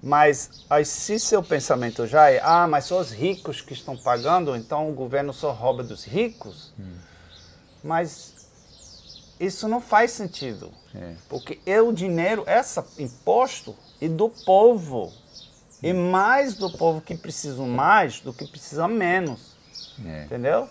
Mas 0.00 0.50
aí, 0.68 0.84
se 0.84 1.18
seu 1.18 1.42
pensamento 1.42 2.06
já 2.06 2.30
é, 2.30 2.40
ah, 2.44 2.66
mas 2.68 2.84
são 2.86 2.98
os 2.98 3.10
ricos 3.12 3.60
que 3.60 3.72
estão 3.72 3.96
pagando, 3.96 4.54
então 4.56 4.88
o 4.90 4.92
governo 4.92 5.32
só 5.32 5.52
rouba 5.52 5.82
dos 5.82 6.04
ricos, 6.04 6.72
mas 7.82 8.41
isso 9.46 9.68
não 9.68 9.80
faz 9.80 10.12
sentido. 10.12 10.70
É. 10.94 11.14
Porque 11.28 11.58
é 11.66 11.80
o 11.80 11.92
dinheiro, 11.92 12.44
esse 12.46 12.80
imposto, 12.98 13.74
é 14.00 14.08
do 14.08 14.28
povo. 14.28 15.12
E 15.82 15.92
mais 15.92 16.54
do 16.54 16.70
povo 16.76 17.00
que 17.00 17.16
precisa 17.16 17.60
mais 17.62 18.20
do 18.20 18.32
que 18.32 18.46
precisa 18.46 18.86
menos. 18.86 19.56
É. 20.04 20.24
Entendeu? 20.24 20.68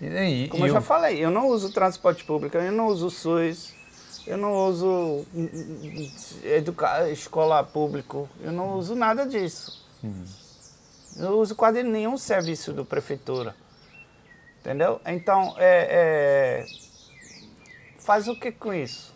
E, 0.00 0.06
e- 0.06 0.48
Como 0.48 0.64
e 0.64 0.68
eu 0.68 0.74
já 0.74 0.80
falei, 0.80 1.24
eu 1.24 1.30
não 1.30 1.48
uso 1.48 1.72
transporte 1.72 2.24
público, 2.24 2.56
eu 2.56 2.72
não 2.72 2.86
uso 2.88 3.10
SUS, 3.10 3.74
eu 4.26 4.36
não 4.36 4.54
uso 4.54 4.86
hum, 5.34 5.48
hum, 5.52 6.10
educa 6.42 7.10
escola 7.10 7.62
público, 7.62 8.28
eu 8.40 8.52
não 8.52 8.74
uso 8.78 8.94
nada 8.94 9.26
disso. 9.26 9.84
Eu 11.16 11.30
não 11.30 11.38
uso 11.38 11.54
quase 11.54 11.82
nenhum 11.82 12.16
serviço 12.18 12.72
da 12.72 12.84
prefeitura. 12.84 13.54
Entendeu? 14.60 15.00
Então, 15.06 15.54
é, 15.58 16.64
é, 16.64 16.66
faz 18.04 18.28
o 18.28 18.36
que 18.38 18.52
com 18.52 18.72
isso? 18.72 19.12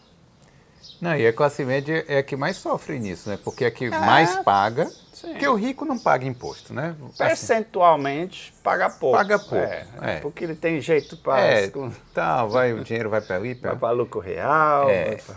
Não, 1.00 1.14
e 1.14 1.26
a 1.26 1.32
classe 1.32 1.64
média 1.64 2.04
é 2.08 2.18
a 2.18 2.22
que 2.22 2.34
mais 2.34 2.56
sofre 2.56 2.98
nisso, 2.98 3.28
né? 3.28 3.38
Porque 3.44 3.64
é 3.64 3.68
a 3.68 3.70
que 3.70 3.88
mais 3.88 4.34
paga, 4.42 4.86
Sim. 5.12 5.28
porque 5.30 5.46
o 5.46 5.54
rico 5.54 5.84
não 5.84 5.96
paga 5.98 6.26
imposto, 6.26 6.74
né? 6.74 6.96
Assim, 7.04 7.16
Percentualmente, 7.18 8.52
paga 8.64 8.90
pouco. 8.90 9.16
Paga 9.16 9.38
pouco, 9.38 9.54
É, 9.56 9.86
é. 10.00 10.20
Porque 10.20 10.42
ele 10.42 10.56
tem 10.56 10.80
jeito 10.80 11.16
para 11.18 11.40
é, 11.40 11.70
tá, 12.12 12.44
vai, 12.46 12.72
o 12.72 12.82
dinheiro 12.82 13.08
vai 13.10 13.20
para 13.20 13.36
ali, 13.36 13.54
pra... 13.54 13.74
para 13.76 13.90
lucro 13.92 14.18
real. 14.20 14.88
É. 14.90 15.04
vai 15.06 15.16
pra- 15.16 15.36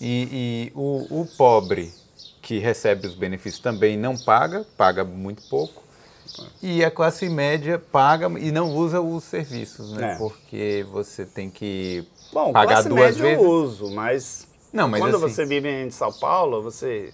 E, 0.00 0.70
e 0.70 0.72
o, 0.76 1.22
o 1.22 1.26
pobre 1.36 1.92
que 2.40 2.58
recebe 2.58 3.06
os 3.06 3.14
benefícios 3.14 3.60
também 3.60 3.96
não 3.96 4.16
paga, 4.16 4.64
paga 4.76 5.02
muito 5.04 5.42
pouco. 5.48 5.82
E 6.62 6.84
a 6.84 6.90
classe 6.90 7.28
média 7.28 7.78
paga 7.78 8.26
e 8.38 8.52
não 8.52 8.72
usa 8.74 9.00
os 9.00 9.24
serviços, 9.24 9.92
né? 9.92 10.12
É. 10.12 10.16
Porque 10.16 10.86
você 10.90 11.26
tem 11.26 11.50
que 11.50 12.06
Bom, 12.32 12.52
pagar 12.52 12.74
classe 12.74 12.88
duas 12.88 13.16
média 13.16 13.22
vezes. 13.22 13.44
eu 13.44 13.50
uso, 13.50 13.88
mas, 13.90 14.46
Não, 14.72 14.86
mas 14.88 15.00
quando 15.00 15.16
assim- 15.16 15.28
você 15.28 15.44
vive 15.44 15.68
em 15.68 15.90
São 15.90 16.12
Paulo, 16.12 16.62
você, 16.62 17.12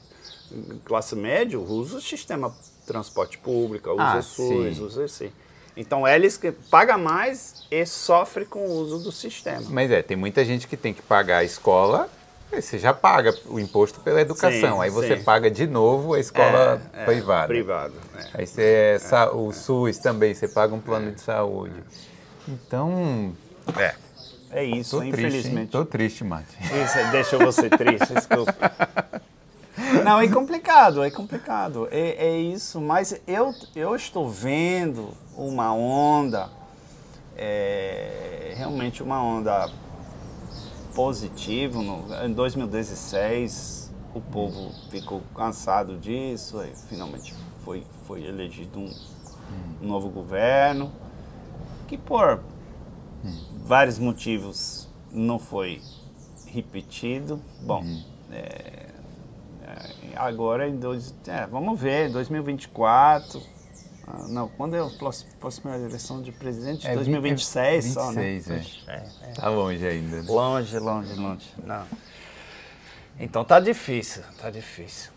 classe 0.84 1.14
média, 1.16 1.58
usa 1.58 1.98
o 1.98 2.00
sistema 2.00 2.50
de 2.50 2.56
transporte 2.86 3.38
público, 3.38 3.90
usa 3.90 4.02
Ah, 4.02 4.18
o 4.18 4.22
SUS, 4.22 4.76
sim. 4.76 4.84
usa 4.84 5.04
assim. 5.04 5.32
Então, 5.76 6.06
eles 6.08 6.36
que 6.36 6.52
pagam 6.52 6.98
mais 6.98 7.56
e 7.70 7.84
sofrem 7.84 8.46
com 8.46 8.60
o 8.66 8.72
uso 8.78 8.98
do 8.98 9.12
sistema. 9.12 9.62
Mas 9.68 9.90
é, 9.90 10.02
tem 10.02 10.16
muita 10.16 10.44
gente 10.44 10.66
que 10.66 10.76
tem 10.76 10.94
que 10.94 11.02
pagar 11.02 11.38
a 11.38 11.44
escola, 11.44 12.08
você 12.50 12.78
já 12.78 12.94
paga 12.94 13.36
o 13.46 13.58
imposto 13.60 14.00
pela 14.00 14.20
educação. 14.20 14.76
Sim, 14.76 14.80
aí 14.82 14.88
você 14.88 15.16
sim. 15.16 15.22
paga 15.22 15.50
de 15.50 15.66
novo 15.66 16.14
a 16.14 16.20
escola 16.20 16.80
É, 16.94 17.02
é, 17.02 17.04
privada. 17.04 17.46
Privado, 17.48 17.94
é. 18.16 18.24
Aí 18.40 18.46
você, 18.46 18.96
sa- 19.00 19.30
o 19.32 19.52
SUS 19.52 19.98
também, 19.98 20.32
você 20.32 20.46
paga 20.48 20.74
um 20.74 20.80
plano 20.80 21.10
de 21.12 21.20
saúde. 21.20 21.82
Então, 22.48 23.34
é, 23.76 23.94
É 24.56 24.64
isso, 24.64 24.96
tô 24.96 25.02
infelizmente. 25.02 25.70
Tô 25.70 25.84
triste, 25.84 26.24
Mate. 26.24 26.56
Isso 26.62 27.10
deixou 27.12 27.38
você 27.40 27.68
triste, 27.68 28.14
desculpa. 28.14 28.54
Não, 30.02 30.18
é 30.18 30.26
complicado, 30.28 31.04
é 31.04 31.10
complicado. 31.10 31.86
É, 31.90 32.28
é 32.28 32.38
isso, 32.38 32.80
mas 32.80 33.20
eu, 33.26 33.52
eu 33.74 33.94
estou 33.94 34.30
vendo 34.30 35.10
uma 35.36 35.74
onda, 35.74 36.48
é, 37.36 38.54
realmente 38.56 39.02
uma 39.02 39.22
onda 39.22 39.70
positiva. 40.94 41.82
No, 41.82 42.06
em 42.24 42.32
2016, 42.32 43.92
o 44.14 44.22
povo 44.22 44.72
ficou 44.88 45.20
cansado 45.34 45.98
disso, 45.98 46.64
finalmente 46.88 47.34
foi, 47.62 47.84
foi 48.06 48.24
elegido 48.24 48.78
um, 48.78 48.90
um 49.82 49.86
novo 49.86 50.08
governo, 50.08 50.90
que 51.86 51.98
por 51.98 52.40
vários 53.64 53.98
motivos 53.98 54.88
não 55.10 55.38
foi 55.38 55.80
repetido. 56.46 57.40
Bom, 57.62 57.84
é, 58.30 58.86
é, 59.62 59.90
agora 60.16 60.68
em 60.68 60.76
dois, 60.76 61.14
é, 61.26 61.46
vamos 61.46 61.78
ver, 61.80 62.10
2024. 62.10 63.42
ah, 64.06 64.26
não, 64.28 64.48
quando 64.48 64.74
é 64.76 64.80
a 64.80 64.88
próxima, 65.38 65.76
eleição 65.76 66.22
de 66.22 66.32
presidente? 66.32 66.86
É, 66.86 66.94
2026 66.94 67.84
só, 67.84 68.12
né? 68.12 68.22
26, 68.34 68.84
É, 68.88 68.92
é. 69.22 69.32
Tá 69.32 69.48
longe 69.48 69.86
ainda. 69.86 70.22
né? 70.22 70.28
Longe, 70.28 70.78
longe, 70.78 71.14
longe. 71.14 71.46
Não. 71.64 71.84
Então 73.18 73.44
tá 73.44 73.58
difícil, 73.60 74.22
tá 74.38 74.50
difícil. 74.50 75.10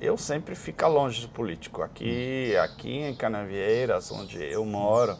Eu 0.00 0.16
sempre 0.18 0.54
fico 0.56 0.84
longe 0.88 1.20
do 1.22 1.28
político. 1.28 1.80
Aqui, 1.82 2.56
aqui 2.56 2.90
em 2.90 3.14
Canavieiras, 3.14 4.10
onde 4.10 4.42
eu 4.42 4.64
moro, 4.64 5.16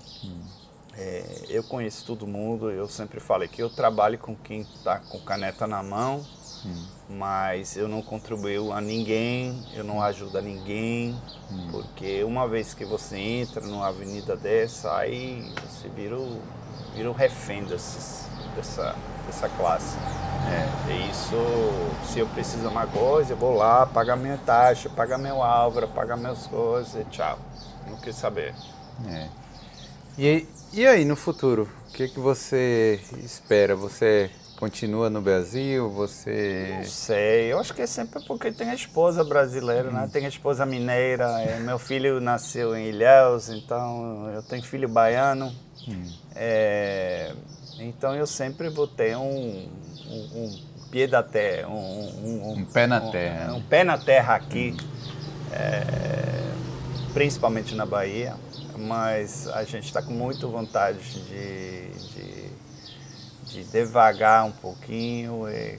É, 0.96 1.44
eu 1.48 1.64
conheço 1.64 2.04
todo 2.04 2.26
mundo, 2.26 2.70
eu 2.70 2.86
sempre 2.86 3.18
falei 3.18 3.48
que 3.48 3.62
eu 3.62 3.70
trabalho 3.70 4.18
com 4.18 4.36
quem 4.36 4.60
está 4.60 4.98
com 4.98 5.18
caneta 5.20 5.66
na 5.66 5.82
mão, 5.82 6.24
hum. 6.66 6.86
mas 7.08 7.76
eu 7.76 7.88
não 7.88 8.02
contribuo 8.02 8.72
a 8.72 8.80
ninguém, 8.80 9.64
eu 9.74 9.82
não 9.84 10.02
ajudo 10.02 10.36
a 10.36 10.42
ninguém, 10.42 11.16
hum. 11.50 11.68
porque 11.70 12.22
uma 12.24 12.46
vez 12.46 12.74
que 12.74 12.84
você 12.84 13.16
entra 13.16 13.66
numa 13.66 13.88
avenida 13.88 14.36
dessa, 14.36 14.94
aí 14.94 15.50
você 15.66 15.88
vira 15.88 16.18
o, 16.18 16.42
vira 16.94 17.10
o 17.10 17.14
refém 17.14 17.64
desses, 17.64 18.26
dessa, 18.54 18.94
dessa 19.26 19.48
classe. 19.48 19.96
É, 20.44 20.92
e 20.92 21.10
isso, 21.10 21.36
se 22.04 22.18
eu 22.18 22.26
preciso 22.26 22.62
de 22.62 22.68
uma 22.68 22.86
coisa, 22.86 23.32
eu 23.32 23.36
vou 23.36 23.56
lá, 23.56 23.86
pagar 23.86 24.16
minha 24.16 24.36
taxa, 24.36 24.90
pagar 24.90 25.16
meu 25.16 25.42
álvaro, 25.42 25.88
pagar 25.88 26.16
meus 26.16 26.46
coisas 26.48 26.94
e 27.00 27.04
tchau. 27.06 27.38
Não 27.88 27.96
quer 27.96 28.12
saber. 28.12 28.54
É. 29.08 29.41
E, 30.18 30.46
e 30.72 30.86
aí, 30.86 31.04
no 31.04 31.16
futuro, 31.16 31.68
o 31.88 31.92
que, 31.92 32.08
que 32.08 32.20
você 32.20 33.00
espera? 33.24 33.74
Você 33.74 34.30
continua 34.62 35.08
no 35.08 35.20
Brasil? 35.20 35.90
Você. 35.90 36.74
Não 36.76 36.84
sei, 36.84 37.52
eu 37.52 37.58
acho 37.58 37.74
que 37.74 37.82
é 37.82 37.86
sempre 37.86 38.22
porque 38.26 38.52
tem 38.52 38.70
a 38.70 38.74
esposa 38.74 39.24
brasileira, 39.24 39.90
né? 39.90 40.08
Tem 40.12 40.24
a 40.24 40.28
esposa 40.28 40.66
mineira. 40.66 41.24
É, 41.40 41.58
meu 41.58 41.78
filho 41.78 42.20
nasceu 42.20 42.76
em 42.76 42.88
Ilhéus, 42.88 43.48
então 43.48 44.30
eu 44.34 44.42
tenho 44.42 44.62
filho 44.62 44.88
baiano. 44.88 45.52
Hum. 45.88 46.06
É, 46.36 47.34
então 47.80 48.14
eu 48.14 48.26
sempre 48.26 48.68
vou 48.68 48.86
ter 48.86 49.16
um, 49.16 49.68
um, 50.08 50.44
um 50.44 50.60
pé 50.92 51.06
da 51.06 51.22
terra, 51.22 51.68
um, 51.68 52.52
um, 52.52 52.64
pé 52.66 52.86
na 52.86 53.00
terra. 53.00 53.54
Um, 53.54 53.62
pé 53.62 53.82
na 53.82 53.98
terra 53.98 54.34
aqui, 54.34 54.76
é, 55.50 56.52
principalmente 57.12 57.74
na 57.74 57.86
Bahia, 57.86 58.36
mas 58.78 59.48
a 59.48 59.64
gente 59.64 59.86
está 59.86 60.02
com 60.02 60.12
muita 60.12 60.46
vontade 60.46 60.98
de, 60.98 61.88
de, 61.88 62.50
de, 63.46 63.64
devagar 63.64 64.44
um 64.44 64.52
pouquinho 64.52 65.48
e 65.48 65.78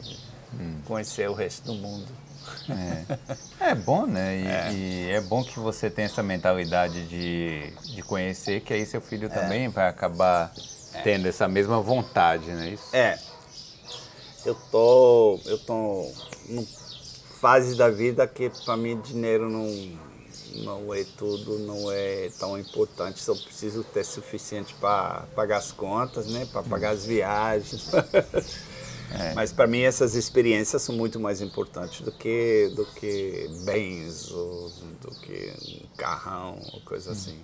hum. 0.53 0.79
conhecer 0.85 1.29
o 1.29 1.33
resto 1.33 1.65
do 1.65 1.73
mundo. 1.73 2.07
É, 3.59 3.71
é 3.71 3.75
bom, 3.75 4.05
né? 4.05 4.37
E 4.37 4.47
é. 4.47 4.73
e 4.73 5.11
é. 5.11 5.21
bom 5.21 5.43
que 5.43 5.59
você 5.59 5.89
tenha 5.89 6.05
essa 6.05 6.21
mentalidade 6.21 7.07
de, 7.07 7.73
de 7.93 8.01
conhecer, 8.01 8.61
que 8.61 8.73
aí 8.73 8.85
seu 8.85 9.01
filho 9.01 9.27
é. 9.27 9.29
também 9.29 9.69
vai 9.69 9.87
acabar 9.87 10.51
tendo 11.03 11.27
essa 11.27 11.47
mesma 11.47 11.81
vontade, 11.81 12.51
não 12.51 12.61
é 12.61 12.69
isso? 12.69 12.95
É. 12.95 13.17
Eu 14.45 14.55
tô, 14.69 15.39
eu 15.45 15.57
tô 15.59 16.11
numa 16.49 16.67
fase 17.39 17.75
da 17.75 17.89
vida 17.89 18.27
que 18.27 18.49
para 18.65 18.77
mim 18.77 18.99
dinheiro 19.01 19.49
não 19.49 19.67
não 20.63 20.93
é 20.93 21.03
tudo, 21.17 21.59
não 21.59 21.91
é 21.91 22.29
tão 22.39 22.57
importante. 22.59 23.19
Só 23.19 23.35
preciso 23.35 23.83
ter 23.83 24.03
suficiente 24.03 24.73
para 24.75 25.25
pagar 25.35 25.57
as 25.57 25.71
contas, 25.71 26.27
né? 26.27 26.45
Para 26.51 26.63
pagar 26.63 26.91
as 26.91 27.05
viagens. 27.05 27.91
É. 29.11 29.33
Mas 29.35 29.51
para 29.51 29.67
mim 29.67 29.81
essas 29.81 30.15
experiências 30.15 30.81
são 30.81 30.95
muito 30.95 31.19
mais 31.19 31.39
importantes 31.39 32.01
do 32.01 32.11
que 32.11 32.71
do 32.75 32.83
que 32.83 33.47
bens 33.63 34.31
ou 34.31 34.71
do 35.01 35.11
que 35.19 35.53
um 35.83 35.95
carrão 35.95 36.59
ou 36.73 36.81
coisa 36.81 37.11
hum. 37.11 37.13
assim. 37.13 37.39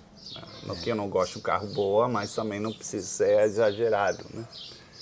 Não 0.64 0.74
que 0.74 0.90
eu 0.90 0.96
não 0.96 1.08
gosto 1.08 1.34
de 1.34 1.38
um 1.38 1.42
carro 1.42 1.68
boa, 1.68 2.08
mas 2.08 2.34
também 2.34 2.58
não 2.58 2.72
precisa 2.72 3.06
ser 3.06 3.40
exagerado, 3.44 4.24
né? 4.34 4.44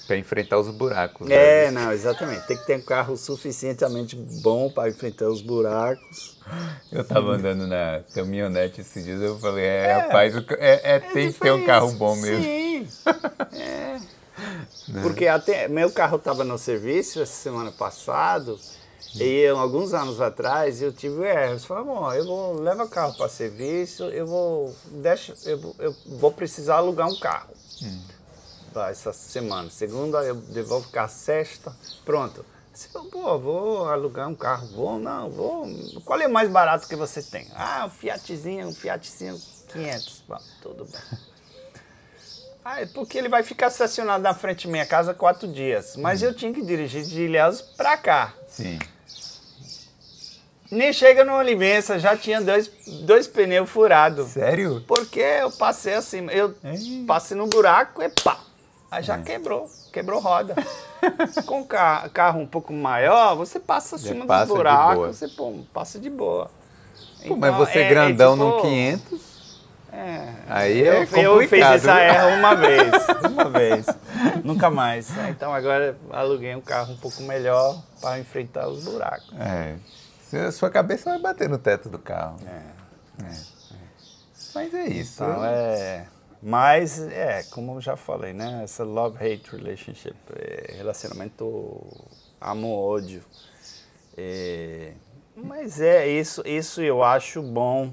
Para 0.09 0.16
enfrentar 0.16 0.59
os 0.59 0.68
buracos. 0.70 1.30
É, 1.30 1.70
né? 1.70 1.70
não, 1.70 1.92
exatamente. 1.92 2.46
Tem 2.48 2.56
que 2.56 2.66
ter 2.66 2.78
um 2.78 2.82
carro 2.82 3.16
suficientemente 3.16 4.16
bom 4.42 4.68
para 4.68 4.88
enfrentar 4.88 5.28
os 5.28 5.40
buracos. 5.40 6.38
Eu 6.90 7.02
estava 7.02 7.32
andando 7.32 7.66
na 7.66 8.00
caminhonete 8.14 8.80
esses 8.80 9.04
dias, 9.04 9.20
eu 9.20 9.38
falei, 9.38 9.64
é, 9.64 9.86
é 9.86 9.92
rapaz, 9.92 10.34
é, 10.34 10.44
é, 10.59 10.80
é 10.96 10.98
tem 10.98 11.30
que 11.30 11.38
ter 11.38 11.52
um 11.52 11.64
carro 11.66 11.92
bom 11.92 12.16
mesmo. 12.16 12.42
Sim, 12.42 12.88
é. 13.54 14.00
Né? 14.88 15.02
Porque 15.02 15.26
até 15.26 15.68
meu 15.68 15.90
carro 15.90 16.16
estava 16.16 16.44
no 16.44 16.56
serviço 16.56 17.20
essa 17.20 17.34
semana 17.34 17.70
passada 17.70 18.56
e 19.14 19.46
alguns 19.46 19.92
anos 19.92 20.20
atrás 20.20 20.80
eu 20.80 20.92
tive 20.92 21.24
erro. 21.24 21.54
Eu 21.54 21.61
falei, 21.61 21.84
bom, 21.84 22.12
eu 22.12 22.24
vou 22.24 22.61
levar 22.61 22.84
o 22.84 22.88
carro 22.88 23.14
para 23.14 23.28
serviço, 23.28 24.04
eu 24.04 24.26
vou, 24.26 24.74
deixa, 24.86 25.34
eu, 25.44 25.74
eu, 25.78 25.94
vou 26.06 26.30
precisar 26.32 26.76
alugar 26.76 27.09
um 27.09 27.18
carro. 27.18 27.50
Hum. 27.82 28.00
Essa 28.91 29.12
semana. 29.12 29.71
Segunda 29.71 30.19
eu 30.25 30.35
devolvo 30.35 30.89
carro 30.91 31.11
sexta. 31.11 31.75
Pronto. 32.05 32.45
Pô, 33.11 33.39
vou 33.39 33.89
alugar 33.89 34.29
um 34.29 34.35
carro 34.35 34.69
bom? 34.69 34.99
Não, 34.99 35.29
vou. 35.31 35.66
Qual 36.05 36.21
é 36.21 36.27
o 36.27 36.33
mais 36.33 36.49
barato 36.49 36.87
que 36.87 36.95
você 36.95 37.21
tem? 37.23 37.47
Ah, 37.55 37.85
um 37.87 37.91
Fiatzinho, 37.91 38.69
um 38.69 38.73
Fiat 38.73 39.11
500. 39.73 40.23
Bom, 40.29 40.39
tudo 40.62 40.85
bem. 40.85 41.01
Ah, 42.71 42.83
é 42.83 42.87
porque 42.87 43.16
ele 43.16 43.31
vai 43.31 43.43
ficar 43.43 43.69
estacionado 43.69 44.23
na 44.23 44.35
frente 44.35 44.66
da 44.66 44.71
minha 44.71 44.85
casa 44.85 45.14
quatro 45.14 45.49
dias. 45.49 45.97
Mas 45.97 46.21
hum. 46.21 46.27
eu 46.27 46.35
tinha 46.35 46.53
que 46.53 46.61
dirigir 46.61 47.03
de 47.03 47.23
Ilhéus 47.23 47.62
para 47.62 47.97
cá. 47.97 48.35
Sim. 48.47 48.79
Nem 50.71 50.93
chega 50.93 51.25
no 51.25 51.33
Olivença, 51.33 51.99
já 51.99 52.14
tinha 52.14 52.43
dois, 52.43 52.71
dois 53.05 53.27
pneus 53.27 53.71
furados. 53.71 54.29
Sério? 54.29 54.85
Porque 54.87 55.19
eu 55.19 55.51
passei 55.51 55.95
assim, 55.95 56.27
eu 56.31 56.55
Ei. 56.62 57.05
passei 57.07 57.35
no 57.35 57.47
buraco 57.47 58.03
e 58.03 58.11
pá. 58.11 58.39
Aí 58.91 59.03
já 59.03 59.16
é. 59.18 59.22
quebrou, 59.22 59.70
quebrou 59.93 60.20
roda. 60.20 60.55
Com 61.47 61.64
carro, 61.64 62.11
carro 62.11 62.41
um 62.41 62.47
pouco 62.47 62.72
maior, 62.72 63.34
você 63.34 63.61
passa 63.61 63.97
acima 63.97 64.26
passa 64.26 64.47
dos 64.47 64.57
buracos, 64.57 65.16
você 65.16 65.28
pô, 65.28 65.61
passa 65.72 65.99
de 65.99 66.09
boa. 66.09 66.51
Pô, 67.26 67.36
mas 67.36 67.55
então, 67.55 67.66
você 67.66 67.80
é, 67.80 67.89
grandão 67.89 68.32
é, 68.32 68.36
tipo, 68.36 68.57
no 68.57 68.62
500... 68.62 69.39
É, 69.91 70.34
Aí 70.49 70.80
eu, 70.80 70.93
é 70.93 71.07
complicado. 71.07 71.24
eu 71.24 71.49
fiz 71.49 71.64
essa 71.64 71.99
erra 71.99 72.26
uma 72.36 72.55
vez, 72.55 72.93
uma 73.32 73.49
vez, 73.49 73.86
nunca 74.45 74.70
mais. 74.70 75.11
Então 75.30 75.53
agora 75.53 75.97
aluguei 76.11 76.55
um 76.55 76.61
carro 76.61 76.93
um 76.93 76.97
pouco 76.99 77.22
melhor 77.22 77.82
para 78.01 78.18
enfrentar 78.18 78.68
os 78.68 78.84
buracos. 78.84 79.32
É. 79.41 79.76
A 80.47 80.53
sua 80.53 80.70
cabeça 80.70 81.11
vai 81.11 81.18
bater 81.18 81.49
no 81.49 81.57
teto 81.57 81.89
do 81.89 81.99
carro. 81.99 82.36
É. 82.47 83.24
é. 83.24 83.36
Mas 84.55 84.74
é 84.74 84.86
isso. 84.89 85.24
Então, 85.24 85.45
é... 85.45 86.07
Mas, 86.43 87.01
é, 87.01 87.43
como 87.51 87.74
eu 87.74 87.80
já 87.80 87.97
falei, 87.97 88.32
né? 88.32 88.61
Essa 88.62 88.84
love-hate 88.84 89.51
relationship, 89.51 90.16
é 90.36 90.74
relacionamento 90.76 91.84
amor-ódio. 92.41 93.22
É, 94.16 94.93
mas 95.36 95.80
é, 95.80 96.07
isso, 96.09 96.43
isso 96.45 96.80
eu 96.80 97.03
acho 97.03 97.43
bom, 97.43 97.93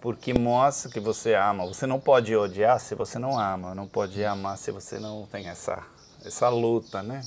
porque 0.00 0.32
mostra 0.32 0.90
que 0.90 1.00
você 1.00 1.34
ama. 1.34 1.66
Você 1.66 1.86
não 1.86 2.00
pode 2.00 2.34
odiar 2.34 2.78
se 2.80 2.94
você 2.94 3.18
não 3.18 3.38
ama, 3.38 3.74
não 3.74 3.86
pode 3.86 4.24
amar 4.24 4.56
se 4.56 4.70
você 4.70 4.98
não 4.98 5.26
tem 5.30 5.48
essa, 5.48 5.82
essa 6.24 6.48
luta, 6.48 7.02
né? 7.02 7.22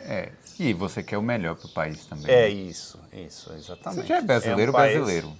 É, 0.00 0.32
e 0.58 0.72
você 0.72 1.02
quer 1.02 1.18
o 1.18 1.22
melhor 1.22 1.56
para 1.56 1.66
o 1.66 1.72
país 1.72 2.04
também. 2.06 2.30
É 2.30 2.42
né? 2.42 2.48
isso, 2.48 2.98
isso, 3.12 3.52
exatamente. 3.52 4.02
Você 4.02 4.08
já 4.08 4.18
é 4.18 4.22
brasileiro, 4.22 4.70
é 4.70 4.74
um 4.74 4.76
brasileiro? 4.76 5.32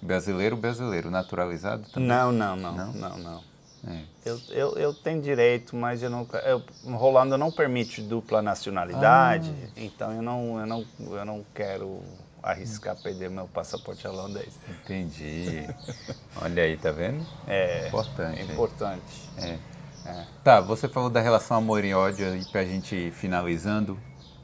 Brasileiro, 0.00 0.56
brasileiro, 0.56 1.10
naturalizado 1.10 1.88
também? 1.90 2.08
Não, 2.08 2.30
não, 2.30 2.56
não, 2.56 2.72
não, 2.72 2.92
não. 2.92 3.18
não. 3.18 3.57
É. 3.88 4.02
Eu, 4.24 4.40
eu, 4.50 4.72
eu 4.74 4.94
tenho 4.94 5.22
direito, 5.22 5.74
mas 5.74 6.02
eu 6.02 6.10
não, 6.10 6.26
eu, 6.44 6.62
Rolando 6.94 7.38
não 7.38 7.50
permite 7.50 8.02
dupla 8.02 8.42
nacionalidade, 8.42 9.52
ah. 9.64 9.68
então 9.76 10.12
eu 10.12 10.22
não, 10.22 10.60
eu, 10.60 10.66
não, 10.66 10.84
eu 10.98 11.24
não 11.24 11.46
quero 11.54 12.02
arriscar 12.42 12.96
perder 12.96 13.30
meu 13.30 13.48
passaporte 13.48 14.06
holandês. 14.06 14.54
Entendi. 14.68 15.66
Olha 16.40 16.62
aí, 16.62 16.76
tá 16.76 16.90
vendo? 16.90 17.24
É 17.46 17.88
importante. 17.88 18.40
É 18.40 18.44
importante. 18.44 19.30
É. 19.38 19.58
É. 20.06 20.24
Tá, 20.42 20.60
você 20.60 20.88
falou 20.88 21.10
da 21.10 21.20
relação 21.20 21.56
amor 21.56 21.84
e 21.84 21.92
ódio 21.92 22.26
aí 22.30 22.44
pra 22.46 22.64
gente 22.64 23.10
finalizando. 23.12 23.98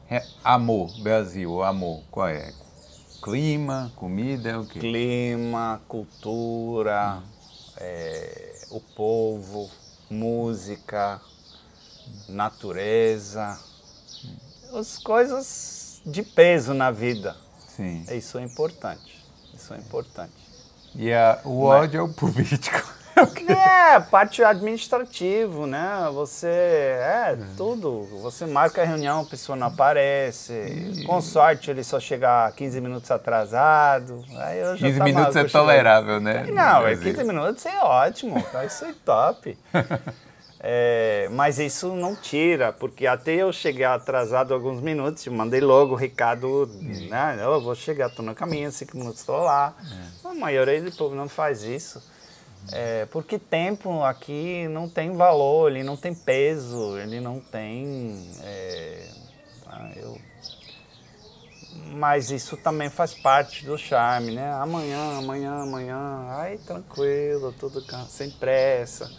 É, 0.09 0.23
amor, 0.43 0.91
Brasil, 1.01 1.63
amor, 1.63 2.03
qual 2.11 2.27
é? 2.27 2.53
Clima, 3.23 3.91
comida, 3.95 4.59
o 4.59 4.67
quê? 4.67 4.79
Clima, 4.79 5.81
cultura, 5.87 7.19
é, 7.77 8.54
o 8.75 8.81
povo, 8.81 9.71
música, 10.09 11.21
natureza, 12.27 13.57
as 14.73 14.97
coisas 14.97 16.01
de 16.05 16.21
peso 16.21 16.73
na 16.73 16.91
vida. 16.91 17.37
Sim. 17.69 18.05
Isso 18.11 18.37
é 18.37 18.43
importante. 18.43 19.23
Isso 19.53 19.73
é 19.73 19.77
importante. 19.77 20.33
E 20.93 21.13
a, 21.13 21.39
o 21.45 21.61
ódio 21.61 22.01
Mas, 22.01 22.09
é 22.09 22.11
o 22.11 22.13
político. 22.13 22.93
É, 23.47 23.99
parte 23.99 24.43
administrativo, 24.43 25.65
né? 25.65 26.09
Você. 26.13 26.47
É, 26.47 27.37
tudo. 27.55 28.05
Você 28.21 28.45
marca 28.45 28.81
a 28.81 28.85
reunião, 28.85 29.21
a 29.21 29.25
pessoa 29.25 29.55
não 29.55 29.67
aparece. 29.67 31.03
Com 31.05 31.21
sorte, 31.21 31.69
ele 31.69 31.83
só 31.83 31.99
chega 31.99 32.51
15 32.51 32.81
minutos 32.81 33.11
atrasado. 33.11 34.23
Aí 34.37 34.59
eu 34.59 34.75
já 34.75 34.87
15 34.87 34.99
tá 34.99 35.05
minutos 35.05 35.35
é 35.35 35.43
tolerável, 35.45 36.19
né? 36.19 36.45
Não, 36.51 36.87
é 36.87 36.95
15 36.95 37.23
minutos 37.23 37.65
é 37.65 37.79
ótimo. 37.79 38.43
Vai 38.51 38.69
ser 38.69 38.93
top. 39.05 39.57
É, 40.67 41.29
mas 41.31 41.59
isso 41.59 41.93
não 41.93 42.15
tira, 42.15 42.73
porque 42.73 43.05
até 43.05 43.35
eu 43.35 43.53
chegar 43.53 43.93
atrasado 43.93 44.51
alguns 44.51 44.81
minutos, 44.81 45.27
mandei 45.27 45.61
logo 45.61 45.93
o 45.93 45.95
recado, 45.95 46.67
né? 47.07 47.37
Eu 47.39 47.61
vou 47.61 47.75
chegar, 47.75 48.07
estou 48.07 48.25
no 48.25 48.33
caminho, 48.33 48.71
cinco 48.71 48.97
minutos 48.97 49.19
estou 49.19 49.43
lá. 49.43 49.75
É. 50.23 50.27
A 50.27 50.33
maioria 50.33 50.81
do 50.81 50.91
povo 50.91 51.13
não 51.13 51.29
faz 51.29 51.61
isso. 51.61 52.01
É, 52.71 53.05
porque 53.07 53.37
tempo 53.37 54.03
aqui 54.03 54.67
não 54.69 54.89
tem 54.89 55.15
valor, 55.15 55.71
ele 55.71 55.83
não 55.83 55.95
tem 55.95 56.13
peso, 56.13 56.97
ele 56.97 57.19
não 57.19 57.39
tem. 57.39 58.27
É, 58.43 59.07
ah, 59.67 59.91
eu, 59.95 60.17
mas 61.93 62.31
isso 62.31 62.57
também 62.57 62.89
faz 62.89 63.13
parte 63.13 63.65
do 63.65 63.77
charme, 63.77 64.31
né? 64.33 64.51
Amanhã, 64.53 65.17
amanhã, 65.17 65.61
amanhã, 65.61 66.25
ai 66.29 66.57
tranquilo, 66.57 67.53
tudo 67.53 67.83
sem 68.09 68.31
pressa. 68.31 69.09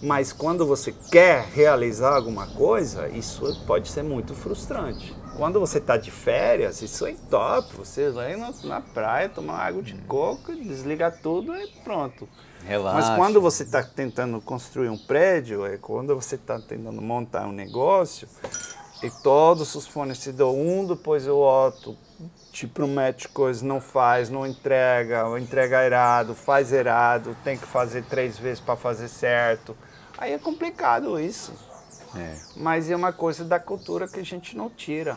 Mas 0.00 0.32
quando 0.32 0.64
você 0.64 0.94
quer 1.10 1.44
realizar 1.52 2.14
alguma 2.14 2.46
coisa, 2.46 3.08
isso 3.08 3.64
pode 3.66 3.88
ser 3.90 4.02
muito 4.02 4.34
frustrante. 4.34 5.14
Quando 5.36 5.58
você 5.58 5.78
está 5.78 5.96
de 5.96 6.10
férias, 6.10 6.82
isso 6.82 7.06
é 7.06 7.14
top. 7.28 7.76
Você 7.76 8.10
vai 8.10 8.36
na, 8.36 8.52
na 8.64 8.80
praia, 8.80 9.28
tomar 9.28 9.58
água 9.58 9.82
de 9.82 9.94
coco, 9.94 10.54
desliga 10.54 11.10
tudo 11.10 11.54
e 11.56 11.66
pronto. 11.82 12.28
Relaxa. 12.64 13.08
Mas 13.08 13.16
quando 13.16 13.40
você 13.40 13.62
está 13.62 13.82
tentando 13.82 14.40
construir 14.40 14.88
um 14.88 14.98
prédio, 14.98 15.64
é 15.64 15.76
quando 15.76 16.14
você 16.14 16.34
está 16.34 16.58
tentando 16.58 17.00
montar 17.00 17.46
um 17.46 17.52
negócio, 17.52 18.28
e 19.02 19.10
todos 19.10 19.74
os 19.74 19.86
fornecedores, 19.86 20.60
um 20.60 20.86
depois 20.86 21.24
do 21.24 21.36
outro, 21.36 21.96
te 22.50 22.66
promete 22.66 23.28
coisas, 23.28 23.62
não 23.62 23.80
faz, 23.80 24.28
não 24.28 24.46
entrega, 24.46 25.26
ou 25.26 25.38
entrega 25.38 25.84
errado, 25.84 26.34
faz 26.34 26.72
errado, 26.72 27.36
tem 27.44 27.56
que 27.56 27.66
fazer 27.66 28.04
três 28.04 28.38
vezes 28.38 28.60
para 28.60 28.76
fazer 28.76 29.08
certo. 29.08 29.76
Aí 30.16 30.32
é 30.32 30.38
complicado 30.38 31.18
isso. 31.20 31.52
É. 32.16 32.36
Mas 32.56 32.90
é 32.90 32.96
uma 32.96 33.12
coisa 33.12 33.44
da 33.44 33.60
cultura 33.60 34.08
que 34.08 34.18
a 34.18 34.24
gente 34.24 34.56
não 34.56 34.68
tira. 34.68 35.16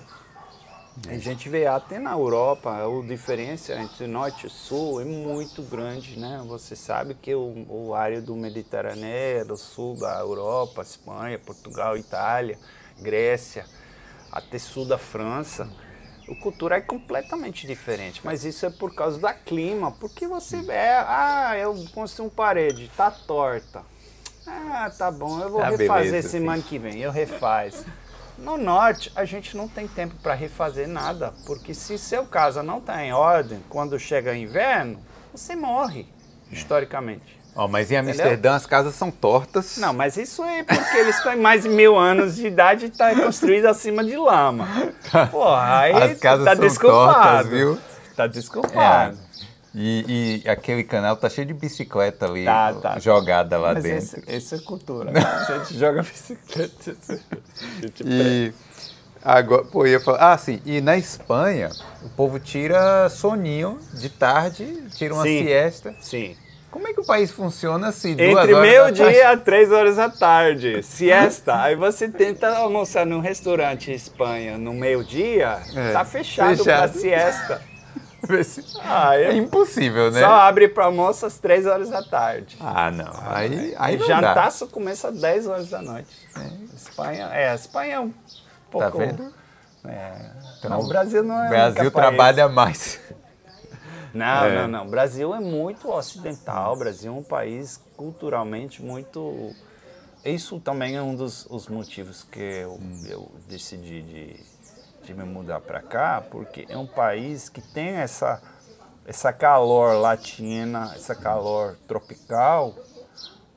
A 1.07 1.17
gente 1.17 1.49
vê 1.49 1.65
até 1.65 1.99
na 1.99 2.11
Europa, 2.11 2.71
a 2.71 3.07
diferença 3.07 3.73
entre 3.73 4.07
norte 4.07 4.47
e 4.47 4.49
sul 4.49 5.01
é 5.01 5.05
muito 5.05 5.61
grande, 5.63 6.17
né? 6.17 6.43
Você 6.47 6.75
sabe 6.75 7.15
que 7.15 7.33
o, 7.33 7.65
o 7.67 7.93
área 7.93 8.21
do 8.21 8.35
Mediterrâneo, 8.35 9.45
do 9.45 9.57
sul 9.57 9.97
da 9.97 10.19
Europa, 10.19 10.81
Espanha, 10.81 11.39
Portugal, 11.39 11.97
Itália, 11.97 12.57
Grécia, 12.99 13.65
até 14.31 14.59
sul 14.59 14.85
da 14.85 14.97
França, 14.97 15.67
a 16.29 16.35
cultura 16.35 16.77
é 16.77 16.81
completamente 16.81 17.65
diferente. 17.65 18.21
Mas 18.23 18.45
isso 18.45 18.65
é 18.65 18.69
por 18.69 18.93
causa 18.93 19.17
do 19.17 19.33
clima, 19.43 19.91
porque 19.91 20.27
você 20.27 20.61
vê, 20.61 20.77
ah, 20.77 21.57
eu 21.57 21.73
construí 21.93 22.27
uma 22.27 22.33
parede, 22.33 22.89
tá 22.95 23.09
torta. 23.09 23.83
Ah, 24.45 24.91
tá 24.95 25.11
bom, 25.11 25.39
eu 25.41 25.49
vou 25.49 25.61
ah, 25.61 25.69
refazer 25.69 26.11
beleza, 26.11 26.29
semana 26.29 26.61
sim. 26.61 26.67
que 26.67 26.79
vem, 26.79 26.99
eu 26.99 27.11
refaz. 27.11 27.85
No 28.41 28.57
norte, 28.57 29.11
a 29.15 29.23
gente 29.23 29.55
não 29.55 29.67
tem 29.67 29.87
tempo 29.87 30.15
para 30.15 30.33
refazer 30.33 30.87
nada, 30.87 31.31
porque 31.45 31.75
se 31.75 31.95
seu 31.99 32.25
casa 32.25 32.63
não 32.63 32.79
está 32.79 33.03
em 33.03 33.13
ordem, 33.13 33.63
quando 33.69 33.99
chega 33.99 34.35
inverno, 34.35 34.99
você 35.31 35.55
morre, 35.55 36.07
historicamente. 36.51 37.39
Oh, 37.53 37.67
mas 37.67 37.91
em 37.91 37.97
Amsterdã 37.97 38.31
Entendeu? 38.31 38.53
as 38.53 38.65
casas 38.65 38.95
são 38.95 39.11
tortas. 39.11 39.77
Não, 39.77 39.93
mas 39.93 40.17
isso 40.17 40.43
é 40.43 40.63
porque 40.63 40.97
eles 40.97 41.21
têm 41.21 41.35
mais 41.35 41.63
de 41.63 41.69
mil 41.69 41.97
anos 41.99 42.37
de 42.37 42.47
idade 42.47 42.85
e 42.85 42.87
está 42.89 43.13
construído 43.13 43.65
acima 43.67 44.03
de 44.03 44.15
lama. 44.15 44.67
Porra, 45.29 45.79
aí 45.79 45.91
as 45.91 46.19
casas 46.19 46.45
tá 46.45 46.55
são 46.55 46.65
desculpado. 46.65 47.13
tortas, 47.13 47.47
viu? 47.47 47.77
Tá 48.15 48.25
desculpado. 48.25 49.17
É. 49.27 49.30
E, 49.73 50.41
e, 50.45 50.49
aquele 50.49 50.83
canal 50.83 51.15
tá 51.15 51.29
cheio 51.29 51.47
de 51.47 51.53
bicicleta 51.53 52.25
ali 52.25 52.43
tá, 52.43 52.73
tá. 52.73 52.99
jogada 52.99 53.57
lá 53.57 53.73
Mas 53.73 53.83
dentro. 53.83 54.21
Esse 54.27 54.55
é 54.55 54.59
cultura. 54.59 55.11
A 55.17 55.59
gente 55.59 55.79
joga 55.79 56.03
bicicleta. 56.03 56.95
e 58.05 58.51
agora, 59.23 59.63
pô, 59.63 59.85
ia 59.85 60.01
falar, 60.01 60.33
ah, 60.33 60.37
sim. 60.37 60.61
E 60.65 60.81
na 60.81 60.97
Espanha 60.97 61.69
o 62.03 62.09
povo 62.09 62.37
tira 62.37 63.07
soninho 63.07 63.79
de 63.93 64.09
tarde, 64.09 64.89
tira 64.93 65.13
uma 65.13 65.23
sim, 65.23 65.45
siesta. 65.45 65.95
Sim. 66.01 66.35
Como 66.69 66.87
é 66.87 66.93
que 66.93 67.01
o 67.01 67.05
país 67.05 67.31
funciona 67.31 67.89
assim? 67.89 68.11
Entre 68.11 68.55
meio-dia 68.55 69.31
a 69.31 69.37
três 69.37 69.71
horas 69.71 69.97
da 69.97 70.09
tarde, 70.09 70.81
siesta. 70.83 71.61
Aí 71.61 71.75
você 71.75 72.09
tenta 72.09 72.47
almoçar 72.57 73.05
num 73.05 73.19
restaurante 73.19 73.91
em 73.91 73.93
Espanha 73.93 74.57
no 74.57 74.73
meio-dia, 74.73 75.59
é, 75.75 75.91
tá 75.91 76.05
fechado, 76.05 76.57
fechado. 76.57 76.91
pra 76.93 76.99
siesta. 76.99 77.70
Ah, 78.83 79.17
é 79.17 79.33
impossível, 79.35 80.11
né? 80.11 80.19
Só 80.19 80.31
abre 80.31 80.67
para 80.67 80.85
almoço 80.85 81.25
às 81.25 81.37
3 81.39 81.65
horas 81.65 81.89
da 81.89 82.03
tarde. 82.03 82.57
Ah, 82.59 82.91
não. 82.91 83.11
Aí, 83.27 83.73
aí 83.77 83.97
não 83.97 84.05
jantar 84.05 84.35
dá. 84.35 84.51
só 84.51 84.67
começa 84.67 85.09
às 85.09 85.19
10 85.19 85.47
horas 85.47 85.69
da 85.69 85.81
noite. 85.81 86.27
É. 86.37 86.75
Espanha, 86.75 87.29
é, 87.33 87.53
Espanha 87.53 87.95
é 87.95 87.99
um 87.99 88.13
pouco. 88.69 88.91
Tá 88.91 88.97
vendo? 88.97 89.33
É, 89.85 90.29
então, 90.59 90.79
o 90.79 90.87
Brasil 90.87 91.23
não 91.23 91.43
é. 91.43 91.47
O 91.47 91.49
Brasil 91.49 91.91
trabalha 91.91 92.47
mais. 92.47 92.99
Não, 94.13 94.45
é. 94.45 94.55
não, 94.61 94.67
não. 94.67 94.87
O 94.87 94.89
Brasil 94.89 95.33
é 95.33 95.39
muito 95.39 95.89
ocidental. 95.89 96.73
O 96.73 96.77
Brasil 96.77 97.11
é 97.11 97.15
um 97.15 97.23
país 97.23 97.81
culturalmente 97.95 98.81
muito. 98.81 99.53
Isso 100.23 100.59
também 100.59 100.95
é 100.95 101.01
um 101.01 101.15
dos 101.15 101.47
motivos 101.69 102.23
que 102.23 102.39
eu, 102.39 102.73
hum. 102.73 103.03
eu 103.07 103.31
decidi 103.47 104.01
de 104.01 104.50
de 105.11 105.17
me 105.17 105.25
mudar 105.25 105.59
para 105.61 105.81
cá, 105.81 106.23
porque 106.29 106.65
é 106.69 106.77
um 106.77 106.87
país 106.87 107.49
que 107.49 107.61
tem 107.61 107.89
essa, 107.89 108.41
essa 109.05 109.33
calor 109.33 109.95
latina, 109.95 110.91
essa 110.95 111.15
calor 111.15 111.77
tropical, 111.87 112.75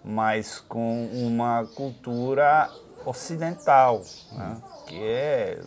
mas 0.05 0.61
com 0.61 1.07
uma 1.13 1.65
cultura 1.75 2.71
ocidental, 3.07 4.03
né? 4.33 4.63
que 4.87 5.03
é 5.03 5.63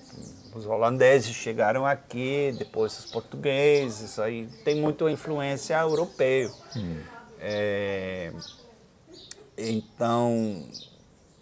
os 0.53 0.65
holandeses 0.65 1.35
chegaram 1.35 1.85
aqui, 1.85 2.53
depois 2.57 2.97
os 2.97 3.11
portugueses, 3.11 4.17
aí 4.17 4.47
tem 4.63 4.81
muita 4.81 5.09
influência 5.09 5.75
europeia. 5.75 6.49
Hum. 6.75 6.99
É, 7.39 8.33
então 9.55 10.67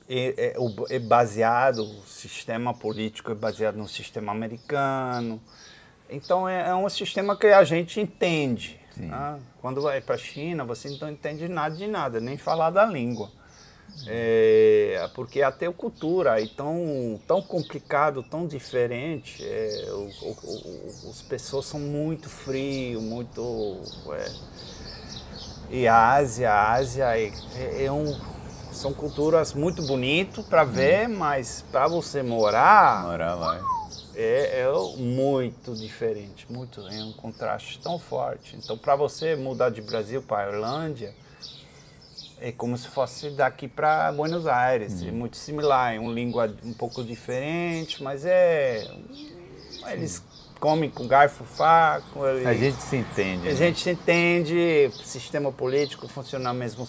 é, 0.07 0.53
é, 0.53 0.95
é, 0.95 0.99
baseado, 0.99 1.79
o 1.79 2.07
sistema 2.07 2.73
político 2.73 3.31
é 3.31 3.35
baseado 3.35 3.75
no 3.75 3.87
sistema 3.87 4.31
americano. 4.31 5.41
Então 6.09 6.47
é, 6.47 6.69
é 6.69 6.75
um 6.75 6.87
sistema 6.89 7.35
que 7.35 7.47
a 7.47 7.63
gente 7.63 7.99
entende. 7.99 8.79
Né? 8.95 9.39
Quando 9.61 9.81
vai 9.81 9.99
para 10.01 10.15
a 10.15 10.17
China, 10.17 10.63
você 10.63 10.89
não 11.01 11.09
entende 11.09 11.47
nada 11.47 11.75
de 11.75 11.87
nada, 11.87 12.19
nem 12.19 12.37
falar 12.37 12.69
da 12.69 12.85
língua. 12.85 13.31
É, 14.07 15.09
porque 15.15 15.41
até 15.41 15.67
a 15.67 15.71
cultura 15.71 16.41
é 16.41 16.45
tão, 16.47 17.19
tão 17.25 17.41
complicado, 17.41 18.21
tão 18.21 18.45
diferente. 18.45 19.43
É, 19.43 19.85
o, 19.89 20.09
o, 20.21 21.07
o, 21.07 21.09
as 21.09 21.21
pessoas 21.23 21.65
são 21.65 21.79
muito 21.79 22.29
frios, 22.29 23.01
muito. 23.01 23.81
É, 24.11 24.31
e 25.71 25.87
a 25.87 26.13
Ásia, 26.13 26.51
a 26.51 26.73
Ásia 26.73 27.17
é, 27.17 27.85
é 27.85 27.91
um 27.91 28.34
são 28.75 28.93
culturas 28.93 29.53
muito 29.53 29.81
bonitas 29.81 30.45
para 30.45 30.63
ver, 30.63 31.09
hum. 31.09 31.17
mas 31.17 31.63
para 31.71 31.87
você 31.87 32.21
morar, 32.21 33.03
morar. 33.03 33.61
É, 34.15 34.61
é, 34.61 34.97
muito 34.97 35.73
diferente, 35.75 36.45
muito 36.49 36.79
é 36.87 37.03
um 37.03 37.11
contraste 37.13 37.79
tão 37.79 37.99
forte. 37.99 38.55
Então, 38.55 38.77
para 38.77 38.95
você 38.95 39.35
mudar 39.35 39.69
de 39.69 39.81
Brasil 39.81 40.21
para 40.21 40.51
Irlândia, 40.51 41.13
é 42.39 42.51
como 42.51 42.77
se 42.77 42.87
fosse 42.87 43.29
daqui 43.31 43.67
para 43.67 44.11
Buenos 44.11 44.47
Aires. 44.47 45.01
É 45.01 45.05
hum. 45.05 45.09
É 45.09 45.11
muito 45.11 45.37
similar, 45.37 45.95
é 45.95 45.99
uma 45.99 46.13
língua 46.13 46.53
um 46.63 46.73
pouco 46.73 47.03
diferente, 47.03 48.01
mas 48.01 48.25
é 48.25 48.87
eles 49.91 50.23
come 50.59 50.89
com 50.89 51.07
garfo, 51.07 51.43
faco. 51.43 52.25
Ele, 52.25 52.47
a 52.47 52.53
gente 52.53 52.81
se 52.81 52.97
entende. 52.97 53.47
A 53.47 53.51
né? 53.51 53.55
gente 53.55 53.79
se 53.79 53.89
entende, 53.91 54.91
sistema 55.03 55.51
político 55.51 56.07
funciona 56.07 56.51
do 56.51 56.55
mesmo, 56.55 56.87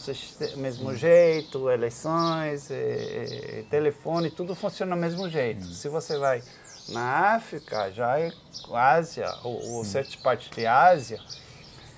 mesmo 0.56 0.90
hum. 0.90 0.94
jeito, 0.94 1.70
eleições, 1.70 2.70
é, 2.70 3.60
é, 3.60 3.64
telefone, 3.70 4.30
tudo 4.30 4.54
funciona 4.54 4.94
do 4.94 5.00
mesmo 5.00 5.28
jeito. 5.28 5.66
Hum. 5.66 5.72
Se 5.72 5.88
você 5.88 6.18
vai 6.18 6.42
na 6.88 7.34
África, 7.34 7.90
já 7.92 8.18
é 8.18 8.32
Ásia, 8.72 9.32
ou, 9.42 9.62
ou 9.62 9.80
hum. 9.80 9.84
certas 9.84 10.16
partes 10.16 10.50
de 10.50 10.66
Ásia, 10.66 11.20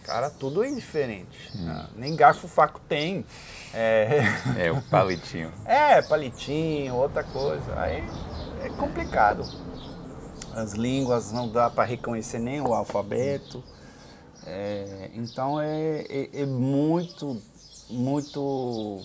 cara, 0.05 0.31
tudo 0.31 0.64
é 0.64 0.71
diferente. 0.71 1.51
Hum. 1.55 1.69
Ah, 1.69 1.89
nem 1.95 2.16
garfo, 2.16 2.49
faco 2.49 2.81
tem. 2.89 3.25
É, 3.75 4.21
é 4.59 4.73
o 4.73 4.81
palitinho. 4.83 5.53
é, 5.64 6.01
palitinho, 6.03 6.95
outra 6.95 7.23
coisa. 7.23 7.79
Aí 7.79 8.03
é 8.64 8.69
complicado 8.71 9.68
as 10.55 10.72
línguas, 10.72 11.32
não 11.32 11.49
dá 11.49 11.70
para 11.70 11.84
reconhecer 11.84 12.38
nem 12.38 12.61
o 12.61 12.72
alfabeto. 12.74 13.62
É, 14.46 15.11
então 15.14 15.61
é, 15.61 16.05
é, 16.09 16.42
é, 16.42 16.46
muito, 16.46 17.40
muito, 17.90 19.03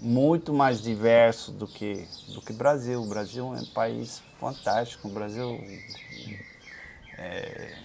muito 0.00 0.52
mais 0.52 0.80
diverso 0.80 1.50
do 1.50 1.66
que 1.66 2.06
do 2.32 2.40
que 2.40 2.52
Brasil. 2.52 3.02
O 3.02 3.06
Brasil 3.06 3.54
é 3.54 3.60
um 3.60 3.66
país 3.66 4.22
fantástico. 4.38 5.08
O 5.08 5.10
Brasil 5.10 5.60
é 7.18 7.76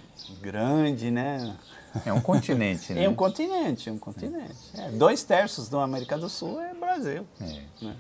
grande, 0.42 1.10
né? 1.12 1.58
É 2.06 2.14
um 2.14 2.22
continente, 2.22 2.92
né? 2.94 3.04
É 3.04 3.10
um 3.10 3.16
continente, 3.16 3.90
é 3.90 3.92
um 3.92 3.98
continente. 3.98 4.56
É, 4.76 4.90
dois 4.92 5.24
terços 5.24 5.70
da 5.70 5.82
América 5.82 6.18
do 6.18 6.30
Sul 6.30 6.62
é 6.62 6.74
Brasil. 6.74 7.26
É. 7.42 7.86
Né? 7.86 7.96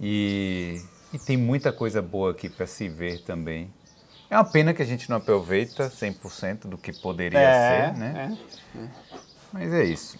E 0.00 0.82
e 1.12 1.18
tem 1.18 1.36
muita 1.36 1.72
coisa 1.72 2.00
boa 2.00 2.30
aqui 2.30 2.48
para 2.48 2.66
se 2.66 2.88
ver 2.88 3.20
também. 3.22 3.70
É 4.30 4.36
uma 4.36 4.44
pena 4.44 4.72
que 4.72 4.80
a 4.80 4.86
gente 4.86 5.10
não 5.10 5.16
aproveita 5.16 5.90
100% 5.90 6.68
do 6.68 6.78
que 6.78 6.92
poderia 6.92 7.38
é, 7.38 7.86
ser, 7.92 7.98
né? 7.98 8.36
É, 8.74 8.78
é. 8.78 8.88
Mas 9.52 9.72
é 9.72 9.84
isso. 9.84 10.18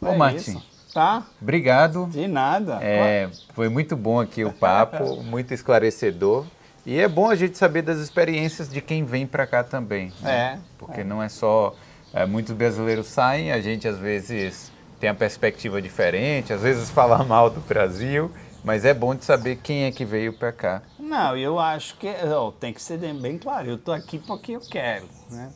Ô, 0.00 0.08
É 0.08 0.16
Martim, 0.16 0.38
isso. 0.38 0.66
Tá? 0.92 1.24
obrigado. 1.40 2.06
De 2.10 2.26
nada. 2.26 2.78
É, 2.82 3.30
foi 3.54 3.68
muito 3.68 3.96
bom 3.96 4.20
aqui 4.20 4.44
o 4.44 4.52
papo, 4.52 5.22
muito 5.22 5.54
esclarecedor. 5.54 6.44
E 6.84 6.98
é 6.98 7.06
bom 7.06 7.30
a 7.30 7.36
gente 7.36 7.56
saber 7.56 7.82
das 7.82 7.98
experiências 7.98 8.68
de 8.68 8.80
quem 8.80 9.04
vem 9.04 9.24
para 9.28 9.46
cá 9.46 9.62
também. 9.62 10.12
né? 10.20 10.54
É, 10.54 10.58
Porque 10.76 11.04
não 11.04 11.22
é 11.22 11.28
só. 11.28 11.76
é, 12.12 12.26
muitos 12.26 12.52
brasileiros 12.54 13.06
saem, 13.06 13.52
a 13.52 13.60
gente 13.60 13.86
às 13.86 13.96
vezes 13.96 14.72
tem 14.98 15.08
a 15.08 15.14
perspectiva 15.14 15.80
diferente, 15.80 16.52
às 16.52 16.60
vezes 16.62 16.90
fala 16.90 17.22
mal 17.22 17.48
do 17.48 17.60
Brasil, 17.60 18.30
mas 18.64 18.84
é 18.84 18.94
bom 18.94 19.14
de 19.14 19.24
saber 19.24 19.56
quem 19.56 19.84
é 19.84 19.92
que 19.92 20.04
veio 20.04 20.32
para 20.32 20.52
cá. 20.52 20.82
Não, 20.98 21.36
eu 21.36 21.58
acho 21.58 21.96
que 21.96 22.08
ó, 22.08 22.50
tem 22.50 22.72
que 22.72 22.80
ser 22.82 22.98
bem 22.98 23.38
claro. 23.38 23.68
Eu 23.68 23.78
tô 23.78 23.92
aqui 23.92 24.18
porque 24.18 24.52
eu 24.52 24.60
quero, 24.60 25.08
né? 25.30 25.52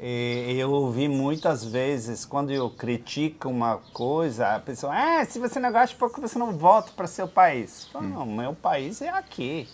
E 0.00 0.56
eu 0.58 0.72
ouvi 0.72 1.08
muitas 1.08 1.64
vezes 1.64 2.24
quando 2.24 2.50
eu 2.50 2.68
critico 2.68 3.48
uma 3.48 3.78
coisa, 3.92 4.56
a 4.56 4.60
pessoa, 4.60 4.92
ah, 4.92 5.24
se 5.24 5.38
você 5.38 5.60
não 5.60 5.70
gosta, 5.70 5.96
por 5.96 6.12
que 6.12 6.20
você 6.20 6.38
não 6.38 6.52
volta 6.58 6.90
para 6.96 7.06
seu 7.06 7.28
país? 7.28 7.84
Eu 7.86 7.92
falo, 7.92 8.08
Não, 8.08 8.26
meu 8.26 8.54
país 8.54 9.00
é 9.00 9.08
aqui. 9.08 9.68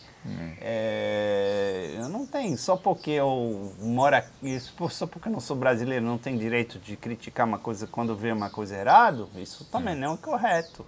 É, 0.61 1.95
eu 1.97 2.09
não 2.11 2.27
tenho, 2.27 2.57
só 2.59 2.77
porque 2.77 3.13
eu 3.13 3.73
moro 3.81 4.15
aqui, 4.17 4.61
só 4.91 5.07
porque 5.07 5.29
eu 5.29 5.33
não 5.33 5.41
sou 5.41 5.57
brasileiro, 5.57 6.05
não 6.05 6.19
tenho 6.19 6.39
direito 6.39 6.79
de 6.79 6.97
criticar 6.97 7.47
uma 7.47 7.59
coisa 7.59 7.87
quando 7.87 8.15
vê 8.15 8.31
uma 8.31 8.51
coisa 8.51 8.77
errada, 8.77 9.27
isso 9.37 9.65
também 9.67 9.95
não 9.95 10.15
é 10.15 10.17
correto. 10.19 10.85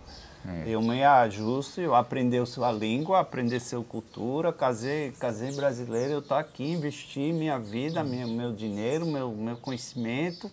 Eu 0.66 0.80
me 0.80 1.05
ajusto, 1.05 1.80
eu 1.80 1.95
aprender 1.95 2.45
sua 2.47 2.72
língua, 2.72 3.20
aprender 3.20 3.61
sua 3.61 3.84
cultura, 3.84 4.53
casei, 4.53 5.12
casei 5.12 5.53
brasileiro, 5.53 6.14
eu 6.14 6.22
tô 6.22 6.34
aqui, 6.34 6.64
investi 6.64 7.32
minha 7.32 7.59
vida, 7.59 8.03
minha, 8.03 8.26
meu 8.26 8.53
dinheiro, 8.53 9.05
meu, 9.07 9.30
meu 9.32 9.57
conhecimento. 9.57 10.51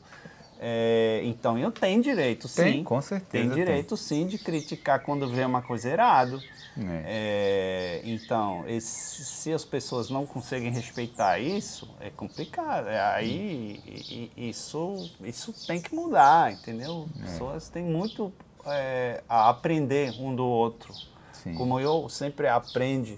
É, 0.59 1.21
então 1.23 1.57
eu 1.57 1.71
tenho 1.71 2.01
direito, 2.01 2.47
sim. 2.47 2.63
Tem, 2.63 2.83
com 2.83 2.99
certeza 3.01 3.31
Tenho 3.31 3.53
tem. 3.53 3.63
direito, 3.63 3.95
sim, 3.95 4.25
de 4.25 4.38
criticar 4.39 5.01
quando 5.03 5.29
vê 5.29 5.45
uma 5.45 5.61
coisa 5.61 5.89
errada. 5.89 6.38
É. 6.79 7.03
É, 7.05 8.01
então, 8.03 8.63
esse- 8.67 9.23
se 9.23 9.53
as 9.53 9.63
pessoas 9.63 10.09
não 10.09 10.25
conseguem 10.25 10.71
respeitar 10.71 11.39
isso, 11.39 11.88
é 11.99 12.09
complicado. 12.09 12.88
É, 12.88 12.99
Aí 13.13 13.79
i- 13.85 14.31
i- 14.35 14.49
isso, 14.49 15.09
isso 15.23 15.53
tem 15.65 15.79
que 15.79 15.93
mudar, 15.95 16.51
entendeu? 16.51 17.07
É. 17.19 17.23
As 17.23 17.29
pessoas 17.31 17.69
têm 17.69 17.83
muito 17.83 18.31
é, 18.68 19.24
a 19.28 19.49
aprender 19.49 20.11
um 20.20 20.36
do 20.36 20.45
outro. 20.45 20.93
Sim. 21.34 21.53
Como 21.55 21.80
eu 21.80 22.09
sempre 22.09 22.47
aprendo 22.47 23.18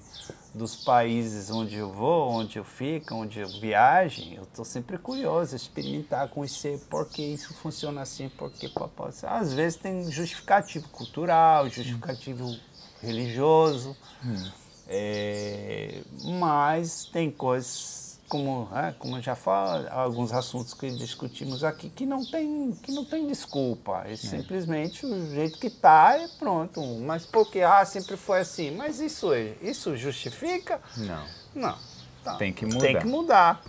dos 0.53 0.75
países 0.75 1.49
onde 1.49 1.75
eu 1.75 1.91
vou, 1.91 2.29
onde 2.29 2.57
eu 2.57 2.63
fico, 2.63 3.13
onde 3.13 3.39
eu 3.39 3.47
viajo, 3.59 4.21
eu 4.33 4.43
estou 4.43 4.65
sempre 4.65 4.97
curioso, 4.97 5.55
experimentar, 5.55 6.27
conhecer 6.29 6.79
por 6.89 7.07
que 7.07 7.21
isso 7.21 7.53
funciona 7.55 8.01
assim, 8.01 8.29
por 8.29 8.51
que 8.51 8.67
papai. 8.67 9.11
Às 9.23 9.53
vezes 9.53 9.77
tem 9.77 10.09
justificativo 10.11 10.89
cultural, 10.89 11.69
justificativo 11.69 12.55
religioso, 13.01 13.95
é, 14.87 16.01
mas 16.39 17.05
tem 17.05 17.29
coisas 17.29 18.08
como, 18.29 18.69
é, 18.75 18.93
como 18.97 19.19
já 19.21 19.35
falo, 19.35 19.87
alguns 19.91 20.31
assuntos 20.31 20.73
que 20.73 20.89
discutimos 20.91 21.63
aqui 21.63 21.89
que 21.89 22.05
não 22.05 22.23
tem, 22.23 22.71
que 22.83 22.91
não 22.91 23.03
tem 23.03 23.27
desculpa. 23.27 24.03
É 24.07 24.15
simplesmente 24.15 25.05
o 25.05 25.31
jeito 25.33 25.59
que 25.59 25.69
tá 25.69 26.15
é 26.17 26.27
pronto. 26.37 26.81
Mas 26.99 27.25
porque 27.25 27.61
ah, 27.61 27.83
sempre 27.83 28.15
foi 28.15 28.39
assim. 28.41 28.71
Mas 28.71 28.99
isso 28.99 29.33
é- 29.33 29.55
isso 29.61 29.97
justifica? 29.97 30.79
Não. 30.95 31.25
Não. 31.55 31.77
Tá. 32.23 32.35
Tem 32.35 32.53
que 32.53 32.65
Tem 32.67 32.73
mudar. 32.93 33.01
que 33.01 33.07
mudar. 33.07 33.63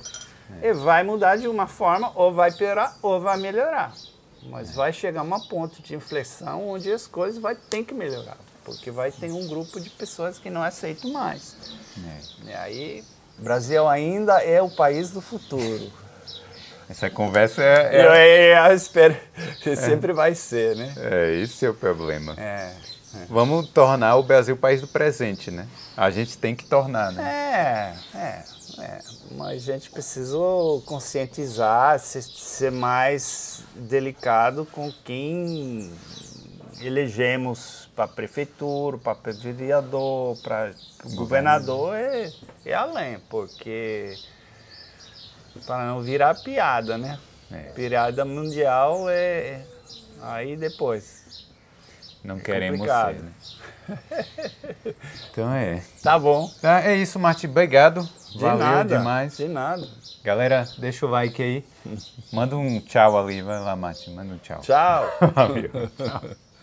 E 0.63 0.73
vai 0.75 1.03
mudar 1.03 1.37
de 1.37 1.49
uma 1.49 1.67
forma, 1.67 2.13
ou 2.15 2.33
vai 2.33 2.53
piorar, 2.53 2.97
ou 3.01 3.21
vai 3.21 3.39
melhorar. 3.39 3.95
Mas 4.43 4.75
vai 4.75 4.93
chegar 4.93 5.23
uma 5.23 5.41
ponto 5.49 5.81
de 5.81 5.95
inflexão 5.95 6.69
onde 6.69 6.93
as 6.93 7.07
coisas 7.07 7.41
vai 7.41 7.55
ter 7.55 7.85
que 7.85 7.95
melhorar. 7.95 8.37
Porque 8.65 8.91
vai 8.91 9.11
ter 9.13 9.31
um 9.31 9.47
grupo 9.47 9.81
de 9.81 9.89
pessoas 9.91 10.39
que 10.39 10.51
não 10.51 10.63
aceitam 10.63 11.13
mais. 11.13 11.57
É. 12.05 12.51
E 12.51 12.53
aí, 12.55 13.05
o 13.41 13.43
Brasil 13.43 13.89
ainda 13.89 14.43
é 14.43 14.61
o 14.61 14.69
país 14.69 15.11
do 15.11 15.23
futuro. 15.23 15.91
Essa 16.91 17.09
conversa 17.09 17.63
é, 17.63 18.05
Eu, 18.05 18.13
é, 18.13 18.71
eu 18.71 18.77
espero 18.77 19.17
que 19.63 19.75
sempre 19.77 20.13
vai 20.13 20.35
ser, 20.35 20.77
né? 20.77 20.93
é, 20.99 21.35
esse 21.37 21.65
é 21.65 21.71
o 21.71 21.75
problema. 21.75 22.35
É. 22.37 22.71
Vamos 23.31 23.69
tornar 23.71 24.17
o 24.17 24.23
Brasil 24.23 24.55
o 24.55 24.59
país 24.59 24.83
do 24.83 24.87
presente, 24.87 25.51
né? 25.51 25.67
A 25.97 26.11
gente 26.11 26.37
tem 26.37 26.55
que 26.55 26.65
tornar, 26.65 27.13
né? 27.13 27.97
É, 28.15 28.19
é, 28.19 28.45
é. 28.85 28.99
Mas 29.33 29.69
a 29.69 29.73
gente 29.73 29.91
precisou 29.91 30.83
conscientizar, 30.83 31.99
ser 31.99 32.71
mais 32.71 33.65
delicado 33.75 34.67
com 34.71 34.93
quem 35.03 35.91
elegemos 36.83 37.89
para 37.95 38.09
prefeitura, 38.09 38.99
para 38.99 39.33
vereador, 39.33 40.37
para 40.43 40.73
governador 41.15 41.97
e, 41.97 42.33
e 42.69 42.73
além, 42.73 43.19
porque 43.29 44.17
para 45.67 45.87
não 45.87 46.03
virar 46.03 46.35
piada, 46.43 46.97
né? 46.97 47.19
É. 47.51 47.73
Piada 47.73 48.25
mundial 48.25 49.09
é 49.09 49.63
aí 50.23 50.57
depois. 50.57 51.47
Não 52.23 52.39
queremos 52.39 52.79
complicado. 52.79 53.17
ser, 53.17 53.23
né? 53.23 53.33
Então 55.31 55.53
é. 55.53 55.83
Tá 56.03 56.19
bom. 56.19 56.49
Tá, 56.61 56.85
é 56.85 56.95
isso, 56.97 57.19
Martim. 57.19 57.49
Obrigado. 57.49 58.09
De 58.33 58.39
Valeu 58.39 58.59
nada. 58.59 58.99
demais. 58.99 59.37
De 59.37 59.49
nada. 59.49 59.87
Galera, 60.23 60.69
deixa 60.79 61.07
o 61.07 61.11
like 61.11 61.43
aí. 61.43 61.65
Manda 62.33 62.57
um 62.57 62.81
tchau 62.81 63.19
ali. 63.19 63.43
Vai 63.43 63.59
lá, 63.61 63.75
Martim. 63.75 64.15
Manda 64.15 64.35
um 64.35 64.39
tchau. 64.39 64.61
Tchau. 64.61 65.11
Valeu. 65.35 65.71